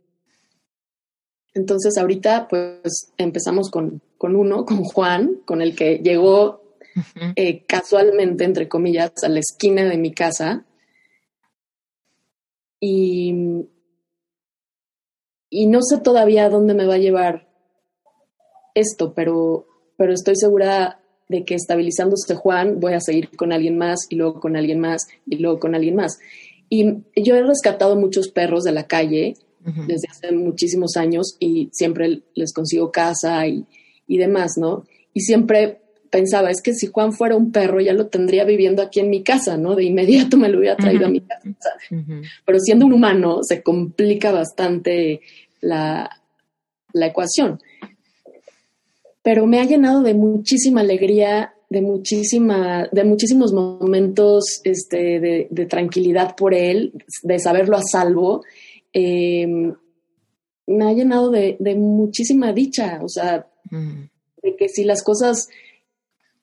entonces 1.55 1.97
ahorita 1.99 2.49
pues 2.49 3.13
empezamos 3.17 3.71
con, 3.71 4.01
uno, 4.21 4.65
con 4.65 4.85
Juan, 4.85 5.41
con 5.45 5.63
el 5.63 5.75
que 5.75 5.99
llegó 5.99 6.63
eh, 7.37 7.65
casualmente, 7.67 8.45
entre 8.45 8.69
comillas, 8.69 9.13
a 9.23 9.29
la 9.29 9.41
esquina 9.41 9.85
de 9.85 9.99
mi 9.99 10.13
casa. 10.13 10.65
Y, 12.81 13.67
y 15.51 15.67
no 15.67 15.83
sé 15.83 15.99
todavía 15.99 16.45
a 16.45 16.51
dónde 16.51 16.75
me 16.75 16.87
va 16.87 16.95
a 16.95 16.99
llevar 16.99 17.49
esto, 18.75 19.15
pero, 19.15 19.67
pero 19.97 20.13
estoy 20.13 20.37
segura 20.37 21.01
de 21.29 21.45
que 21.45 21.55
estabilizándose 21.55 22.35
Juan 22.35 22.81
voy 22.81 22.95
a 22.95 23.01
seguir 23.01 23.37
con 23.37 23.53
alguien 23.53 23.77
más 23.77 24.07
y 24.09 24.17
luego 24.17 24.41
con 24.41 24.57
alguien 24.57 24.81
más 24.81 25.09
y 25.27 25.37
luego 25.37 25.59
con 25.59 25.75
alguien 25.75 25.97
más. 25.97 26.19
Y 26.71 27.03
yo 27.17 27.35
he 27.35 27.43
rescatado 27.43 27.97
muchos 27.97 28.29
perros 28.29 28.65
de 28.65 28.73
la 28.73 28.87
calle 28.87 29.37
desde 29.65 30.09
hace 30.09 30.33
muchísimos 30.33 30.97
años 30.97 31.37
y 31.39 31.69
siempre 31.73 32.23
les 32.35 32.53
consigo 32.53 32.91
casa 32.91 33.47
y, 33.47 33.67
demás, 34.07 34.53
¿no? 34.57 34.85
Y 35.13 35.21
siempre 35.21 35.81
pensaba, 36.11 36.51
es 36.51 36.63
que 36.63 36.73
si 36.73 36.87
Juan 36.87 37.13
fuera 37.13 37.37
un 37.37 37.53
perro 37.53 37.81
ya 37.81 37.93
lo 37.93 38.07
tendría 38.07 38.45
viviendo 38.45 38.83
aquí 38.83 39.01
en 39.01 39.11
mi 39.11 39.23
casa, 39.23 39.57
¿no? 39.57 39.75
De 39.75 39.85
inmediato 39.85 40.37
me 40.37 40.49
lo 40.49 40.59
hubiera 40.59 40.77
traído 40.77 41.07
a 41.07 41.11
mi 41.11 41.21
casa. 41.21 41.71
Pero 42.47 42.61
siendo 42.61 42.87
un 42.87 42.93
humano 42.93 43.41
se 43.43 43.63
complica 43.63 44.33
bastante 44.33 45.21
la, 45.61 46.09
la, 46.93 47.07
ecuación. 47.07 47.61
Pero 49.23 49.47
me 49.47 49.61
ha 49.61 49.65
llenado 49.65 50.03
de 50.03 50.15
muchísima 50.15 50.81
alegría, 50.81 51.53
de 51.69 51.83
muchísima, 51.83 52.89
de 52.91 53.05
muchísimos 53.05 53.53
momentos 53.53 54.61
este, 54.65 55.21
de, 55.21 55.49
de 55.51 55.67
tranquilidad 55.67 56.35
por 56.37 56.55
él, 56.55 56.95
de 57.23 57.39
saberlo 57.39 57.77
a 57.77 57.83
salvo 57.83 58.43
Em, 59.01 59.77
me 60.67 60.85
ha 60.85 60.93
llenado 60.93 61.31
de, 61.31 61.57
muchísima 61.77 62.53
dicha, 62.53 62.99
o 63.01 63.09
sea, 63.09 63.47
de 63.71 64.57
que 64.57 64.69
si 64.69 64.83
las 64.83 65.05
cosas 65.05 65.49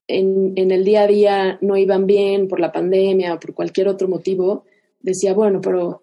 en, 0.08 0.54
el 0.56 0.86
día 0.86 1.04
a 1.04 1.08
día 1.08 1.58
no 1.62 1.76
iban 1.76 2.08
bien 2.08 2.48
por 2.48 2.62
la 2.62 2.72
pandemia 2.72 3.34
o 3.34 3.40
por 3.40 3.54
cualquier 3.54 3.90
otro 3.90 4.08
motivo, 4.08 4.64
decía, 5.02 5.34
bueno, 5.34 5.60
pero 5.62 6.02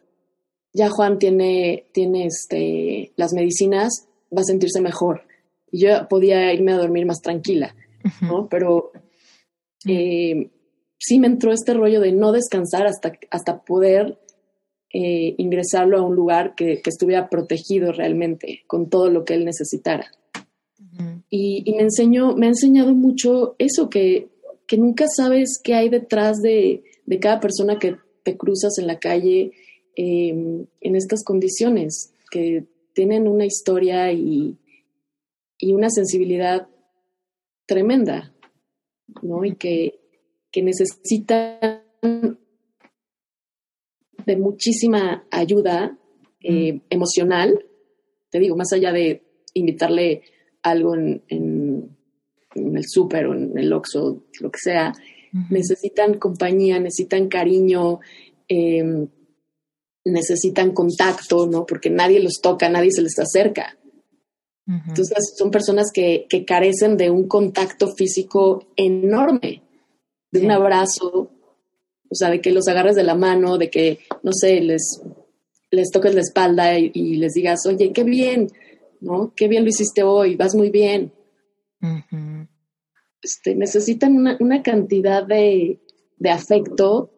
ya 0.75 0.91
Juan 0.91 1.19
tiene, 1.19 1.87
tiene 1.93 2.27
este, 2.27 3.13
las 3.17 3.33
medicinas, 3.33 4.07
va 4.31 4.43
a 4.43 4.45
sentirse 4.45 4.83
mejor. 4.83 5.23
Y 5.71 5.81
yo 5.81 6.07
podía 6.07 6.53
irme 6.53 6.73
a 6.73 6.79
dormir 6.79 7.07
más 7.07 7.23
tranquila, 7.23 7.75
¿no? 8.21 8.47
Pero 8.49 8.93
eh, 9.87 10.51
sí 10.99 11.19
me 11.19 11.29
entró 11.29 11.51
este 11.53 11.73
rollo 11.73 12.01
de 12.01 12.13
no 12.13 12.31
descansar 12.31 12.87
hasta, 12.87 13.19
hasta 13.31 13.63
poder 13.65 14.19
eh, 14.93 15.35
ingresarlo 15.39 15.99
a 15.99 16.03
un 16.03 16.15
lugar 16.15 16.55
que, 16.55 16.83
estuviera 16.85 17.31
protegido 17.31 17.93
realmente 17.93 18.63
con 18.67 18.91
todo 18.91 19.09
lo 19.09 19.25
que 19.25 19.35
él 19.35 19.45
necesitara. 19.45 20.11
y, 21.31 21.65
me 21.75 21.83
enseñó, 21.83 22.35
me 22.37 22.47
ha 22.47 22.51
enseñado 22.51 22.95
mucho 22.95 23.55
eso, 23.59 23.89
que, 23.89 24.29
que 24.67 24.77
nunca 24.77 25.07
sabes 25.09 25.59
qué 25.63 25.75
hay 25.75 25.89
detrás 25.89 26.43
de, 26.43 26.83
cada 27.21 27.41
persona 27.41 27.79
que 27.79 27.97
te 28.23 28.37
cruzas 28.37 28.79
en 28.79 28.87
la 28.87 28.99
calle 28.99 29.53
em, 29.97 30.67
en 30.81 30.97
estas 30.97 31.25
condiciones, 31.25 32.13
que 32.31 32.65
tienen 32.93 33.29
una 33.29 33.47
historia 33.47 34.13
y, 34.13 34.57
y 35.59 35.73
una 35.73 35.89
sensibilidad 35.89 36.69
tremenda, 37.67 38.35
¿no? 39.23 39.45
Y 39.45 39.55
que, 39.57 40.01
que 40.51 40.63
necesitan 40.63 41.87
de 44.27 44.37
muchísima 44.37 45.25
ayuda 45.31 45.97
eh, 46.43 46.81
emocional, 46.91 47.65
te 48.31 48.39
digo, 48.39 48.57
más 48.57 48.73
allá 48.73 48.93
de 48.93 49.23
invitarle 49.55 50.23
algo 50.63 50.95
en, 50.95 51.23
el 52.55 52.85
súper 52.87 53.27
o 53.27 53.35
en 53.35 53.57
el 53.57 53.73
Oxxo, 53.73 54.25
lo 54.41 54.51
que 54.51 54.59
sea, 54.61 54.93
necesitan 55.51 56.19
compañía, 56.19 56.79
necesitan 56.79 57.29
cariño, 57.29 58.01
em, 58.49 59.09
necesitan 60.05 60.73
contacto, 60.73 61.47
¿no? 61.47 61.65
Porque 61.65 61.91
nadie 61.91 62.21
los 62.21 62.41
toca, 62.43 62.69
nadie 62.69 62.91
se 62.93 63.03
les 63.03 63.19
acerca. 63.19 63.79
Entonces, 64.67 65.35
son 65.37 65.51
personas 65.51 65.91
que, 65.93 66.27
que, 66.29 66.45
carecen 66.45 66.97
de 66.97 67.11
un 67.11 67.27
contacto 67.27 67.89
físico 67.95 68.69
enorme, 68.77 69.63
de 70.31 70.41
un 70.41 70.51
abrazo, 70.53 71.32
o 72.13 72.15
sea, 72.15 72.29
de 72.29 72.43
que 72.43 72.53
los 72.53 72.69
agarres 72.69 72.95
de 72.95 73.03
la 73.03 73.15
mano, 73.15 73.57
de 73.57 73.71
que, 73.71 74.01
no 74.23 74.33
sé, 74.33 74.61
les, 74.61 75.01
les 75.71 75.91
toques 75.91 76.15
la 76.15 76.21
espalda 76.21 76.79
y, 76.79 77.17
les 77.17 77.33
digas, 77.33 77.65
oye, 77.67 77.91
qué 77.93 78.05
bien, 78.05 78.49
¿no? 79.01 79.33
Qué 79.35 79.49
bien 79.49 79.65
lo 79.65 79.71
hiciste 79.71 80.03
hoy, 80.03 80.37
vas 80.37 80.55
muy 80.55 80.69
bien. 80.69 81.11
este, 83.23 83.55
necesitan 83.55 84.15
una, 84.15 84.37
una 84.41 84.63
cantidad 84.63 85.25
de, 85.25 85.81
de, 86.19 86.31
afecto 86.31 87.11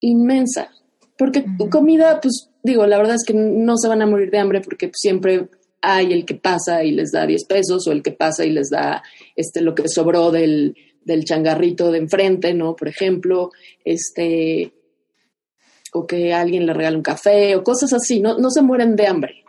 inmensa. 0.00 0.70
Porque 1.18 1.44
comida, 1.70 2.22
pues 2.22 2.48
digo, 2.62 2.86
la 2.86 2.96
verdad 2.96 3.16
es 3.16 3.24
que 3.26 3.34
no 3.34 3.76
se 3.76 3.88
van 3.88 4.00
a 4.00 4.06
morir 4.06 4.30
de 4.30 4.38
hambre 4.38 4.62
porque 4.62 4.90
siempre 4.94 5.50
hay 5.82 6.14
el 6.14 6.24
que 6.24 6.36
pasa 6.36 6.82
y 6.84 6.92
les 6.92 7.12
da 7.12 7.26
10 7.26 7.44
pesos 7.44 7.86
o 7.86 7.92
el 7.92 8.02
que 8.02 8.12
pasa 8.12 8.46
y 8.46 8.50
les 8.50 8.70
da 8.70 9.02
este, 9.36 9.60
lo 9.60 9.74
que 9.74 9.86
sobró 9.88 10.30
del, 10.30 10.74
del 11.04 11.24
changarrito 11.24 11.90
de 11.90 11.98
enfrente, 11.98 12.54
¿no? 12.54 12.76
Por 12.76 12.88
ejemplo, 12.88 13.50
este, 13.84 14.72
o 15.92 16.06
que 16.06 16.32
alguien 16.32 16.66
le 16.66 16.74
regale 16.74 16.96
un 16.96 17.02
café 17.02 17.56
o 17.56 17.64
cosas 17.64 17.92
así, 17.92 18.20
no, 18.20 18.38
no 18.38 18.50
se 18.50 18.62
mueren 18.62 18.96
de 18.96 19.06
hambre, 19.06 19.44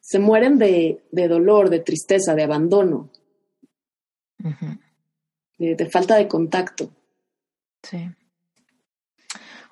se 0.00 0.18
mueren 0.18 0.58
de, 0.58 1.04
de 1.10 1.28
dolor, 1.28 1.70
de 1.70 1.80
tristeza, 1.80 2.34
de 2.34 2.42
abandono, 2.42 3.10
de, 5.58 5.74
de, 5.74 5.90
falta 5.90 6.16
de 6.16 6.26
contacto. 6.26 6.90
Sí. 7.82 8.08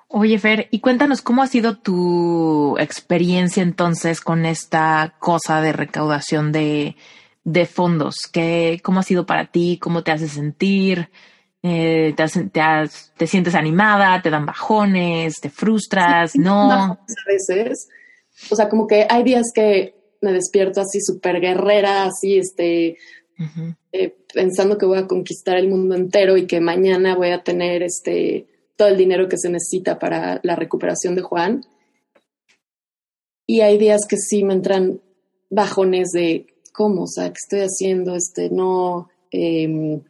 Oye, 0.07 0.39
Fer, 0.39 0.67
y 0.71 0.79
cuéntanos 0.79 1.21
cómo 1.21 1.43
ha 1.43 1.47
sido 1.47 1.77
tu 1.77 2.77
experiencia 2.79 3.61
entonces 3.61 4.21
con 4.21 4.45
esta 4.45 5.15
cosa 5.19 5.61
de 5.61 5.71
recaudación 5.71 6.51
de, 6.51 6.95
de 7.43 7.65
fondos. 7.65 8.15
¿Qué, 8.31 8.79
¿Cómo 8.83 8.99
ha 8.99 9.03
sido 9.03 9.25
para 9.25 9.51
ti? 9.51 9.77
¿Cómo 9.81 10.03
te 10.03 10.11
hace 10.11 10.27
sentir? 10.27 11.09
Eh, 11.61 12.13
te, 12.15 12.89
te, 13.17 13.27
sientes 13.27 13.55
animada? 13.55 14.21
¿Te 14.21 14.29
dan 14.29 14.45
bajones? 14.45 15.39
¿Te 15.41 15.49
frustras? 15.49 16.35
¿No? 16.35 16.71
A 16.71 16.99
veces. 17.27 17.89
O 18.49 18.55
sea, 18.55 18.69
como 18.69 18.87
que 18.87 19.05
hay 19.09 19.23
días 19.23 19.51
que 19.53 19.95
me 20.21 20.31
despierto 20.31 20.81
así 20.81 20.99
súper 21.01 21.39
guerrera, 21.39 22.05
así, 22.05 22.37
este, 22.37 22.97
eh, 23.91 24.15
pensando 24.33 24.77
que 24.77 24.85
voy 24.85 24.97
a 24.97 25.07
conquistar 25.07 25.57
el 25.57 25.69
mundo 25.69 25.95
entero 25.95 26.37
y 26.37 26.45
que 26.45 26.59
mañana 26.59 27.15
voy 27.15 27.29
a 27.29 27.43
tener 27.43 27.83
este, 27.83 28.47
todo 28.75 28.89
el 28.89 28.97
dinero 28.97 29.27
que 29.27 29.37
se 29.37 29.49
necesita 29.49 29.97
para 29.99 30.39
la 30.43 30.55
recuperación 30.55 31.15
de 31.15 31.21
Juan. 31.21 31.65
Y 33.47 33.61
hay 33.61 33.77
días 33.77 34.01
que 34.07 34.17
sí 34.17 34.43
me 34.43 34.53
entran 34.53 35.01
bajones 35.49 36.09
de 36.13 36.47
¿cómo? 36.79 37.03
O 37.03 37.07
sea, 37.07 37.27
¿qué 37.27 37.35
estoy 37.35 37.59
haciendo? 37.59 38.15
Este, 38.15 38.49
no, 38.49 39.09
em, 39.31 40.01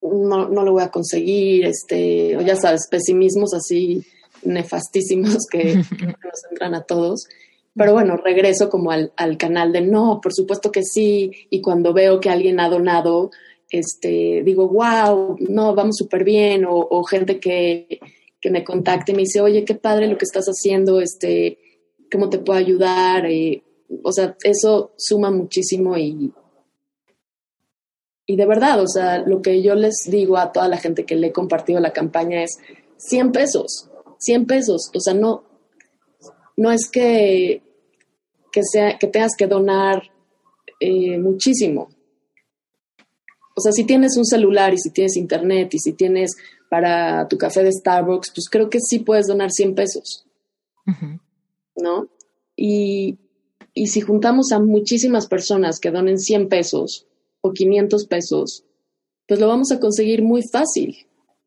no, 0.00 0.48
no 0.48 0.64
lo 0.64 0.70
voy 0.70 0.84
a 0.84 0.92
conseguir, 0.92 1.64
este, 1.64 2.36
o 2.36 2.42
ya 2.42 2.54
sabes, 2.54 2.86
pesimismos 2.88 3.52
así 3.54 4.04
nefastísimos 4.44 5.48
que, 5.50 5.74
nos 6.24 6.44
entran 6.48 6.76
a 6.76 6.84
todos. 6.84 7.26
Pero 7.74 7.92
bueno, 7.92 8.16
regreso 8.18 8.70
como 8.70 8.92
al, 8.92 9.12
al, 9.16 9.36
canal 9.36 9.72
de 9.72 9.80
no, 9.80 10.20
por 10.22 10.32
supuesto 10.32 10.70
que 10.70 10.84
sí. 10.84 11.32
Y 11.50 11.60
cuando 11.60 11.92
veo 11.92 12.20
que 12.20 12.30
alguien 12.30 12.60
ha 12.60 12.68
donado, 12.68 13.32
este, 13.68 14.44
digo, 14.44 14.68
wow, 14.68 15.38
no, 15.40 15.74
vamos 15.74 15.96
súper 15.96 16.22
bien. 16.22 16.66
O, 16.66 16.86
o, 16.88 17.02
gente 17.02 17.40
que, 17.40 17.98
que 18.40 18.50
me 18.52 18.62
contacte 18.62 19.10
y 19.10 19.16
me 19.16 19.22
dice, 19.22 19.40
oye, 19.40 19.64
qué 19.64 19.74
padre 19.74 20.06
lo 20.06 20.16
que 20.16 20.24
estás 20.24 20.46
haciendo, 20.46 21.00
este, 21.00 21.58
¿cómo 22.12 22.30
te 22.30 22.38
puedo 22.38 22.60
ayudar? 22.60 23.26
Eh, 23.26 23.64
o 24.02 24.12
sea, 24.12 24.36
eso 24.42 24.92
suma 24.96 25.30
muchísimo 25.30 25.96
y, 25.96 26.32
y 28.26 28.36
de 28.36 28.46
verdad, 28.46 28.80
o 28.80 28.88
sea, 28.88 29.18
lo 29.18 29.42
que 29.42 29.62
yo 29.62 29.74
les 29.74 29.94
digo 30.08 30.36
a 30.36 30.52
toda 30.52 30.68
la 30.68 30.78
gente 30.78 31.04
que 31.04 31.16
le 31.16 31.28
he 31.28 31.32
compartido 31.32 31.80
la 31.80 31.92
campaña 31.92 32.42
es 32.42 32.58
100 32.98 33.32
pesos, 33.32 33.90
100 34.18 34.46
pesos, 34.46 34.90
o 34.94 35.00
sea, 35.00 35.14
no, 35.14 35.44
no 36.56 36.72
es 36.72 36.88
que, 36.90 37.62
que, 38.50 38.62
sea, 38.62 38.98
que 38.98 39.06
tengas 39.06 39.36
que 39.36 39.46
donar 39.46 40.10
eh, 40.80 41.18
muchísimo. 41.18 41.88
O 43.54 43.60
sea, 43.60 43.72
si 43.72 43.84
tienes 43.84 44.16
un 44.18 44.26
celular 44.26 44.74
y 44.74 44.78
si 44.78 44.90
tienes 44.90 45.16
internet 45.16 45.72
y 45.72 45.78
si 45.78 45.92
tienes 45.94 46.36
para 46.68 47.26
tu 47.28 47.38
café 47.38 47.62
de 47.62 47.72
Starbucks, 47.72 48.32
pues 48.34 48.48
creo 48.50 48.68
que 48.68 48.80
sí 48.80 48.98
puedes 48.98 49.26
donar 49.26 49.50
100 49.50 49.74
pesos. 49.74 50.26
¿No? 51.76 52.08
Y, 52.54 53.18
y 53.76 53.88
si 53.88 54.00
juntamos 54.00 54.52
a 54.52 54.58
muchísimas 54.58 55.26
personas 55.26 55.78
que 55.78 55.90
donen 55.90 56.18
100 56.18 56.48
pesos 56.48 57.06
o 57.42 57.52
500 57.52 58.06
pesos, 58.06 58.64
pues 59.28 59.38
lo 59.38 59.48
vamos 59.48 59.70
a 59.70 59.78
conseguir 59.78 60.22
muy 60.22 60.42
fácil. 60.50 61.06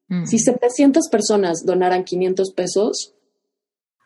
Mm. 0.10 0.26
Si 0.26 0.38
700 0.38 1.10
personas 1.10 1.66
donaran 1.66 2.04
500 2.04 2.52
pesos, 2.52 3.16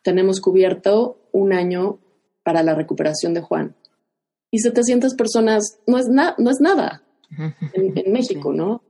tenemos 0.05 0.39
cubierto 0.39 1.17
un 1.33 1.51
año 1.51 1.99
para 2.43 2.63
la 2.63 2.73
recuperación 2.73 3.33
de 3.33 3.41
Juan. 3.41 3.75
Y 4.51 4.59
700 4.59 5.15
personas 5.15 5.79
no 5.85 5.97
es, 5.97 6.07
no 6.07 6.49
es 6.49 6.61
nada 6.61 7.03
en, 7.73 8.13
México, 8.13 8.53
¿no? 8.53 8.83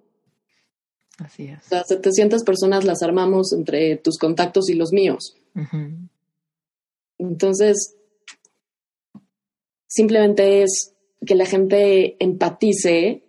Así 1.18 1.48
es. 1.48 1.66
O 1.66 1.70
sea, 1.70 1.84
700 1.86 2.44
personas 2.44 2.86
las 2.86 3.02
armamos 3.02 3.52
entre 3.52 3.98
tus 3.98 4.20
contactos 4.20 4.70
y 4.70 4.76
los 4.76 4.94
míos. 4.94 5.36
Entonces, 7.18 7.96
simplemente 9.94 10.64
es 10.64 10.94
que 11.26 11.36
la 11.36 11.46
gente 11.46 12.16
empatice 12.20 13.24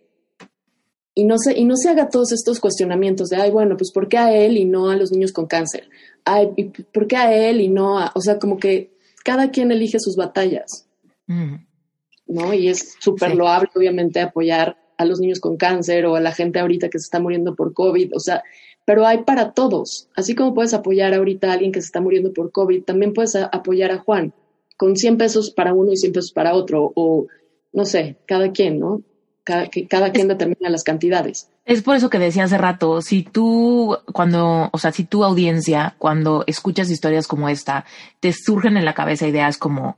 y 1.15 1.25
no 1.25 1.37
se, 1.39 1.57
y 1.57 1.65
no 1.65 1.77
se 1.77 1.91
haga 1.91 2.09
todos 2.09 2.33
estos 2.33 2.59
cuestionamientos 2.59 3.29
de, 3.29 3.37
ay, 3.37 3.51
bueno, 3.51 3.77
pues 3.77 3.93
¿por 3.93 4.09
qué 4.09 4.19
a 4.19 4.35
él 4.35 4.57
y 4.57 4.65
no 4.65 4.91
a 4.91 4.97
los 4.97 5.13
niños 5.13 5.33
con 5.33 5.47
cáncer? 5.47 5.89
Ay, 6.25 6.49
¿por 6.93 7.07
qué 7.07 7.17
a 7.17 7.33
él 7.33 7.61
y 7.61 7.69
no 7.69 7.99
a...? 7.99 8.11
O 8.15 8.21
sea, 8.21 8.39
como 8.39 8.57
que 8.57 8.97
cada 9.23 9.51
quien 9.51 9.71
elige 9.71 10.01
sus 10.01 10.17
batallas, 10.17 10.89
¿no? 11.27 12.55
Y 12.55 12.69
es 12.69 12.97
súper 12.99 13.35
loable, 13.35 13.69
obviamente, 13.77 14.21
apoyar 14.21 14.77
a 14.97 15.05
los 15.05 15.21
niños 15.21 15.41
con 15.41 15.57
cáncer 15.57 16.07
o 16.07 16.17
a 16.17 16.21
la 16.21 16.33
gente 16.33 16.59
ahorita 16.59 16.89
que 16.89 16.99
se 16.99 17.05
está 17.05 17.21
muriendo 17.21 17.55
por 17.55 17.75
COVID, 17.75 18.17
o 18.17 18.21
sea, 18.21 18.43
pero 18.85 19.07
hay 19.07 19.23
para 19.25 19.53
todos. 19.53 20.09
Así 20.17 20.35
como 20.35 20.55
puedes 20.55 20.73
apoyar 20.75 21.15
ahorita 21.15 21.51
a 21.51 21.53
alguien 21.53 21.73
que 21.73 21.81
se 21.81 21.87
está 21.87 22.01
muriendo 22.01 22.33
por 22.33 22.51
COVID, 22.53 22.85
también 22.85 23.13
puedes 23.13 23.37
apoyar 23.37 23.93
a 23.93 23.99
Juan 23.99 24.33
con 24.77 24.97
100 24.97 25.19
pesos 25.19 25.51
para 25.51 25.75
uno 25.75 25.93
y 25.93 25.97
100 25.97 26.13
pesos 26.13 26.33
para 26.33 26.55
otro, 26.55 26.93
o 26.95 27.27
no 27.73 27.85
sé, 27.85 28.17
cada 28.27 28.53
quien, 28.53 28.79
¿no? 28.79 29.03
Cada, 29.43 29.69
que 29.69 29.87
cada 29.87 30.11
quien 30.11 30.29
determina 30.29 30.71
las 30.71 30.85
cantidades. 30.85 31.51
Es 31.67 31.83
por 31.83 31.97
eso 31.97 32.09
que 32.11 32.19
decía 32.19 32.45
hace 32.45 32.59
rato, 32.59 33.03
si 33.03 33.23
tú, 33.23 33.97
cuando, 34.13 34.71
o 34.73 34.79
sea, 34.79 34.93
si 34.93 35.05
tu 35.05 35.25
audiencia, 35.25 35.95
cuando 35.99 36.45
escuchas 36.47 36.91
historias 36.91 37.27
como 37.27 37.49
esta, 37.49 37.85
te 38.21 38.33
surgen 38.33 38.77
en 38.77 38.85
la 38.85 38.95
cabeza 38.95 39.27
ideas 39.27 39.59
como, 39.59 39.97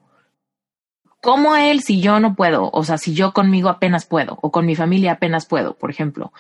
¿Cómo 1.27 1.55
a 1.55 1.67
él 1.67 1.83
si 1.83 2.01
yo 2.01 2.21
no 2.21 2.37
puedo? 2.37 2.71
O 2.73 2.85
sea, 2.85 2.99
si 2.99 3.13
yo 3.13 3.33
conmigo 3.33 3.69
apenas 3.69 4.07
puedo, 4.07 4.39
o 4.43 4.53
con 4.53 4.65
mi 4.65 4.77
familia 4.77 5.11
apenas 5.11 5.45
puedo, 5.45 5.75
por 5.75 5.91
ejemplo. 5.91 6.33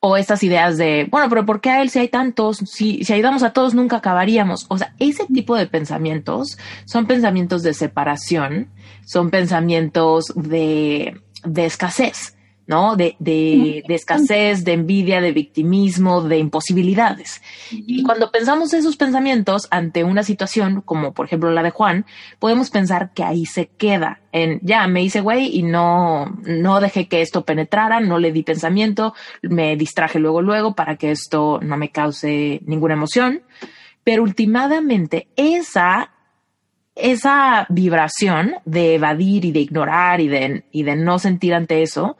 O 0.00 0.18
estas 0.18 0.42
ideas 0.42 0.76
de, 0.76 1.08
bueno, 1.10 1.30
pero 1.30 1.46
¿por 1.46 1.62
qué 1.62 1.70
a 1.70 1.80
él 1.80 1.88
si 1.88 2.00
hay 2.00 2.08
tantos? 2.08 2.58
Si, 2.58 3.02
si 3.04 3.14
ayudamos 3.14 3.42
a 3.42 3.54
todos 3.54 3.72
nunca 3.72 3.96
acabaríamos. 3.96 4.66
O 4.68 4.76
sea, 4.76 4.94
ese 4.98 5.24
tipo 5.28 5.56
de 5.56 5.66
pensamientos 5.66 6.58
son 6.84 7.06
pensamientos 7.06 7.62
de 7.62 7.72
separación, 7.72 8.68
son 9.06 9.30
pensamientos 9.30 10.30
de, 10.36 11.22
de 11.44 11.64
escasez. 11.64 12.36
¿No? 12.66 12.96
De, 12.96 13.16
de, 13.18 13.82
de, 13.86 13.94
escasez, 13.94 14.64
de 14.64 14.72
envidia, 14.72 15.20
de 15.20 15.32
victimismo, 15.32 16.22
de 16.22 16.38
imposibilidades. 16.38 17.42
Y 17.70 18.02
cuando 18.02 18.30
pensamos 18.30 18.72
esos 18.72 18.96
pensamientos 18.96 19.68
ante 19.70 20.04
una 20.04 20.22
situación 20.22 20.80
como 20.80 21.12
por 21.12 21.26
ejemplo 21.26 21.50
la 21.50 21.62
de 21.62 21.70
Juan, 21.70 22.06
podemos 22.38 22.70
pensar 22.70 23.12
que 23.12 23.24
ahí 23.24 23.46
se 23.46 23.66
queda 23.66 24.20
en, 24.32 24.58
ya, 24.62 24.86
me 24.88 25.02
hice 25.02 25.20
güey 25.20 25.56
y 25.56 25.62
no, 25.62 26.26
no 26.42 26.80
dejé 26.80 27.06
que 27.06 27.22
esto 27.22 27.44
penetrara, 27.44 28.00
no 28.00 28.18
le 28.18 28.32
di 28.32 28.42
pensamiento, 28.42 29.14
me 29.42 29.76
distraje 29.76 30.18
luego, 30.18 30.42
luego 30.42 30.74
para 30.74 30.96
que 30.96 31.10
esto 31.10 31.60
no 31.62 31.76
me 31.76 31.90
cause 31.90 32.60
ninguna 32.66 32.94
emoción. 32.94 33.42
Pero 34.02 34.22
últimamente 34.22 35.28
esa 35.36 36.10
esa 36.96 37.66
vibración 37.70 38.54
de 38.64 38.94
evadir 38.94 39.44
y 39.44 39.52
de 39.52 39.60
ignorar 39.60 40.20
y 40.20 40.28
de, 40.28 40.64
y 40.70 40.84
de 40.84 40.94
no 40.94 41.18
sentir 41.18 41.54
ante 41.54 41.82
eso 41.82 42.16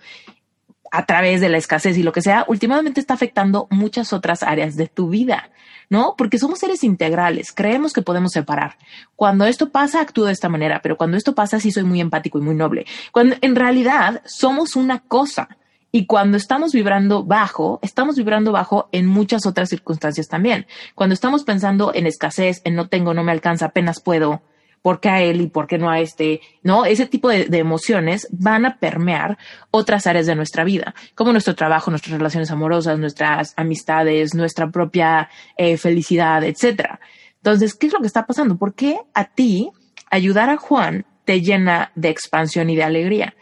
a 0.94 1.06
través 1.06 1.40
de 1.40 1.48
la 1.48 1.58
escasez 1.58 1.98
y 1.98 2.04
lo 2.04 2.12
que 2.12 2.22
sea, 2.22 2.44
últimamente 2.46 3.00
está 3.00 3.14
afectando 3.14 3.66
muchas 3.68 4.12
otras 4.12 4.44
áreas 4.44 4.76
de 4.76 4.86
tu 4.86 5.08
vida, 5.08 5.50
¿no? 5.90 6.14
Porque 6.16 6.38
somos 6.38 6.60
seres 6.60 6.84
integrales, 6.84 7.50
creemos 7.52 7.92
que 7.92 8.00
podemos 8.00 8.30
separar. 8.30 8.76
Cuando 9.16 9.44
esto 9.44 9.70
pasa, 9.70 10.00
actúo 10.00 10.26
de 10.26 10.32
esta 10.32 10.48
manera, 10.48 10.82
pero 10.84 10.96
cuando 10.96 11.16
esto 11.16 11.34
pasa, 11.34 11.58
sí 11.58 11.72
soy 11.72 11.82
muy 11.82 12.00
empático 12.00 12.38
y 12.38 12.42
muy 12.42 12.54
noble. 12.54 12.86
Cuando 13.10 13.34
en 13.40 13.56
realidad 13.56 14.22
somos 14.24 14.76
una 14.76 15.00
cosa. 15.00 15.48
Y 15.90 16.06
cuando 16.06 16.36
estamos 16.36 16.72
vibrando 16.72 17.24
bajo, 17.24 17.80
estamos 17.82 18.14
vibrando 18.14 18.52
bajo 18.52 18.88
en 18.92 19.06
muchas 19.06 19.46
otras 19.46 19.70
circunstancias 19.70 20.28
también. 20.28 20.66
Cuando 20.94 21.14
estamos 21.14 21.42
pensando 21.42 21.92
en 21.92 22.06
escasez, 22.06 22.62
en 22.64 22.76
no 22.76 22.88
tengo, 22.88 23.14
no 23.14 23.24
me 23.24 23.32
alcanza, 23.32 23.66
apenas 23.66 24.00
puedo, 24.00 24.42
por 24.84 25.00
qué 25.00 25.08
a 25.08 25.22
él 25.22 25.40
y 25.40 25.46
por 25.46 25.66
qué 25.66 25.78
no 25.78 25.88
a 25.88 25.98
este, 26.00 26.42
¿no? 26.62 26.84
Ese 26.84 27.06
tipo 27.06 27.30
de, 27.30 27.48
emociones 27.52 28.28
van 28.30 28.66
a 28.66 28.76
permear 28.78 29.38
otras 29.70 30.06
áreas 30.06 30.26
de 30.26 30.34
nuestra 30.34 30.62
vida, 30.62 30.94
como 31.14 31.32
nuestro 31.32 31.54
trabajo, 31.54 31.90
nuestras 31.90 32.18
relaciones 32.18 32.50
amorosas, 32.50 32.98
nuestras 32.98 33.54
amistades, 33.56 34.34
nuestra 34.34 34.70
propia 34.70 35.30
eh, 35.56 35.78
felicidad, 35.78 36.44
etcétera. 36.44 37.00
Entonces, 37.36 37.74
¿qué 37.74 37.86
es 37.86 37.94
lo 37.94 38.00
que 38.00 38.06
está 38.06 38.26
pasando? 38.26 38.58
¿Por 38.58 38.74
qué 38.74 38.98
a 39.14 39.24
ti 39.24 39.70
ayudar 40.10 40.50
a 40.50 40.58
Juan 40.58 41.06
te 41.24 41.40
llena 41.40 41.90
de 41.94 42.10
expansión 42.10 42.68
y 42.68 42.76
de 42.76 42.82
alegría, 42.82 43.34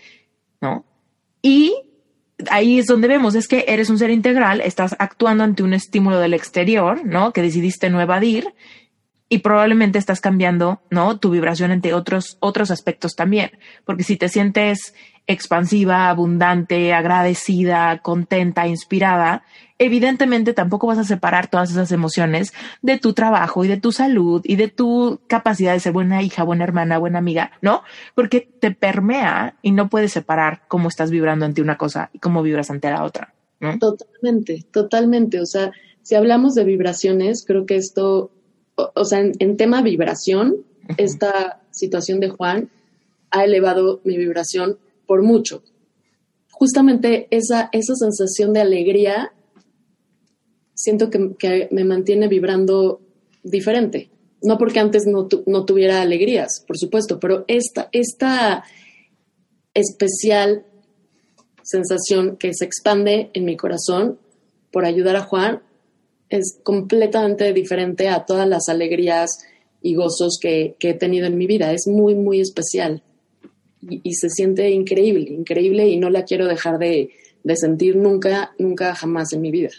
¿no? 0.60 0.84
Y 1.42 1.74
ahí 2.52 2.78
es 2.78 2.86
donde 2.86 3.08
vemos, 3.08 3.34
es 3.34 3.48
que 3.48 3.64
eres 3.66 3.90
un 3.90 3.98
ser 3.98 4.10
integral, 4.10 4.60
estás 4.60 4.94
actuando 5.00 5.42
ante 5.42 5.64
un 5.64 5.74
estímulo 5.74 6.20
del 6.20 6.34
exterior, 6.34 7.04
¿no? 7.04 7.32
Que 7.32 7.42
decidiste 7.42 7.90
no 7.90 8.00
evadir 8.00 8.54
y 9.32 9.38
probablemente 9.38 9.98
estás 9.98 10.20
cambiando, 10.20 10.82
¿no? 10.90 11.18
Tu 11.18 11.30
vibración 11.30 11.70
entre 11.70 11.94
otros, 11.94 12.36
otros 12.40 12.70
aspectos 12.70 13.16
también. 13.16 13.52
Porque 13.86 14.02
si 14.02 14.18
te 14.18 14.28
sientes 14.28 14.92
expansiva, 15.26 16.10
abundante, 16.10 16.92
agradecida, 16.92 17.96
contenta, 18.02 18.66
inspirada, 18.66 19.42
evidentemente 19.78 20.52
tampoco 20.52 20.86
vas 20.86 20.98
a 20.98 21.04
separar 21.04 21.46
todas 21.46 21.70
esas 21.70 21.92
emociones 21.92 22.52
de 22.82 22.98
tu 22.98 23.14
trabajo 23.14 23.64
y 23.64 23.68
de 23.68 23.78
tu 23.78 23.90
salud 23.90 24.42
y 24.44 24.56
de 24.56 24.68
tu 24.68 25.22
capacidad 25.28 25.72
de 25.72 25.80
ser 25.80 25.94
buena 25.94 26.20
hija, 26.20 26.42
buena 26.42 26.64
hermana, 26.64 26.98
buena 26.98 27.18
amiga, 27.18 27.52
¿no? 27.62 27.84
Porque 28.14 28.42
te 28.60 28.72
permea 28.72 29.56
y 29.62 29.70
no 29.70 29.88
puedes 29.88 30.12
separar 30.12 30.64
cómo 30.68 30.88
estás 30.88 31.10
vibrando 31.10 31.46
ante 31.46 31.62
una 31.62 31.78
cosa 31.78 32.10
y 32.12 32.18
cómo 32.18 32.42
vibras 32.42 32.70
ante 32.70 32.90
la 32.90 33.02
otra. 33.02 33.32
Totalmente, 33.80 34.66
totalmente. 34.70 35.40
O 35.40 35.46
sea, 35.46 35.72
si 36.02 36.16
hablamos 36.16 36.54
de 36.54 36.64
vibraciones, 36.64 37.46
creo 37.46 37.64
que 37.64 37.76
esto 37.76 38.30
o, 38.76 39.04
sea, 39.04 39.20
en, 39.20 39.56
tema 39.56 39.82
vibración, 39.82 40.64
esta 40.96 41.60
situación 41.70 42.20
de 42.20 42.30
Juan 42.30 42.70
ha 43.30 43.44
elevado 43.44 44.00
mi 44.04 44.16
vibración 44.16 44.78
por 45.06 45.22
mucho. 45.22 45.62
Justamente 46.50 47.28
esa, 47.30 47.68
esa 47.72 47.94
sensación 47.94 48.52
de 48.52 48.60
alegría 48.60 49.32
siento 50.74 51.10
que, 51.10 51.68
me 51.70 51.84
mantiene 51.84 52.28
vibrando 52.28 53.00
diferente. 53.42 54.10
No 54.42 54.58
porque 54.58 54.80
antes 54.80 55.06
no, 55.06 55.28
no, 55.46 55.64
tuviera 55.64 56.02
alegrías, 56.02 56.64
por 56.66 56.76
supuesto, 56.76 57.20
pero 57.20 57.44
esta, 57.46 57.88
esta 57.92 58.64
especial 59.72 60.66
sensación 61.62 62.36
que 62.36 62.52
se 62.52 62.64
expande 62.64 63.30
en 63.34 63.44
mi 63.44 63.56
corazón 63.56 64.18
por 64.72 64.84
ayudar 64.84 65.14
a 65.14 65.22
Juan 65.22 65.62
es 66.32 66.58
completamente 66.62 67.52
diferente 67.52 68.08
a 68.08 68.24
todas 68.24 68.48
las 68.48 68.68
alegrías 68.68 69.44
y 69.82 69.94
gozos 69.94 70.38
que, 70.40 70.76
he 70.80 70.94
tenido 70.94 71.26
en 71.26 71.36
mi 71.36 71.46
vida. 71.46 71.72
Es 71.72 71.86
muy, 71.86 72.14
muy 72.14 72.40
especial 72.40 73.02
y, 73.82 74.14
se 74.14 74.30
siente 74.30 74.70
increíble, 74.70 75.30
increíble 75.30 75.88
y 75.88 75.98
no 75.98 76.08
la 76.08 76.24
quiero 76.24 76.46
dejar 76.46 76.78
de, 76.78 77.10
sentir 77.54 77.96
nunca, 77.96 78.52
nunca, 78.58 78.94
jamás 78.94 79.32
en 79.32 79.42
mi 79.42 79.50
vida. 79.50 79.70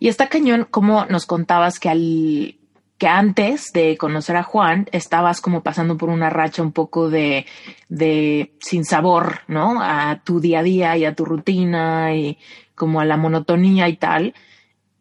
Y 0.00 0.08
está 0.08 0.28
cañón, 0.28 0.66
como 0.70 1.04
nos 1.06 1.26
contabas 1.26 1.78
que 1.78 1.88
al 1.88 2.56
que 2.98 3.08
antes 3.08 3.72
de 3.72 3.96
conocer 3.96 4.36
a 4.36 4.44
Juan 4.44 4.86
estabas 4.92 5.40
como 5.40 5.62
pasando 5.62 5.96
por 5.96 6.10
una 6.10 6.30
racha 6.30 6.62
un 6.62 6.70
poco 6.70 7.10
de, 7.10 7.44
de 7.88 8.52
sin 8.60 8.84
sabor, 8.84 9.40
¿no? 9.48 9.82
A 9.82 10.22
tu 10.24 10.40
día 10.40 10.60
a 10.60 10.62
día 10.62 10.96
y 10.96 11.04
a 11.04 11.14
tu 11.14 11.24
rutina 11.24 12.14
y 12.14 12.38
como 12.74 13.00
a 13.00 13.04
la 13.04 13.16
monotonía 13.16 13.88
y 13.88 13.96
tal. 13.96 14.34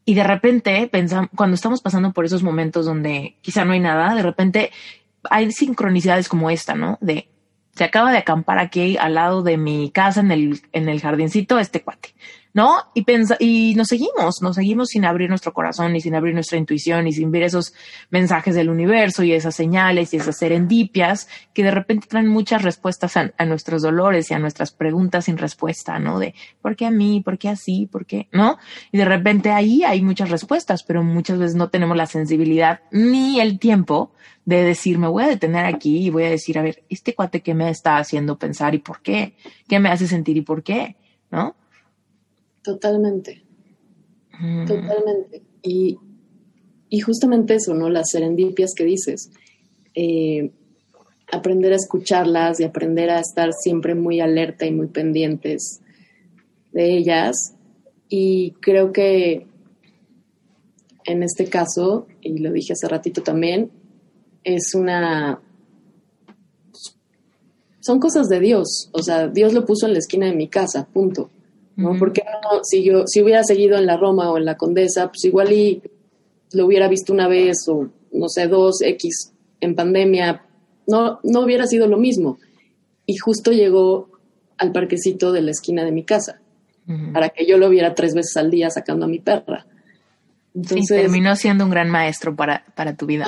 Y 0.06 0.16
de 0.16 0.24
repente, 0.24 0.88
pensamos, 0.92 1.30
cuando 1.36 1.56
estamos 1.56 1.82
pasando 1.82 2.12
por 2.12 2.26
esos 2.26 2.44
momentos 2.44 2.86
donde 2.86 3.38
quizá 3.42 3.64
no 3.66 3.74
hay 3.74 3.80
nada, 3.80 4.14
de 4.16 4.24
repente 4.24 4.72
hay 5.30 5.52
sincronicidades 5.52 6.28
como 6.28 6.50
esta, 6.50 6.76
¿no? 6.76 6.98
De 7.02 7.30
se 7.76 7.84
acaba 7.84 8.12
de 8.12 8.20
acampar 8.20 8.60
aquí 8.60 8.98
al 8.98 9.16
lado 9.16 9.42
de 9.42 9.58
mi 9.58 9.90
casa 9.90 10.20
en 10.20 10.32
el, 10.32 10.62
en 10.74 10.90
el 10.90 11.02
jardincito 11.02 11.58
este 11.58 11.82
cuate. 11.82 12.14
¿No? 12.54 12.78
Y, 12.94 13.06
y 13.40 13.76
nos 13.76 13.88
seguimos, 13.88 14.42
nos 14.42 14.56
seguimos 14.56 14.90
sin 14.90 15.06
abrir 15.06 15.30
nuestro 15.30 15.54
corazón 15.54 15.96
y 15.96 16.02
sin 16.02 16.16
abrir 16.16 16.34
nuestra 16.34 16.58
intuición 16.58 17.08
y 17.08 17.14
sin 17.14 17.32
ver 17.32 17.44
esos 17.44 17.74
mensajes 18.12 18.56
del 18.56 18.70
universo 18.70 19.24
y 19.24 19.34
esas 19.34 19.56
señales 19.56 20.14
y 20.14 20.18
esas 20.18 20.38
serendipias 20.38 21.28
que 21.54 21.64
de 21.64 21.72
repente 21.72 22.08
traen 22.08 22.28
muchas 22.28 22.62
respuestas 22.62 23.18
a, 23.18 23.46
nuestros 23.46 23.82
dolores 23.82 24.30
y 24.30 24.34
a 24.34 24.40
nuestras 24.40 24.72
preguntas 24.72 25.26
sin 25.26 25.38
respuesta, 25.38 26.00
¿no? 26.00 26.20
De 26.20 26.34
¿por 26.62 26.76
qué 26.76 26.86
a 26.86 26.92
mí? 26.92 27.22
¿Por 27.22 27.38
qué 27.38 27.50
así? 27.50 27.88
¿Por 27.92 28.06
qué? 28.06 28.30
¿No? 28.32 28.58
Y 28.92 28.98
de 28.98 29.06
repente 29.06 29.52
ahí 29.52 29.84
hay 29.84 30.02
muchas 30.02 30.30
respuestas, 30.30 30.84
pero 30.84 31.04
muchas 31.04 31.40
veces 31.40 31.56
no 31.56 31.70
tenemos 31.70 31.98
la 31.98 32.06
sensibilidad 32.06 32.82
ni 32.92 33.42
el 33.42 33.60
tiempo 33.60 34.14
de 34.46 34.64
decir, 34.64 34.98
me 34.98 35.08
voy 35.08 35.24
a 35.24 35.28
detener 35.28 35.66
aquí 35.66 36.06
y 36.06 36.10
voy 36.10 36.24
a 36.24 36.30
decir, 36.30 36.60
a 36.60 36.62
ver, 36.62 36.84
este 36.90 37.16
cuate 37.16 37.42
que 37.42 37.54
me 37.54 37.70
está 37.70 37.98
haciendo 37.98 38.38
pensar 38.38 38.76
y 38.76 38.80
por 38.80 39.02
qué, 39.02 39.36
qué 39.68 39.80
me 39.80 39.90
hace 39.90 40.08
sentir 40.08 40.38
y 40.38 40.42
por 40.42 40.64
qué, 40.64 40.98
¿no? 41.32 41.56
Totalmente. 42.64 43.44
Mm. 44.40 44.66
Totalmente. 44.66 45.42
Y, 45.62 45.98
justamente 47.02 47.56
eso, 47.56 47.74
¿no? 47.74 47.90
Las 47.90 48.10
serendipias 48.10 48.74
que 48.76 48.86
dices. 48.86 49.32
Eh, 49.96 50.52
aprender 51.32 51.74
a 51.74 51.78
escucharlas 51.78 52.60
y 52.60 52.64
aprender 52.64 53.10
a 53.10 53.20
estar 53.20 53.52
siempre 53.54 53.96
muy 53.96 54.20
alerta 54.20 54.66
y 54.66 54.72
muy 54.72 54.88
pendientes 54.88 55.82
de 56.72 56.98
ellas. 56.98 57.56
Y 58.10 58.52
creo 58.62 58.92
que 58.92 59.48
en 61.06 61.24
este 61.24 61.48
caso, 61.48 62.08
y 62.22 62.38
lo 62.40 62.52
dije 62.52 62.74
hace 62.74 62.88
ratito 62.88 63.24
también, 63.24 63.72
es 64.44 64.74
una... 64.76 65.42
Son 67.80 68.00
cosas 68.00 68.30
de 68.30 68.40
Dios, 68.40 68.90
o 68.94 69.04
sea, 69.04 69.28
Dios 69.28 69.54
lo 69.54 69.66
puso 69.66 69.88
en 69.88 69.94
la 69.94 70.00
esquina 70.00 70.28
de 70.28 70.36
mi 70.36 70.48
casa, 70.48 70.88
punto. 70.88 71.30
¿No? 71.76 71.98
Porque 71.98 72.24
no, 72.24 72.60
si 72.64 72.84
yo, 72.84 73.08
si 73.08 73.22
hubiera 73.22 73.44
seguido 73.44 73.78
en 73.78 73.86
la 73.86 73.98
Roma 73.98 74.32
o 74.32 74.38
en 74.38 74.46
la 74.46 74.58
Condesa, 74.58 75.08
pues 75.08 75.24
igual 75.26 75.52
y 75.52 75.82
lo 76.54 76.66
hubiera 76.66 76.88
visto 76.88 77.14
una 77.14 77.28
vez 77.28 77.68
o 77.68 77.90
no 78.12 78.30
sé, 78.30 78.48
dos 78.48 78.82
X 78.82 79.34
en 79.60 79.76
pandemia, 79.76 80.44
no, 80.88 81.20
no 81.24 81.42
hubiera 81.42 81.66
sido 81.66 81.88
lo 81.88 81.98
mismo. 81.98 82.38
Y 83.06 83.18
justo 83.18 83.52
llegó 83.52 84.10
al 84.58 84.72
parquecito 84.72 85.32
de 85.32 85.42
la 85.42 85.52
esquina 85.52 85.84
de 85.84 85.92
mi 85.92 86.04
casa, 86.04 86.40
para 87.12 87.30
que 87.30 87.46
yo 87.46 87.58
lo 87.58 87.70
viera 87.70 87.96
tres 87.96 88.14
veces 88.14 88.38
al 88.38 88.52
día 88.52 88.70
sacando 88.70 89.06
a 89.06 89.10
mi 89.10 89.20
perra. 89.20 89.66
Entonces, 90.54 90.88
terminó 90.88 91.36
siendo 91.36 91.64
un 91.66 91.72
gran 91.72 91.90
maestro 91.90 92.36
para, 92.36 92.64
para 92.76 92.96
tu 92.96 93.06
vida. 93.06 93.28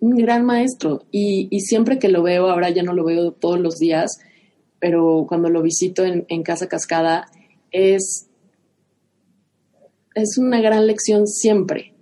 Un 0.00 0.16
gran 0.16 0.44
maestro. 0.44 1.04
Y, 1.12 1.46
y, 1.50 1.60
siempre 1.60 1.98
que 1.98 2.08
lo 2.08 2.22
veo, 2.22 2.50
ahora 2.50 2.70
ya 2.70 2.82
no 2.82 2.92
lo 2.92 3.04
veo 3.04 3.30
todos 3.30 3.60
los 3.60 3.78
días, 3.78 4.18
pero 4.80 5.26
cuando 5.28 5.48
lo 5.48 5.62
visito 5.62 6.04
en, 6.04 6.24
en 6.28 6.42
Casa 6.42 6.66
Cascada, 6.66 7.28
es, 7.72 8.28
es 10.14 10.38
una 10.38 10.60
gran 10.60 10.86
lección 10.86 11.26
siempre, 11.26 11.94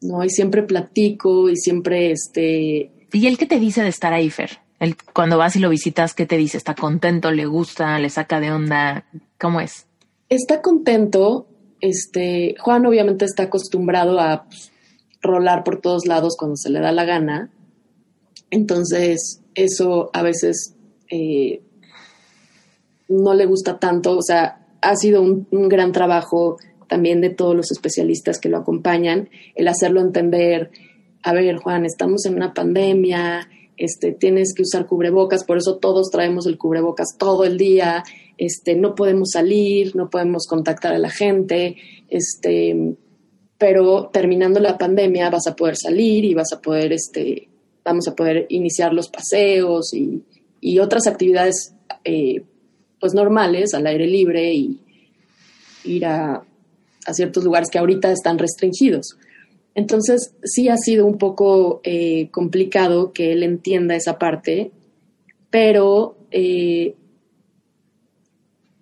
¿no? 0.00 0.24
Y 0.24 0.30
siempre 0.30 0.62
platico 0.62 1.50
y 1.50 1.56
siempre, 1.56 2.12
este... 2.12 2.92
¿Y 3.12 3.26
él 3.26 3.36
qué 3.36 3.46
te 3.46 3.58
dice 3.58 3.82
de 3.82 3.88
estar 3.88 4.12
ahí, 4.12 4.30
Fer? 4.30 4.60
El, 4.78 4.96
cuando 5.12 5.36
vas 5.36 5.56
y 5.56 5.58
lo 5.58 5.68
visitas, 5.68 6.14
¿qué 6.14 6.24
te 6.24 6.38
dice? 6.38 6.56
¿Está 6.56 6.74
contento? 6.74 7.30
¿Le 7.32 7.44
gusta? 7.44 7.98
¿Le 7.98 8.08
saca 8.08 8.40
de 8.40 8.50
onda? 8.50 9.04
¿Cómo 9.38 9.60
es? 9.60 9.86
Está 10.30 10.62
contento. 10.62 11.48
Este, 11.80 12.54
Juan 12.58 12.86
obviamente 12.86 13.24
está 13.24 13.44
acostumbrado 13.44 14.18
a 14.20 14.44
pues, 14.44 14.70
rolar 15.20 15.64
por 15.64 15.80
todos 15.80 16.06
lados 16.06 16.36
cuando 16.38 16.56
se 16.56 16.70
le 16.70 16.80
da 16.80 16.92
la 16.92 17.04
gana. 17.04 17.50
Entonces, 18.50 19.42
eso 19.54 20.10
a 20.12 20.22
veces 20.22 20.74
eh, 21.10 21.62
no 23.08 23.34
le 23.34 23.46
gusta 23.46 23.78
tanto. 23.78 24.16
O 24.16 24.22
sea, 24.22 24.59
ha 24.82 24.96
sido 24.96 25.22
un, 25.22 25.46
gran 25.68 25.92
trabajo 25.92 26.58
también 26.88 27.20
de 27.20 27.30
todos 27.30 27.54
los 27.54 27.70
especialistas 27.70 28.38
que 28.40 28.48
lo 28.48 28.58
acompañan, 28.58 29.28
el 29.54 29.68
hacerlo 29.68 30.00
entender, 30.00 30.70
a 31.22 31.32
ver, 31.32 31.56
Juan, 31.56 31.84
estamos 31.86 32.26
en 32.26 32.34
una 32.34 32.52
pandemia, 32.52 33.48
este, 33.76 34.12
tienes 34.12 34.52
que 34.54 34.62
usar 34.62 34.86
cubrebocas, 34.86 35.44
por 35.44 35.56
eso 35.56 35.78
todos 35.78 36.10
traemos 36.10 36.46
el 36.46 36.58
cubrebocas 36.58 37.16
todo 37.18 37.44
el 37.44 37.56
día, 37.56 38.02
este, 38.36 38.74
no 38.74 38.94
podemos 38.94 39.30
salir, 39.32 39.94
no 39.94 40.10
podemos 40.10 40.46
contactar 40.46 40.92
a 40.94 40.98
la 40.98 41.10
gente, 41.10 41.76
este, 42.08 42.96
pero 43.56 44.08
terminando 44.12 44.58
la 44.58 44.78
pandemia 44.78 45.30
vas 45.30 45.46
a 45.46 45.54
poder 45.54 45.76
salir 45.76 46.24
y 46.24 46.34
vas 46.34 46.52
a 46.52 46.60
poder, 46.60 46.92
este, 46.92 47.48
vamos 47.84 48.08
a 48.08 48.14
poder 48.14 48.46
iniciar 48.48 48.92
los 48.92 49.08
paseos 49.08 49.92
y, 49.94 50.24
otras 50.78 51.06
actividades 51.06 51.74
eh, 52.04 52.42
pues 53.00 53.14
normales, 53.14 53.74
al 53.74 53.86
aire 53.86 54.06
libre 54.06 54.52
y 54.52 54.78
ir 55.84 56.06
a, 56.06 56.44
ciertos 57.12 57.42
lugares 57.42 57.68
que 57.70 57.78
ahorita 57.78 58.12
están 58.12 58.38
restringidos. 58.38 59.16
Entonces, 59.74 60.32
sí 60.44 60.68
ha 60.68 60.76
sido 60.76 61.06
un 61.06 61.18
poco 61.18 61.80
eh, 61.82 62.28
complicado 62.30 63.12
que 63.12 63.32
él 63.32 63.42
entienda 63.42 63.96
esa 63.96 64.16
parte, 64.16 64.70
pero 65.50 66.16
eh, 66.30 66.94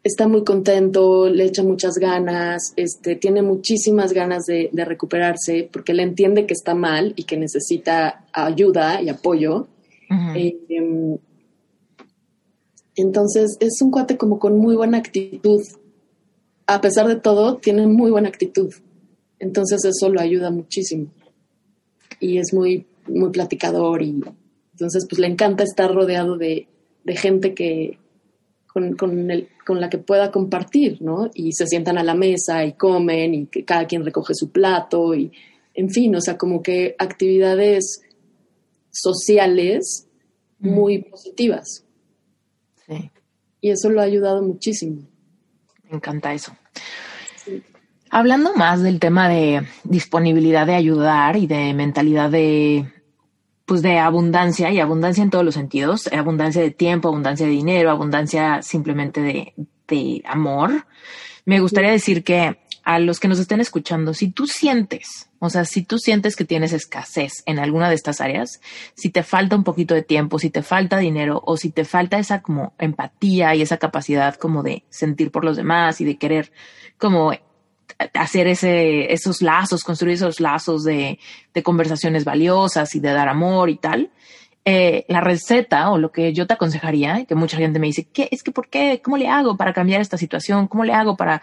está 0.02 0.28
muy 0.28 0.44
contento, 0.44 1.28
le 1.28 1.44
echa 1.44 1.62
muchas 1.62 1.94
ganas, 1.94 2.72
este, 2.76 3.16
tiene 3.16 3.42
muchísimas 3.42 4.12
ganas 4.12 4.44
de, 4.46 4.70
recuperarse 4.72 5.68
porque 5.72 5.92
él 5.92 6.00
entiende 6.00 6.46
que 6.46 6.54
está 6.54 6.74
mal 6.74 7.12
y 7.16 7.24
que 7.24 7.36
necesita 7.36 8.24
ayuda 8.32 9.00
y 9.00 9.08
apoyo. 9.08 9.68
Entonces 13.00 13.56
es 13.60 13.80
un 13.80 13.90
cuate 13.90 14.16
como 14.16 14.38
con 14.38 14.58
muy 14.58 14.76
buena 14.76 14.98
actitud. 14.98 15.62
A 16.66 16.80
pesar 16.80 17.06
de 17.06 17.16
todo, 17.16 17.56
tiene 17.56 17.86
muy 17.86 18.10
buena 18.10 18.28
actitud. 18.28 18.72
Entonces 19.38 19.84
eso 19.84 20.08
lo 20.08 20.20
ayuda 20.20 20.50
muchísimo. 20.50 21.06
Y 22.20 22.38
es 22.38 22.52
muy, 22.52 22.86
muy 23.06 23.30
platicador 23.30 24.02
y 24.02 24.20
entonces 24.72 25.06
pues 25.08 25.20
le 25.20 25.28
encanta 25.28 25.64
estar 25.64 25.92
rodeado 25.92 26.36
de, 26.36 26.68
de 27.04 27.16
gente 27.16 27.54
que 27.54 27.98
con, 28.66 28.96
con, 28.96 29.30
el, 29.30 29.48
con, 29.64 29.80
la 29.80 29.88
que 29.88 29.98
pueda 29.98 30.30
compartir, 30.30 31.00
¿no? 31.00 31.30
Y 31.34 31.52
se 31.52 31.66
sientan 31.66 31.98
a 31.98 32.04
la 32.04 32.14
mesa 32.14 32.64
y 32.64 32.72
comen 32.72 33.34
y 33.34 33.46
que 33.46 33.64
cada 33.64 33.86
quien 33.86 34.04
recoge 34.04 34.34
su 34.34 34.50
plato 34.50 35.14
y, 35.14 35.32
en 35.74 35.90
fin, 35.90 36.14
o 36.16 36.20
sea, 36.20 36.36
como 36.36 36.62
que 36.62 36.94
actividades 36.98 38.02
sociales 38.90 40.08
muy 40.58 41.02
positivas. 41.02 41.87
Sí. 42.88 43.10
Y 43.60 43.70
eso 43.70 43.90
lo 43.90 44.00
ha 44.00 44.04
ayudado 44.04 44.42
muchísimo. 44.42 45.02
Me 45.88 45.96
encanta 45.96 46.32
eso. 46.32 46.56
Hablando 48.10 48.54
más 48.54 48.82
del 48.82 49.00
tema 49.00 49.28
de 49.28 49.66
disponibilidad 49.84 50.66
de 50.66 50.74
ayudar 50.74 51.36
y 51.36 51.46
de 51.46 51.74
mentalidad 51.74 52.30
de 52.30 52.92
pues 53.66 53.82
de 53.82 53.98
abundancia 53.98 54.70
y 54.70 54.80
abundancia 54.80 55.22
en 55.22 55.28
todos 55.28 55.44
los 55.44 55.54
sentidos, 55.54 56.08
abundancia 56.10 56.62
de 56.62 56.70
tiempo, 56.70 57.08
abundancia 57.08 57.44
de 57.44 57.52
dinero, 57.52 57.90
abundancia 57.90 58.62
simplemente 58.62 59.20
de, 59.20 59.52
de 59.86 60.22
amor. 60.24 60.86
Me 61.44 61.60
gustaría 61.60 61.90
decir 61.90 62.24
que 62.24 62.58
a 62.88 62.98
los 62.98 63.20
que 63.20 63.28
nos 63.28 63.38
estén 63.38 63.60
escuchando, 63.60 64.14
si 64.14 64.30
tú 64.30 64.46
sientes, 64.46 65.28
o 65.40 65.50
sea, 65.50 65.66
si 65.66 65.82
tú 65.82 65.98
sientes 65.98 66.36
que 66.36 66.46
tienes 66.46 66.72
escasez 66.72 67.42
en 67.44 67.58
alguna 67.58 67.90
de 67.90 67.94
estas 67.94 68.22
áreas, 68.22 68.62
si 68.94 69.10
te 69.10 69.22
falta 69.22 69.56
un 69.56 69.62
poquito 69.62 69.94
de 69.94 70.00
tiempo, 70.02 70.38
si 70.38 70.48
te 70.48 70.62
falta 70.62 70.96
dinero 70.96 71.42
o 71.44 71.58
si 71.58 71.68
te 71.68 71.84
falta 71.84 72.18
esa 72.18 72.40
como 72.40 72.72
empatía 72.78 73.54
y 73.54 73.60
esa 73.60 73.76
capacidad 73.76 74.36
como 74.36 74.62
de 74.62 74.84
sentir 74.88 75.30
por 75.30 75.44
los 75.44 75.58
demás 75.58 76.00
y 76.00 76.06
de 76.06 76.16
querer 76.16 76.50
como 76.96 77.32
hacer 78.14 78.46
ese, 78.46 79.12
esos 79.12 79.42
lazos, 79.42 79.84
construir 79.84 80.14
esos 80.14 80.40
lazos 80.40 80.82
de, 80.82 81.18
de 81.52 81.62
conversaciones 81.62 82.24
valiosas 82.24 82.94
y 82.94 83.00
de 83.00 83.12
dar 83.12 83.28
amor 83.28 83.68
y 83.68 83.76
tal, 83.76 84.10
eh, 84.70 85.06
la 85.08 85.22
receta 85.22 85.90
o 85.90 85.96
lo 85.96 86.12
que 86.12 86.34
yo 86.34 86.46
te 86.46 86.52
aconsejaría, 86.52 87.24
que 87.24 87.34
mucha 87.34 87.56
gente 87.56 87.78
me 87.78 87.86
dice, 87.86 88.06
¿qué? 88.12 88.28
Es 88.30 88.42
que, 88.42 88.52
¿por 88.52 88.68
qué? 88.68 89.00
¿Cómo 89.02 89.16
le 89.16 89.26
hago 89.26 89.56
para 89.56 89.72
cambiar 89.72 90.02
esta 90.02 90.18
situación? 90.18 90.68
¿Cómo 90.68 90.84
le 90.84 90.92
hago 90.92 91.16
para 91.16 91.40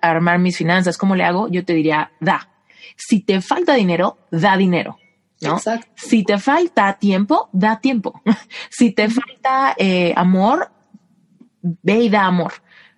armar 0.00 0.38
mis 0.38 0.56
finanzas? 0.56 0.96
¿Cómo 0.96 1.16
le 1.16 1.24
hago? 1.24 1.48
Yo 1.48 1.64
te 1.64 1.72
diría, 1.72 2.12
da. 2.20 2.48
Si 2.94 3.24
te 3.24 3.40
falta 3.40 3.74
dinero, 3.74 4.18
da 4.30 4.56
dinero. 4.56 4.98
¿no? 5.40 5.58
Si 5.96 6.22
te 6.22 6.38
falta 6.38 6.92
tiempo, 6.92 7.48
da 7.52 7.80
tiempo. 7.80 8.22
si 8.70 8.92
te 8.92 9.08
falta 9.10 9.74
eh, 9.76 10.12
amor, 10.14 10.70
ve 11.62 12.04
y 12.04 12.08
da 12.08 12.26
amor, 12.26 12.52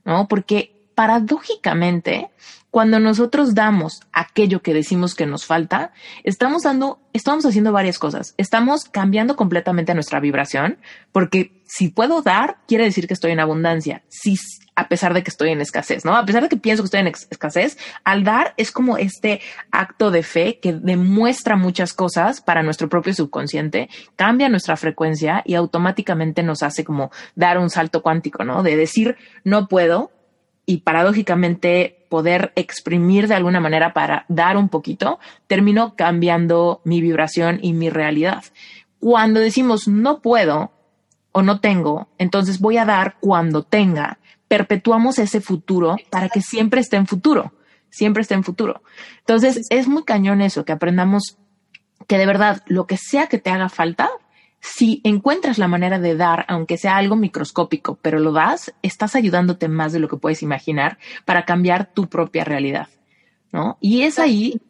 ¿no? 0.04 0.28
Porque 0.28 0.84
paradójicamente, 0.94 2.28
cuando 2.72 2.98
nosotros 2.98 3.54
damos 3.54 4.00
aquello 4.14 4.62
que 4.62 4.72
decimos 4.72 5.14
que 5.14 5.26
nos 5.26 5.44
falta, 5.44 5.92
estamos 6.24 6.62
dando, 6.62 7.00
estamos 7.12 7.44
haciendo 7.44 7.70
varias 7.70 7.98
cosas. 7.98 8.32
Estamos 8.38 8.86
cambiando 8.86 9.36
completamente 9.36 9.92
nuestra 9.92 10.20
vibración, 10.20 10.78
porque 11.12 11.60
si 11.66 11.90
puedo 11.90 12.22
dar, 12.22 12.56
quiere 12.66 12.84
decir 12.84 13.06
que 13.06 13.12
estoy 13.12 13.32
en 13.32 13.40
abundancia. 13.40 14.04
Si, 14.08 14.36
a 14.74 14.88
pesar 14.88 15.12
de 15.12 15.22
que 15.22 15.28
estoy 15.28 15.50
en 15.50 15.60
escasez, 15.60 16.06
¿no? 16.06 16.16
A 16.16 16.24
pesar 16.24 16.44
de 16.44 16.48
que 16.48 16.56
pienso 16.56 16.82
que 16.82 16.86
estoy 16.86 17.00
en 17.00 17.08
escasez, 17.08 17.76
al 18.04 18.24
dar 18.24 18.54
es 18.56 18.72
como 18.72 18.96
este 18.96 19.42
acto 19.70 20.10
de 20.10 20.22
fe 20.22 20.58
que 20.58 20.72
demuestra 20.72 21.56
muchas 21.56 21.92
cosas 21.92 22.40
para 22.40 22.62
nuestro 22.62 22.88
propio 22.88 23.12
subconsciente, 23.12 23.90
cambia 24.16 24.48
nuestra 24.48 24.78
frecuencia 24.78 25.42
y 25.44 25.56
automáticamente 25.56 26.42
nos 26.42 26.62
hace 26.62 26.84
como 26.84 27.10
dar 27.34 27.58
un 27.58 27.68
salto 27.68 28.00
cuántico, 28.00 28.44
¿no? 28.44 28.62
De 28.62 28.78
decir, 28.78 29.18
no 29.44 29.68
puedo, 29.68 30.10
y 30.64 30.78
paradójicamente 30.78 32.01
poder 32.12 32.52
exprimir 32.56 33.26
de 33.26 33.34
alguna 33.34 33.58
manera 33.58 33.94
para 33.94 34.26
dar 34.28 34.58
un 34.58 34.68
poquito, 34.68 35.18
termino 35.46 35.96
cambiando 35.96 36.82
mi 36.84 37.00
vibración 37.00 37.58
y 37.62 37.72
mi 37.72 37.88
realidad. 37.88 38.44
Cuando 39.00 39.40
decimos 39.40 39.88
no 39.88 40.20
puedo 40.20 40.72
o 41.32 41.40
no 41.40 41.60
tengo, 41.60 42.08
entonces 42.18 42.60
voy 42.60 42.76
a 42.76 42.84
dar 42.84 43.16
cuando 43.20 43.62
tenga, 43.62 44.18
perpetuamos 44.46 45.18
ese 45.18 45.40
futuro 45.40 45.96
para 46.10 46.28
que 46.28 46.42
siempre 46.42 46.82
esté 46.82 46.98
en 46.98 47.06
futuro, 47.06 47.54
siempre 47.88 48.20
esté 48.20 48.34
en 48.34 48.44
futuro. 48.44 48.82
Entonces 49.20 49.62
es 49.70 49.88
muy 49.88 50.04
cañón 50.04 50.42
eso, 50.42 50.66
que 50.66 50.72
aprendamos 50.72 51.38
que 52.06 52.18
de 52.18 52.26
verdad 52.26 52.62
lo 52.66 52.86
que 52.86 52.98
sea 52.98 53.26
que 53.26 53.38
te 53.38 53.48
haga 53.48 53.70
falta, 53.70 54.10
si 54.62 55.00
encuentras 55.02 55.58
la 55.58 55.66
manera 55.66 55.98
de 55.98 56.14
dar, 56.14 56.46
aunque 56.48 56.78
sea 56.78 56.96
algo 56.96 57.16
microscópico, 57.16 57.98
pero 58.00 58.20
lo 58.20 58.30
das, 58.30 58.72
estás 58.82 59.16
ayudándote 59.16 59.66
más 59.66 59.92
de 59.92 59.98
lo 59.98 60.08
que 60.08 60.16
puedes 60.16 60.40
imaginar 60.42 60.98
para 61.24 61.44
cambiar 61.44 61.92
tu 61.92 62.08
propia 62.08 62.44
realidad, 62.44 62.88
¿no? 63.50 63.76
Y 63.80 64.02
es 64.02 64.20
ahí, 64.20 64.60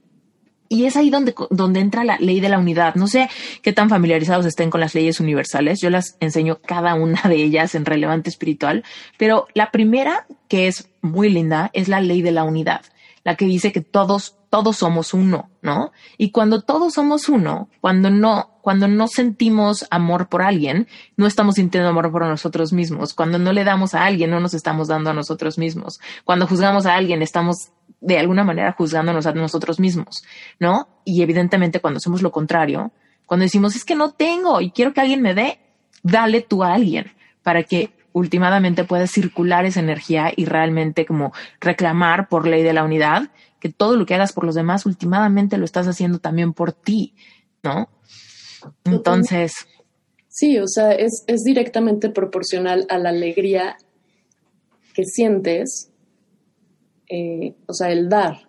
y 0.70 0.86
es 0.86 0.96
ahí 0.96 1.10
donde, 1.10 1.34
donde 1.50 1.80
entra 1.80 2.04
la 2.04 2.16
ley 2.16 2.40
de 2.40 2.48
la 2.48 2.58
unidad. 2.58 2.94
No 2.94 3.06
sé 3.06 3.28
qué 3.60 3.74
tan 3.74 3.90
familiarizados 3.90 4.46
estén 4.46 4.70
con 4.70 4.80
las 4.80 4.94
leyes 4.94 5.20
universales. 5.20 5.82
Yo 5.82 5.90
las 5.90 6.16
enseño 6.20 6.62
cada 6.62 6.94
una 6.94 7.20
de 7.28 7.36
ellas 7.36 7.74
en 7.74 7.84
relevante 7.84 8.30
espiritual, 8.30 8.84
pero 9.18 9.46
la 9.52 9.70
primera, 9.70 10.26
que 10.48 10.68
es 10.68 10.88
muy 11.02 11.28
linda, 11.28 11.70
es 11.74 11.88
la 11.88 12.00
ley 12.00 12.22
de 12.22 12.32
la 12.32 12.44
unidad, 12.44 12.80
la 13.24 13.36
que 13.36 13.44
dice 13.44 13.72
que 13.72 13.82
todos 13.82 14.38
todos 14.52 14.76
somos 14.76 15.14
uno, 15.14 15.48
¿no? 15.62 15.92
Y 16.18 16.30
cuando 16.30 16.60
todos 16.60 16.92
somos 16.92 17.30
uno, 17.30 17.70
cuando 17.80 18.10
no, 18.10 18.58
cuando 18.60 18.86
no 18.86 19.08
sentimos 19.08 19.86
amor 19.90 20.28
por 20.28 20.42
alguien, 20.42 20.88
no 21.16 21.26
estamos 21.26 21.54
sintiendo 21.54 21.88
amor 21.88 22.12
por 22.12 22.26
nosotros 22.26 22.74
mismos. 22.74 23.14
Cuando 23.14 23.38
no 23.38 23.54
le 23.54 23.64
damos 23.64 23.94
a 23.94 24.04
alguien, 24.04 24.30
no 24.30 24.40
nos 24.40 24.52
estamos 24.52 24.88
dando 24.88 25.08
a 25.08 25.14
nosotros 25.14 25.56
mismos. 25.56 26.00
Cuando 26.24 26.46
juzgamos 26.46 26.84
a 26.84 26.96
alguien, 26.96 27.22
estamos 27.22 27.70
de 28.02 28.18
alguna 28.18 28.44
manera 28.44 28.72
juzgándonos 28.72 29.24
a 29.24 29.32
nosotros 29.32 29.80
mismos, 29.80 30.22
¿no? 30.60 30.86
Y 31.06 31.22
evidentemente 31.22 31.80
cuando 31.80 31.96
hacemos 31.96 32.20
lo 32.20 32.30
contrario, 32.30 32.92
cuando 33.24 33.44
decimos 33.44 33.74
es 33.74 33.86
que 33.86 33.94
no 33.94 34.10
tengo 34.10 34.60
y 34.60 34.70
quiero 34.70 34.92
que 34.92 35.00
alguien 35.00 35.22
me 35.22 35.32
dé, 35.32 35.60
dale 36.02 36.42
tú 36.42 36.62
a 36.62 36.74
alguien 36.74 37.10
para 37.42 37.62
que 37.62 37.94
últimamente 38.12 38.84
puedas 38.84 39.10
circular 39.10 39.64
esa 39.64 39.80
energía 39.80 40.30
y 40.36 40.44
realmente 40.44 41.06
como 41.06 41.32
reclamar 41.58 42.28
por 42.28 42.46
ley 42.46 42.62
de 42.62 42.74
la 42.74 42.84
unidad 42.84 43.30
que 43.62 43.68
todo 43.68 43.96
lo 43.96 44.06
que 44.06 44.14
hagas 44.14 44.32
por 44.32 44.42
los 44.42 44.56
demás, 44.56 44.86
últimamente 44.86 45.56
lo 45.56 45.64
estás 45.64 45.86
haciendo 45.86 46.18
también 46.18 46.52
por 46.52 46.72
ti, 46.72 47.14
¿no? 47.62 47.88
Entonces. 48.82 49.68
Sí, 50.26 50.58
o 50.58 50.66
sea, 50.66 50.90
es, 50.90 51.24
directamente 51.44 52.10
proporcional 52.10 52.86
a 52.88 52.98
la 52.98 53.10
alegría 53.10 53.76
que 54.94 55.04
sientes, 55.04 55.92
eh, 57.08 57.54
o 57.66 57.72
sea, 57.72 57.92
el 57.92 58.08
dar. 58.08 58.48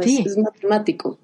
sí. 0.00 0.24
es, 0.26 0.36
matemático. 0.36 1.20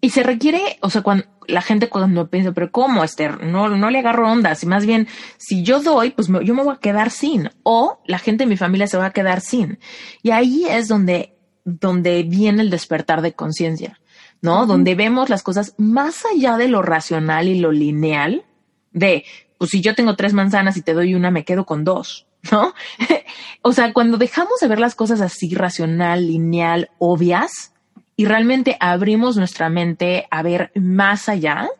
Y 0.00 0.08
se 0.08 0.22
requiere, 0.22 0.62
o 0.80 0.88
sea, 0.88 1.02
cuando 1.02 1.26
la 1.46 1.60
gente 1.60 1.90
cuando 1.90 2.30
piensa, 2.30 2.52
pero 2.52 2.72
¿cómo, 2.72 3.04
Esther? 3.04 3.44
No, 3.44 3.68
no 3.68 3.90
le 3.90 3.98
agarro 3.98 4.32
ondas. 4.32 4.62
Y 4.62 4.66
más 4.66 4.86
bien, 4.86 5.08
si 5.36 5.62
yo 5.62 5.82
doy, 5.82 6.12
pues 6.12 6.28
yo 6.28 6.54
me 6.54 6.64
voy 6.64 6.74
a 6.74 6.80
quedar 6.80 7.10
sin. 7.10 7.50
O 7.64 8.00
la 8.06 8.18
gente 8.18 8.44
de 8.44 8.48
mi 8.48 8.56
familia 8.56 8.86
se 8.86 8.96
va 8.96 9.06
a 9.06 9.12
quedar 9.12 9.42
sin. 9.42 9.78
Y 10.22 10.30
ahí 10.30 10.64
es 10.70 10.88
donde 10.88 11.36
donde 11.78 12.22
viene 12.22 12.62
el 12.62 12.70
despertar 12.70 13.22
de 13.22 13.32
conciencia, 13.32 14.00
¿no? 14.40 14.66
Donde 14.66 14.94
vemos 14.94 15.28
las 15.28 15.42
cosas 15.42 15.74
más 15.78 16.24
allá 16.26 16.56
de 16.56 16.68
lo 16.68 16.82
racional 16.82 17.48
y 17.48 17.58
lo 17.58 17.72
lineal, 17.72 18.44
de, 18.92 19.24
pues 19.58 19.70
si 19.70 19.80
yo 19.80 19.94
tengo 19.94 20.16
tres 20.16 20.32
manzanas 20.32 20.76
y 20.76 20.82
te 20.82 20.94
doy 20.94 21.14
una, 21.14 21.30
me 21.30 21.44
quedo 21.44 21.66
con 21.66 21.84
dos, 21.84 22.26
¿no? 22.50 22.74
o 23.62 23.72
sea, 23.72 23.92
cuando 23.92 24.18
dejamos 24.18 24.58
de 24.60 24.68
ver 24.68 24.80
las 24.80 24.94
cosas 24.94 25.20
así 25.20 25.54
racional, 25.54 26.26
lineal, 26.26 26.90
obvias, 26.98 27.72
y 28.16 28.26
realmente 28.26 28.76
abrimos 28.80 29.36
nuestra 29.36 29.70
mente 29.70 30.26
a 30.30 30.42
ver 30.42 30.72
más 30.74 31.28
allá, 31.28 31.70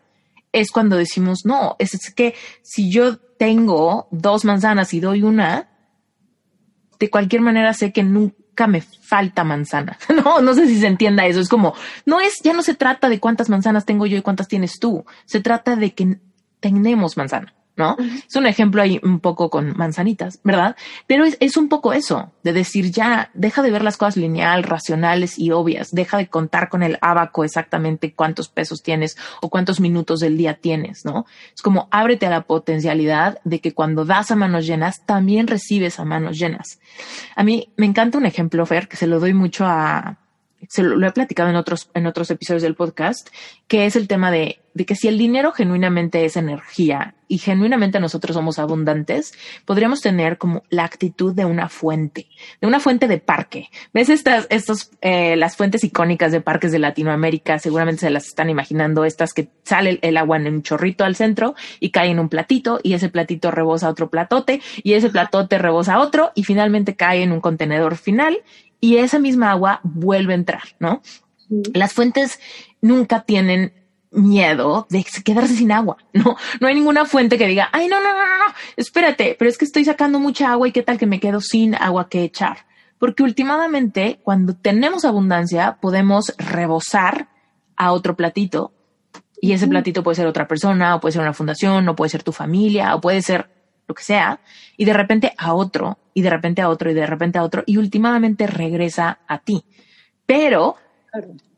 es 0.53 0.71
cuando 0.71 0.97
decimos, 0.97 1.41
no, 1.45 1.77
es, 1.79 2.13
que 2.15 2.35
si 2.63 2.91
yo 2.91 3.19
tengo 3.19 4.09
dos 4.11 4.45
manzanas 4.45 4.95
y 4.95 5.01
doy 5.01 5.23
una, 5.23 5.69
de 6.99 7.11
cualquier 7.11 7.43
manera 7.43 7.73
sé 7.73 7.93
que 7.93 8.03
nunca 8.03 8.40
me 8.67 8.81
falta 8.81 9.45
manzana. 9.45 9.99
No, 10.21 10.41
no 10.41 10.55
sé 10.55 10.67
si 10.67 10.79
se 10.79 10.87
entienda 10.87 11.27
eso. 11.27 11.41
Es 11.41 11.49
como, 11.49 11.75
no 12.05 12.21
es, 12.21 12.41
ya 12.43 12.53
no 12.53 12.63
se 12.63 12.75
trata 12.75 13.09
de 13.09 13.21
cuántas 13.21 13.49
manzanas 13.49 13.87
tengo 13.87 14.07
yo 14.07 14.19
y 14.19 14.23
cuántas 14.23 14.49
tienes 14.49 14.79
tú. 14.79 15.05
Se 15.25 15.41
trata 15.41 15.77
de 15.77 15.95
que 15.95 16.19
tenemos 16.61 17.17
manzana. 17.17 17.55
¿No? 17.77 17.97
Es 17.99 18.37
un 18.37 18.47
ejemplo 18.47 18.83
ahí 18.83 19.01
un 19.03 19.21
poco 19.21 19.51
con 19.51 19.77
manzanitas, 19.77 20.41
¿verdad? 20.45 20.77
Pero 21.07 21.25
es, 21.25 21.57
un 21.57 21.69
poco 21.69 21.93
eso, 21.93 22.33
de 22.43 22.53
decir 22.53 22.91
ya, 22.91 23.31
deja 23.35 23.63
de 23.63 23.71
ver 23.71 23.83
las 23.83 23.97
cosas 23.97 24.17
lineal, 24.17 24.63
racionales 24.63 25.39
y 25.39 25.51
obvias, 25.51 25.91
deja 25.93 26.19
de 26.19 26.29
contar 26.29 26.69
con 26.69 26.83
el 26.83 26.99
abaco 27.01 27.45
exactamente 27.45 28.15
cuántos 28.15 28.49
pesos 28.49 28.83
tienes 28.83 29.17
o 29.41 29.49
cuántos 29.49 29.81
minutos 29.81 30.21
del 30.21 30.37
día 30.37 30.55
tienes, 30.55 31.05
¿no? 31.05 31.27
Es 31.55 31.63
como 31.63 31.89
ábrete 31.91 32.27
a 32.27 32.31
la 32.31 32.43
potencialidad 32.43 33.41
de 33.45 33.61
que 33.61 33.73
cuando 33.73 34.05
das 34.05 34.31
a 34.31 34.37
manos 34.37 34.67
llenas, 34.67 35.05
también 35.07 35.47
recibes 35.47 35.99
a 35.99 36.05
manos 36.05 36.39
llenas. 36.39 36.81
A 37.35 37.45
mí 37.45 37.73
me 37.77 37.87
encanta 37.87 38.19
un 38.19 38.27
ejemplo, 38.27 38.65
Fer, 38.67 38.89
que 38.89 38.97
se 38.97 39.07
lo 39.07 39.21
doy 39.21 39.33
mucho 39.33 39.65
a, 39.67 40.19
se 40.69 40.83
lo, 40.83 41.07
he 41.07 41.13
platicado 41.13 41.51
en 41.51 41.57
otros, 41.57 41.91
en 41.95 42.07
otros 42.07 42.31
episodios 42.31 42.63
del 42.63 42.75
podcast, 42.75 43.29
que 43.67 43.87
es 43.87 43.97
el 43.97 44.09
tema 44.09 44.31
de, 44.31 44.61
de 44.75 44.87
que 44.87 44.95
si 44.95 45.09
el 45.09 45.19
dinero 45.19 45.53
genuinamente 45.53 46.25
es 46.25 46.37
energía 46.37 47.15
y 47.29 47.39
genuinamente 47.39 48.01
nosotros 48.01 48.35
somos 48.35 48.59
abundantes, 48.59 49.33
podríamos 49.65 50.01
tener 50.01 50.39
como 50.39 50.63
la 50.69 50.85
actitud 50.85 51.35
de 51.35 51.45
una 51.45 51.69
fuente, 51.69 52.27
de 52.61 52.67
una 52.67 52.81
fuente 52.81 53.09
de 53.09 53.19
parque. 53.19 53.69
¿Ves 53.93 54.09
estas, 54.09 54.47
estos, 54.51 54.91
eh, 55.01 55.37
las 55.37 55.57
fuentes 55.57 55.85
icónicas 55.85 56.33
de 56.33 56.41
parques 56.41 56.73
de 56.73 56.79
Latinoamérica? 56.79 57.59
Seguramente 57.59 58.01
se 58.01 58.11
las 58.11 58.27
están 58.27 58.51
imaginando, 58.51 59.05
estas 59.05 59.33
que 59.33 59.49
sale 59.65 59.99
el, 60.03 60.17
agua 60.17 60.37
en 60.37 60.47
un 60.47 60.63
chorrito 60.63 61.05
al 61.05 61.17
centro 61.17 61.55
y 61.79 61.91
cae 61.91 62.11
en 62.11 62.19
un 62.19 62.29
platito 62.29 62.81
y 62.83 62.95
ese 62.95 63.09
platito 63.09 63.51
rebosa 63.51 63.89
otro 63.89 64.11
platote 64.11 64.61
y 64.83 64.95
ese 64.95 65.11
platote 65.11 65.59
rebosa 65.59 66.01
otro 66.01 66.33
y 66.35 66.45
finalmente 66.45 66.97
cae 66.97 67.23
en 67.23 67.33
un 67.33 67.41
contenedor 67.41 67.97
final 67.97 68.39
y 68.81 68.97
esa 68.97 69.19
misma 69.19 69.51
agua 69.51 69.81
vuelve 69.83 70.33
a 70.33 70.37
entrar, 70.37 70.63
¿no? 70.79 71.03
Las 71.75 71.93
fuentes 71.93 72.41
nunca 72.81 73.23
tienen 73.23 73.73
miedo 74.11 74.87
de 74.91 75.05
quedarse 75.25 75.55
sin 75.55 75.73
agua, 75.73 75.99
¿no? 76.13 76.37
No 76.61 76.67
hay 76.67 76.75
ninguna 76.75 77.05
fuente 77.05 77.39
que 77.39 77.47
diga, 77.47 77.69
ay, 77.73 77.89
no, 77.89 78.01
no, 78.01 78.13
no, 78.13 78.27
no, 78.27 78.39
no, 78.39 78.55
espérate, 78.77 79.37
pero 79.39 79.49
es 79.49 79.59
que 79.59 79.65
estoy 79.65 79.85
sacando 79.85 80.19
mucha 80.19 80.51
agua 80.51 80.69
y 80.69 80.73
qué 80.73 80.83
tal 80.83 80.99
que 80.99 81.07
me 81.07 81.21
quedo 81.21 81.41
sin 81.41 81.75
agua 81.75 82.09
que 82.09 82.25
echar. 82.25 82.67
Porque 82.99 83.23
últimamente, 83.23 84.21
cuando 84.23 84.55
tenemos 84.55 85.05
abundancia, 85.05 85.79
podemos 85.81 86.35
rebosar 86.37 87.29
a 87.77 87.93
otro 87.93 88.15
platito 88.15 88.73
y 89.41 89.53
ese 89.53 89.67
platito 89.67 90.03
puede 90.03 90.17
ser 90.17 90.27
otra 90.27 90.47
persona, 90.47 90.95
o 90.95 91.01
puede 91.01 91.13
ser 91.13 91.23
una 91.23 91.33
fundación, 91.33 91.89
o 91.89 91.97
puede 91.97 92.11
ser 92.11 92.23
tu 92.23 92.33
familia, 92.33 92.95
o 92.95 93.01
puede 93.01 93.23
ser 93.23 93.49
lo 93.91 93.95
que 93.95 94.05
sea, 94.05 94.41
y 94.77 94.85
de 94.85 94.93
repente 94.93 95.35
a 95.37 95.53
otro, 95.53 95.99
y 96.15 96.23
de 96.23 96.31
repente 96.31 96.63
a 96.63 96.69
otro, 96.69 96.91
y 96.91 96.95
de 96.95 97.07
repente 97.07 97.39
a 97.39 97.43
otro, 97.43 97.65
y 97.67 97.77
últimamente 97.77 98.47
regresa 98.47 99.19
a 99.27 99.39
ti. 99.39 99.65
Pero 100.27 100.77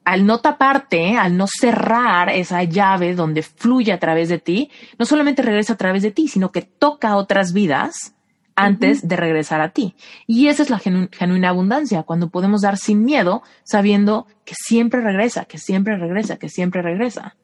al 0.04 0.24
no 0.24 0.40
taparte, 0.40 1.18
al 1.18 1.36
no 1.36 1.46
cerrar 1.46 2.30
esa 2.30 2.64
llave 2.64 3.14
donde 3.14 3.42
fluye 3.42 3.92
a 3.92 4.00
través 4.00 4.30
de 4.30 4.38
ti, 4.38 4.70
no 4.98 5.04
solamente 5.04 5.42
regresa 5.42 5.74
a 5.74 5.76
través 5.76 6.02
de 6.02 6.10
ti, 6.10 6.26
sino 6.26 6.50
que 6.50 6.62
toca 6.62 7.16
otras 7.16 7.52
vidas 7.52 8.14
antes 8.56 9.06
de 9.06 9.16
regresar 9.16 9.60
a 9.60 9.72
ti. 9.72 9.94
Y 10.26 10.48
esa 10.48 10.62
es 10.62 10.70
la 10.70 10.78
genuina 10.78 11.50
abundancia, 11.50 12.02
cuando 12.02 12.30
podemos 12.30 12.62
dar 12.62 12.78
sin 12.78 13.04
miedo, 13.04 13.42
sabiendo 13.62 14.26
que 14.46 14.54
siempre 14.56 15.02
regresa, 15.02 15.44
que 15.44 15.58
siempre 15.58 15.98
regresa, 15.98 16.38
que 16.38 16.48
siempre 16.48 16.80
regresa. 16.80 17.36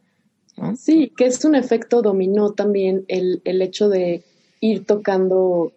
Sí, 0.77 1.13
que 1.17 1.27
es 1.27 1.45
un 1.45 1.55
efecto 1.55 2.03
dominó 2.03 2.53
también 2.53 3.05
el, 3.09 3.43
el 3.45 3.63
hecho 3.63 3.89
de 3.89 4.25
ir 4.61 4.85
tocando, 4.85 5.73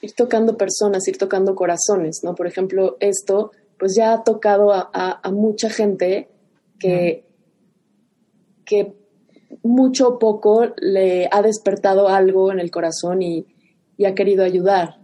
ir 0.00 0.12
tocando 0.12 0.56
personas, 0.56 1.06
ir 1.08 1.18
tocando 1.18 1.54
corazones, 1.54 2.20
¿no? 2.22 2.34
Por 2.34 2.46
ejemplo, 2.46 2.96
esto, 3.00 3.52
pues 3.78 3.94
ya 3.96 4.12
ha 4.12 4.24
tocado 4.24 4.72
a, 4.72 5.20
mucha 5.32 5.70
gente 5.70 6.28
que, 6.78 7.24
que 8.64 8.94
mucho 9.62 10.08
o 10.08 10.18
poco 10.18 10.72
le 10.78 11.28
ha 11.30 11.42
despertado 11.42 12.08
algo 12.08 12.52
en 12.52 12.60
el 12.60 12.70
corazón 12.70 13.22
y, 13.22 13.46
ha 14.04 14.14
querido 14.14 14.44
ayudar. 14.44 14.98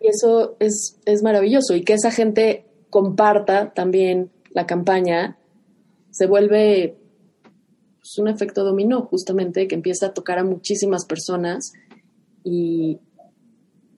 Y 0.00 0.08
eso 0.08 0.56
es, 0.58 0.98
es 1.04 1.22
maravilloso. 1.22 1.76
Y 1.76 1.82
que 1.82 1.92
esa 1.92 2.10
gente 2.10 2.66
comparta 2.90 3.72
también 3.72 4.30
la 4.50 4.66
campaña, 4.66 5.38
se 6.10 6.26
vuelve 6.26 6.96
es 8.02 8.18
un 8.18 8.28
efecto 8.28 8.64
dominó, 8.64 9.02
justamente, 9.02 9.68
que 9.68 9.74
empieza 9.74 10.06
a 10.06 10.14
tocar 10.14 10.38
a 10.38 10.44
muchísimas 10.44 11.06
personas 11.06 11.72
y 12.42 12.98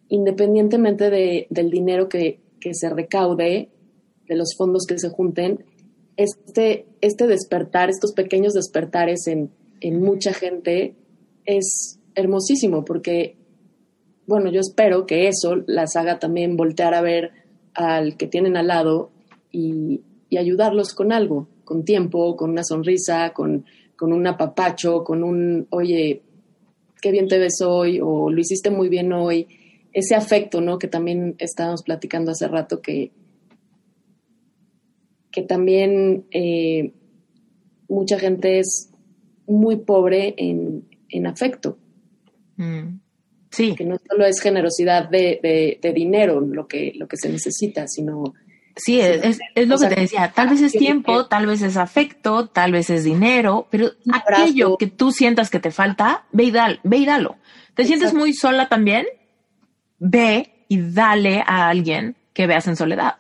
independientemente 0.09 1.11
de, 1.11 1.47
del 1.51 1.71
dinero 1.71 2.09
que, 2.09 2.41
se 2.73 2.89
recaude, 2.89 3.69
de 4.27 4.37
los 4.37 4.55
fondos 4.57 4.87
que 4.87 4.99
se 4.99 5.11
junten, 5.11 5.65
este, 6.17 6.87
este 7.03 7.27
despertar, 7.27 7.91
estos 7.91 8.13
pequeños 8.13 8.55
despertares 8.55 9.27
en, 9.27 9.51
en 9.81 10.01
mucha 10.01 10.33
gente 10.33 10.95
es 11.45 11.99
hermosísimo 12.15 12.85
porque, 12.87 13.37
bueno, 14.27 14.51
yo 14.51 14.61
espero 14.61 15.05
que 15.05 15.29
eso 15.29 15.57
las 15.67 15.97
haga 15.97 16.19
también 16.19 16.57
voltear 16.57 16.95
a 16.95 17.03
ver 17.03 17.33
al 17.75 18.17
que 18.17 18.29
tienen 18.29 18.57
al 18.57 18.69
lado 18.69 19.11
y, 19.51 20.01
y 20.31 20.39
ayudarlos 20.39 20.95
con 20.95 21.13
algo, 21.13 21.49
con 21.65 21.85
tiempo, 21.85 22.35
con 22.35 22.51
una 22.51 22.65
sonrisa, 22.65 23.35
con, 23.35 23.67
con 24.05 24.13
un 24.13 24.27
apapacho, 24.27 25.03
con 25.03 25.25
un, 25.25 25.67
oye, 25.71 26.21
qué 27.01 27.11
bien 27.11 27.27
te 27.27 27.39
ves 27.39 27.63
hoy, 27.63 28.01
o 28.03 28.29
lo 28.31 28.39
hiciste 28.39 28.69
muy 28.69 28.91
bien 28.91 29.15
hoy, 29.15 29.49
ese 29.95 30.15
afecto, 30.15 30.61
¿no? 30.61 30.79
Que 30.79 30.89
también 30.89 31.37
estábamos 31.39 31.83
platicando 31.83 32.33
hace 32.33 32.47
rato, 32.47 32.83
que, 32.83 33.13
que 35.31 35.41
también 35.41 36.27
eh, 36.33 36.93
mucha 37.89 38.19
gente 38.19 38.59
es 38.59 38.91
muy 39.47 39.77
pobre 39.77 40.35
en, 40.37 41.27
afecto. 41.27 41.79
Mm. 42.59 42.99
Sí. 43.53 43.75
Que 43.75 43.87
no 43.87 43.97
solo 44.07 44.27
es 44.27 44.39
generosidad 44.39 45.09
de, 45.09 45.79
de, 45.81 45.93
dinero 45.95 46.43
lo 46.43 46.69
que, 46.69 46.93
lo 46.95 47.09
que 47.09 47.17
se 47.17 47.31
necesita, 47.31 47.89
sino 47.89 48.35
Sí, 48.77 49.01
es, 49.01 49.39
es, 49.55 49.69
lo 49.69 49.79
que 49.79 49.87
te 49.87 50.01
decía. 50.01 50.33
Tal 50.35 50.49
vez 50.49 50.61
es 50.61 50.73
tiempo, 50.73 51.27
tal 51.27 51.47
vez 51.47 51.63
es 51.63 51.77
afecto, 51.77 52.49
tal 52.49 52.73
vez 52.73 52.91
es 52.91 53.05
dinero, 53.05 53.69
pero 53.71 53.91
aquello 54.13 54.77
que 54.77 54.89
tú 54.89 55.13
sientas 55.13 55.49
que 55.49 55.61
te 55.61 55.71
falta, 55.71 56.25
ve 56.33 56.45
y, 56.45 56.51
dale, 56.51 56.81
ve 56.83 56.97
y 56.99 57.07
dalo. 57.07 57.37
¿Te 57.75 57.85
sientes 57.85 58.15
muy 58.15 58.33
sola 58.35 58.69
también? 58.69 59.07
Ve 59.99 60.67
y 60.69 60.81
dale 60.81 61.43
a 61.47 61.69
alguien 61.69 62.17
que 62.33 62.47
veas 62.47 62.67
en 62.67 62.77
soledad. 62.77 63.17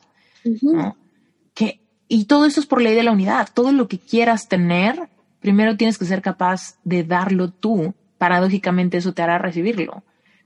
que, 1.55 1.81
y 2.09 2.25
todo 2.25 2.47
esto 2.47 2.61
es 2.61 2.67
por 2.67 2.83
ley 2.83 2.95
de 2.95 3.05
la 3.05 3.13
unidad. 3.13 3.49
Todo 3.55 3.71
lo 3.71 3.87
que 3.87 3.99
quieras 3.99 4.49
tener, 4.49 5.09
primero 5.41 5.77
tienes 5.77 5.99
que 5.99 6.05
ser 6.05 6.21
capaz 6.21 6.79
de 6.83 7.05
darlo 7.05 7.51
tú. 7.51 7.95
Paradójicamente 8.19 8.97
eso 8.97 9.13
te 9.13 9.23
hará 9.23 9.39
recibirlo 9.39 10.03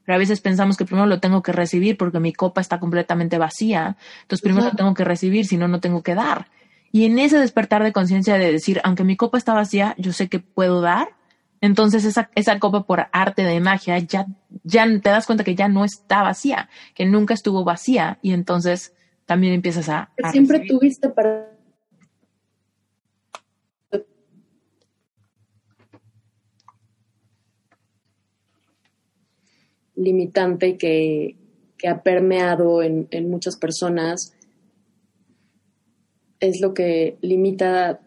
pero 0.09 0.17
a 0.17 0.21
veces 0.21 0.41
pensamos 0.41 0.79
que 0.79 0.87
primero 0.87 1.07
lo 1.07 1.21
tengo 1.21 1.43
que 1.43 1.53
recibir 1.53 1.99
porque 1.99 2.19
mi 2.19 2.33
copa 2.33 2.63
está 2.63 2.81
completamente 2.81 3.37
vacía, 3.37 3.99
entonces 4.23 4.41
primero 4.41 4.65
lo 4.65 4.75
tengo 4.75 4.95
que 4.95 5.05
recibir, 5.05 5.45
si 5.45 5.59
no, 5.59 5.69
no 5.69 5.81
tengo 5.81 6.03
que 6.03 6.15
dar. 6.15 6.47
Y 6.91 7.05
en 7.05 7.19
ese 7.19 7.39
despertar 7.39 7.83
de 7.85 7.93
conciencia 7.93 8.39
de 8.39 8.51
decir, 8.51 8.81
aunque 8.85 9.05
mi 9.05 9.19
copa 9.19 9.37
está 9.37 9.53
vacía, 9.53 9.95
yo 9.99 10.15
sé 10.15 10.29
que 10.29 10.39
puedo 10.39 10.81
dar, 10.81 11.09
entonces 11.61 12.07
esa, 12.07 12.31
esa 12.35 12.59
copa 12.59 12.85
por 12.85 13.09
arte 13.13 13.43
de 13.43 13.61
magia 13.61 13.99
ya, 13.99 14.25
ya 14.65 14.87
te 14.87 15.11
das 15.11 15.27
cuenta 15.27 15.45
que 15.45 15.55
ya 15.55 15.69
no 15.69 15.85
está 15.85 16.23
vacía, 16.23 16.71
que 16.95 17.05
nunca 17.05 17.35
estuvo 17.35 17.63
vacía 17.63 18.19
y 18.23 18.33
entonces 18.33 18.95
también 19.27 19.53
empiezas 19.53 19.91
a... 19.91 20.09
siempre 20.33 20.61
tuviste 20.61 21.11
para 21.11 21.51
limitante 29.99 30.79
que, 30.79 31.37
ha 31.87 32.03
permeado 32.03 32.83
en, 32.83 33.07
muchas 33.31 33.57
personas 33.57 34.33
es 36.41 36.61
lo 36.61 36.75
que 36.75 37.19
limita 37.21 38.01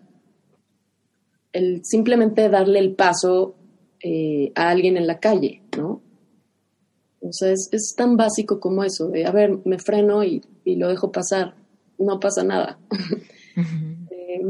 el 1.53 1.81
simplemente 1.85 2.49
darle 2.49 2.79
el 2.79 2.95
paso 2.95 3.55
eh, 4.03 4.51
a 4.55 4.69
alguien 4.69 4.97
en 4.97 5.07
la 5.07 5.19
calle, 5.19 5.61
¿no? 5.77 6.01
O 7.21 7.31
sea, 7.31 7.51
es, 7.51 7.93
tan 7.95 8.17
básico 8.17 8.59
como 8.59 8.83
eso, 8.83 9.07
de, 9.07 9.25
a 9.25 9.31
ver, 9.31 9.59
me 9.63 9.77
freno 9.77 10.23
y, 10.23 10.41
lo 10.65 10.89
dejo 10.89 11.11
pasar, 11.11 11.55
no 11.97 12.19
pasa 12.19 12.43
nada. 12.43 12.79
Eh, 14.11 14.45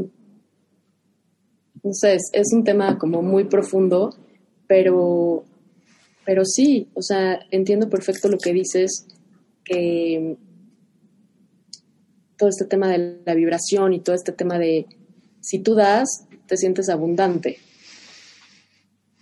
no 1.82 1.92
sé, 1.92 2.14
es, 2.14 2.52
un 2.52 2.62
tema 2.62 2.98
como 2.98 3.20
muy 3.20 3.44
profundo, 3.44 4.14
pero 4.68 5.42
pero 6.24 6.44
sí, 6.44 6.88
o 6.94 7.02
sea, 7.02 7.40
entiendo 7.50 7.88
perfecto 7.88 8.28
lo 8.28 8.38
que 8.38 8.52
dices, 8.52 9.06
que 9.64 10.36
todo 12.36 12.48
este 12.48 12.64
tema 12.64 12.88
de 12.88 13.20
la 13.24 13.34
vibración 13.34 13.92
y 13.92 14.00
todo 14.00 14.14
este 14.14 14.32
tema 14.32 14.58
de 14.58 14.86
si 15.40 15.58
tú 15.58 15.74
das, 15.74 16.26
te 16.46 16.56
sientes 16.56 16.88
abundante. 16.88 17.58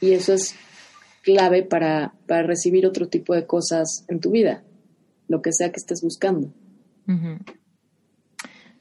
Y 0.00 0.12
eso 0.12 0.32
es 0.32 0.54
clave 1.22 1.62
para, 1.62 2.14
recibir 2.26 2.86
otro 2.86 3.08
tipo 3.08 3.34
de 3.34 3.46
cosas 3.46 4.04
en 4.08 4.20
tu 4.20 4.30
vida, 4.30 4.62
lo 5.28 5.42
que 5.42 5.52
sea 5.52 5.70
que 5.70 5.76
estés 5.76 6.00
buscando. 6.02 6.52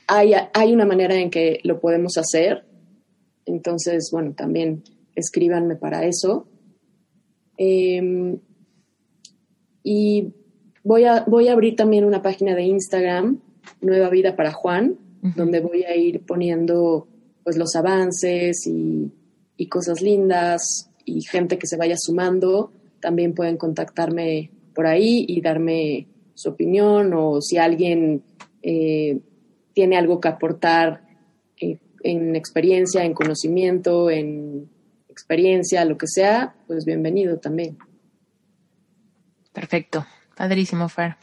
Hay, 0.08 0.34
hay 0.54 0.74
una 0.74 0.86
manera 0.86 1.16
en 1.16 1.30
que 1.30 1.60
lo 1.64 1.80
podemos 1.80 2.18
hacer. 2.18 2.66
Entonces, 3.46 4.10
bueno, 4.12 4.34
también 4.34 4.84
escríbanme 5.16 5.76
para 5.76 6.06
eso. 6.06 6.48
Em, 7.58 8.40
y 9.84 10.34
voy 10.84 11.06
a, 11.06 11.24
voy 11.26 11.48
a 11.48 11.54
abrir 11.54 11.76
también 11.76 12.06
una 12.06 12.22
página 12.22 12.56
de 12.56 12.64
Instagram, 12.64 13.40
Nueva 13.82 14.10
Vida 14.10 14.36
para 14.36 14.52
Juan, 14.52 14.98
donde 15.22 15.60
voy 15.60 15.84
a 15.84 15.96
ir 15.96 16.22
poniendo 16.26 17.08
pues 17.44 17.58
los 17.58 17.76
avances 17.76 18.68
y, 18.68 19.12
y, 19.56 19.68
cosas 19.68 20.02
lindas 20.02 20.90
y 21.06 21.22
gente 21.22 21.58
que 21.58 21.68
se 21.68 21.78
vaya 21.78 21.96
sumando. 21.98 22.72
También 23.00 23.34
pueden 23.34 23.58
contactarme 23.58 24.52
por 24.74 24.86
ahí 24.86 25.26
y 25.28 25.42
darme 25.42 26.08
su 26.34 26.50
opinión 26.50 27.14
o 27.16 27.42
si 27.42 27.58
alguien 27.58 28.24
eh, 28.62 29.20
tiene 29.74 29.98
algo 29.98 30.20
que 30.22 30.28
aportar 30.28 31.04
eh, 31.60 31.80
en 32.04 32.36
experiencia, 32.36 33.04
en 33.04 33.14
conocimiento, 33.14 34.10
en 34.10 34.70
experiencia, 35.08 35.84
lo 35.86 35.98
que 35.98 36.08
sea, 36.08 36.56
pues 36.68 36.86
bienvenido 36.86 37.40
también. 37.40 37.78
Perfecto, 39.54 40.06
padrísimo, 40.36 40.90
Fer. 40.90 41.16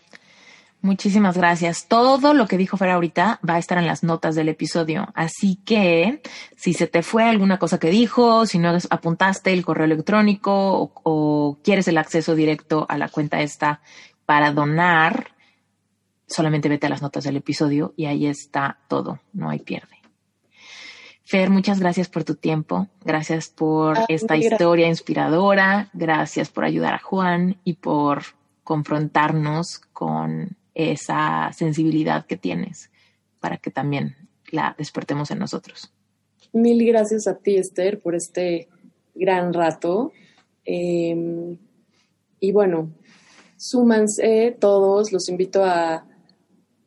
Muchísimas 0.85 1.39
gracias. 1.39 1.89
Todo 1.89 2.35
lo 2.35 2.47
que 2.47 2.59
dijo 2.59 2.77
Fer 2.77 2.91
ahorita 2.91 3.41
va 3.49 3.55
a 3.55 3.59
estar 3.59 3.79
en 3.79 3.87
las 3.87 4.03
notas 4.03 4.35
del 4.35 4.51
episodio. 4.51 5.09
Así 5.15 5.57
que 5.65 6.21
si 6.59 6.75
se 6.75 6.87
te 6.87 7.03
fue 7.03 7.25
alguna 7.25 7.59
cosa 7.59 7.79
que 7.79 7.89
dijo, 7.89 8.45
si 8.45 8.59
no 8.59 8.77
apuntaste 8.91 9.55
el 9.55 9.65
correo 9.65 9.87
electrónico 9.87 10.53
o, 10.53 10.93
o 11.03 11.59
quieres 11.65 11.89
el 11.89 11.97
acceso 11.97 12.35
directo 12.35 12.85
a 12.87 12.99
la 12.99 13.09
cuenta 13.09 13.41
esta 13.41 13.81
para 14.27 14.53
donar, 14.53 15.29
solamente 16.27 16.69
vete 16.69 16.87
a 16.87 16.91
las 16.91 17.01
notas 17.01 17.25
del 17.25 17.39
episodio 17.39 17.95
y 17.97 18.05
ahí 18.05 18.27
está 18.27 18.77
todo. 18.87 19.21
No 19.33 19.49
hay 19.49 19.61
pierde. 19.61 20.03
Fer, 21.23 21.49
muchas 21.49 21.81
gracias 21.81 22.11
por 22.11 22.25
tu 22.25 22.35
tiempo, 22.35 22.89
gracias 23.03 23.49
por 23.49 24.01
ah, 24.01 24.05
esta 24.09 24.37
historia 24.37 24.87
inspiradora, 24.87 25.89
gracias 25.95 26.51
por 26.51 26.65
ayudar 26.65 26.93
a 26.93 26.99
Juan 26.99 27.57
y 27.65 27.77
por 27.77 28.23
confrontarnos 28.65 29.79
con 29.95 30.59
esa 30.75 31.51
sensibilidad 31.53 32.27
que 32.27 32.37
tienes 32.37 32.91
para 33.41 33.59
que 33.59 33.71
también 33.71 34.17
la 34.51 34.75
despertemos 34.77 35.31
en 35.31 35.39
nosotros. 35.39 35.93
Mil 36.53 36.85
gracias 36.87 37.27
a 37.27 37.37
ti, 37.37 37.57
Esther, 37.57 38.01
por 38.01 38.15
este 38.15 38.69
gran 39.15 39.53
rato. 39.53 40.13
Em, 40.65 41.59
y 42.41 42.53
bueno, 42.53 42.93
súmanse 43.57 44.57
todos, 44.59 45.13
los 45.13 45.29
invito 45.29 45.65
a, 45.65 46.07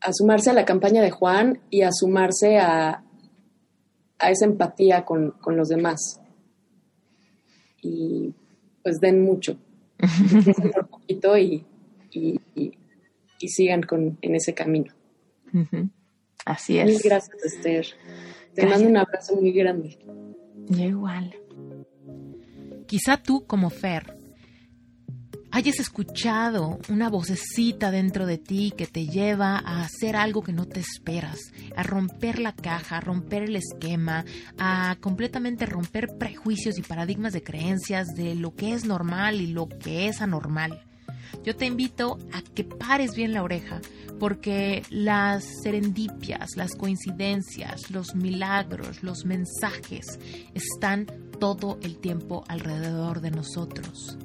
a 0.01 0.13
sumarse 0.13 0.49
a 0.49 0.53
la 0.53 0.65
campaña 0.65 1.01
de 1.01 1.11
Juan 1.11 1.59
y 1.69 1.81
a 1.81 1.91
sumarse 1.91 2.57
a, 2.57 3.03
a 4.19 4.31
esa 4.31 4.45
empatía 4.45 5.05
con, 5.05 5.35
los 5.47 5.69
demás. 5.69 6.19
Y 7.81 8.33
pues 8.83 8.99
den 8.99 9.23
mucho, 9.23 9.57
un 9.99 10.87
poquito 10.89 11.37
y, 11.37 11.65
y, 12.11 12.39
sigan 13.39 13.81
con, 13.81 14.17
en 14.21 14.35
ese 14.35 14.53
camino. 14.53 14.93
Así 16.45 16.79
es. 16.79 16.85
Mil 16.85 16.99
gracias, 17.03 17.43
Esther. 17.43 17.87
Te 18.53 18.65
mando 18.65 18.87
un 18.89 18.97
abrazo 18.97 19.35
muy 19.35 19.51
grande. 19.51 19.97
igual. 20.69 21.35
Quizá 22.87 23.17
tú, 23.17 23.45
como 23.45 23.69
Fer, 23.69 24.17
hayas 25.51 25.79
escuchado 25.79 26.79
una 26.89 27.09
vocecita 27.09 27.91
dentro 27.91 28.25
de 28.25 28.37
ti 28.37 28.73
que 28.77 28.87
te 28.87 29.07
lleva 29.07 29.57
a 29.57 29.81
hacer 29.81 30.15
algo 30.15 30.41
que 30.41 30.53
no 30.53 30.65
te 30.65 30.79
esperas, 30.79 31.51
a 31.75 31.83
romper 31.83 32.39
la 32.39 32.53
caja, 32.53 32.97
a 32.97 33.01
romper 33.01 33.43
el 33.43 33.55
esquema, 33.55 34.23
a 34.57 34.97
completamente 35.01 35.65
romper 35.65 36.17
prejuicios 36.17 36.77
y 36.77 36.81
paradigmas 36.81 37.33
de 37.33 37.43
creencias 37.43 38.07
de 38.15 38.35
lo 38.35 38.55
que 38.55 38.73
es 38.73 38.85
normal 38.85 39.41
y 39.41 39.47
lo 39.47 39.67
que 39.67 40.07
es 40.07 40.21
anormal. 40.21 40.83
Yo 41.43 41.55
te 41.55 41.65
invito 41.65 42.17
a 42.33 42.41
que 42.41 42.63
pares 42.63 43.15
bien 43.15 43.33
la 43.33 43.43
oreja, 43.43 43.81
porque 44.19 44.83
las 44.89 45.45
serendipias, 45.63 46.55
las 46.55 46.75
coincidencias, 46.75 47.91
los 47.91 48.15
milagros, 48.15 49.03
los 49.03 49.25
mensajes 49.25 50.19
están 50.53 51.05
todo 51.39 51.77
el 51.83 51.97
tiempo 51.97 52.43
alrededor 52.47 53.21
de 53.21 53.31
nosotros. 53.31 54.17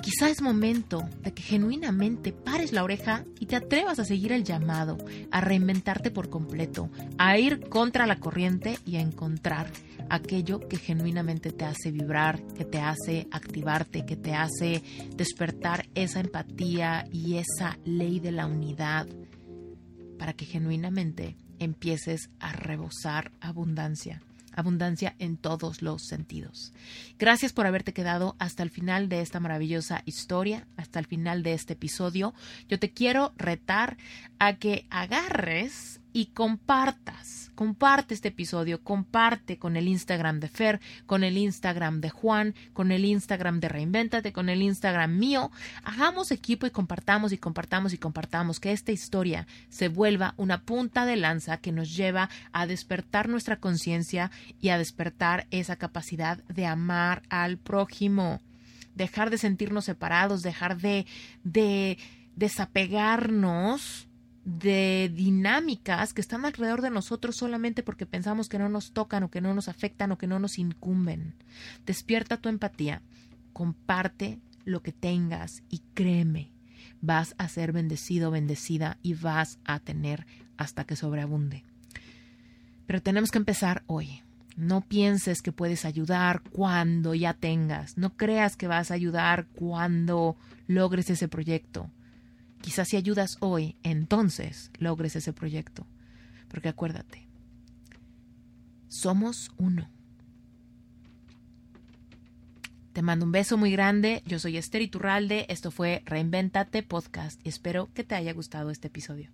Quizá 0.00 0.30
es 0.30 0.40
momento 0.40 1.02
de 1.22 1.34
que 1.34 1.42
genuinamente 1.42 2.32
pares 2.32 2.72
la 2.72 2.84
oreja 2.84 3.24
y 3.40 3.46
te 3.46 3.56
atrevas 3.56 3.98
a 3.98 4.04
seguir 4.04 4.32
el 4.32 4.44
llamado, 4.44 4.96
a 5.30 5.40
reinventarte 5.40 6.10
por 6.10 6.30
completo, 6.30 6.88
a 7.18 7.36
ir 7.38 7.68
contra 7.68 8.06
la 8.06 8.20
corriente 8.20 8.78
y 8.86 8.96
a 8.96 9.00
encontrar 9.00 9.70
aquello 10.10 10.60
que 10.68 10.76
genuinamente 10.76 11.52
te 11.52 11.64
hace 11.64 11.90
vibrar, 11.90 12.42
que 12.54 12.64
te 12.64 12.78
hace 12.80 13.28
activarte, 13.30 14.06
que 14.06 14.16
te 14.16 14.34
hace 14.34 14.82
despertar 15.16 15.88
esa 15.94 16.20
empatía 16.20 17.06
y 17.12 17.36
esa 17.36 17.78
ley 17.84 18.20
de 18.20 18.32
la 18.32 18.46
unidad, 18.46 19.06
para 20.18 20.32
que 20.32 20.44
genuinamente 20.44 21.36
empieces 21.58 22.30
a 22.40 22.52
rebosar 22.52 23.32
abundancia 23.40 24.22
abundancia 24.58 25.14
en 25.20 25.36
todos 25.36 25.82
los 25.82 26.02
sentidos. 26.06 26.72
Gracias 27.16 27.52
por 27.52 27.66
haberte 27.66 27.92
quedado 27.92 28.34
hasta 28.40 28.64
el 28.64 28.70
final 28.70 29.08
de 29.08 29.20
esta 29.20 29.38
maravillosa 29.38 30.02
historia, 30.04 30.66
hasta 30.76 30.98
el 30.98 31.06
final 31.06 31.44
de 31.44 31.54
este 31.54 31.74
episodio. 31.74 32.34
Yo 32.68 32.80
te 32.80 32.90
quiero 32.90 33.32
retar 33.36 33.96
a 34.40 34.56
que 34.56 34.86
agarres 34.90 35.97
y 36.18 36.26
compartas. 36.26 37.52
Comparte 37.54 38.12
este 38.12 38.28
episodio, 38.28 38.82
comparte 38.82 39.56
con 39.56 39.76
el 39.76 39.86
Instagram 39.86 40.40
de 40.40 40.48
Fer, 40.48 40.80
con 41.06 41.22
el 41.22 41.38
Instagram 41.38 42.00
de 42.00 42.10
Juan, 42.10 42.56
con 42.72 42.90
el 42.90 43.04
Instagram 43.04 43.60
de 43.60 43.68
Reinventate, 43.68 44.32
con 44.32 44.48
el 44.48 44.60
Instagram 44.60 45.16
mío. 45.16 45.52
Hagamos 45.84 46.32
equipo 46.32 46.66
y 46.66 46.72
compartamos 46.72 47.32
y 47.32 47.38
compartamos 47.38 47.92
y 47.92 47.98
compartamos 47.98 48.58
que 48.58 48.72
esta 48.72 48.90
historia 48.90 49.46
se 49.68 49.86
vuelva 49.86 50.34
una 50.38 50.62
punta 50.62 51.06
de 51.06 51.14
lanza 51.14 51.58
que 51.58 51.70
nos 51.70 51.94
lleva 51.94 52.30
a 52.50 52.66
despertar 52.66 53.28
nuestra 53.28 53.60
conciencia 53.60 54.32
y 54.60 54.70
a 54.70 54.78
despertar 54.78 55.46
esa 55.52 55.76
capacidad 55.76 56.38
de 56.48 56.66
amar 56.66 57.22
al 57.28 57.58
prójimo. 57.58 58.40
Dejar 58.96 59.30
de 59.30 59.38
sentirnos 59.38 59.84
separados, 59.84 60.42
dejar 60.42 60.78
de, 60.78 61.06
de 61.44 61.96
desapegarnos 62.34 64.07
de 64.48 65.12
dinámicas 65.14 66.14
que 66.14 66.22
están 66.22 66.46
alrededor 66.46 66.80
de 66.80 66.88
nosotros 66.88 67.36
solamente 67.36 67.82
porque 67.82 68.06
pensamos 68.06 68.48
que 68.48 68.58
no 68.58 68.70
nos 68.70 68.92
tocan 68.92 69.22
o 69.24 69.30
que 69.30 69.42
no 69.42 69.52
nos 69.52 69.68
afectan 69.68 70.10
o 70.10 70.16
que 70.16 70.26
no 70.26 70.38
nos 70.38 70.58
incumben. 70.58 71.34
Despierta 71.84 72.38
tu 72.38 72.48
empatía, 72.48 73.02
comparte 73.52 74.40
lo 74.64 74.82
que 74.82 74.92
tengas 74.92 75.62
y 75.68 75.82
créeme, 75.92 76.50
vas 77.02 77.34
a 77.36 77.46
ser 77.48 77.72
bendecido, 77.72 78.30
bendecida 78.30 78.96
y 79.02 79.12
vas 79.12 79.58
a 79.64 79.80
tener 79.80 80.26
hasta 80.56 80.84
que 80.84 80.96
sobreabunde. 80.96 81.64
Pero 82.86 83.02
tenemos 83.02 83.30
que 83.30 83.38
empezar 83.38 83.82
hoy. 83.86 84.22
No 84.56 84.80
pienses 84.80 85.42
que 85.42 85.52
puedes 85.52 85.84
ayudar 85.84 86.40
cuando 86.40 87.14
ya 87.14 87.34
tengas. 87.34 87.98
No 87.98 88.16
creas 88.16 88.56
que 88.56 88.66
vas 88.66 88.90
a 88.90 88.94
ayudar 88.94 89.46
cuando 89.54 90.36
logres 90.66 91.10
ese 91.10 91.28
proyecto. 91.28 91.90
Quizás 92.60 92.88
si 92.88 92.96
ayudas 92.96 93.36
hoy, 93.40 93.76
entonces 93.82 94.70
logres 94.78 95.16
ese 95.16 95.32
proyecto. 95.32 95.86
Porque 96.48 96.68
acuérdate, 96.68 97.26
somos 98.88 99.52
uno. 99.58 99.88
Te 102.92 103.02
mando 103.02 103.26
un 103.26 103.32
beso 103.32 103.56
muy 103.56 103.70
grande. 103.70 104.22
Yo 104.26 104.38
soy 104.38 104.56
Esther 104.56 104.82
Iturralde. 104.82 105.46
Esto 105.48 105.70
fue 105.70 106.02
Reinventate 106.04 106.82
Podcast 106.82 107.40
y 107.44 107.48
espero 107.48 107.88
que 107.94 108.02
te 108.02 108.16
haya 108.16 108.32
gustado 108.32 108.70
este 108.70 108.88
episodio. 108.88 109.30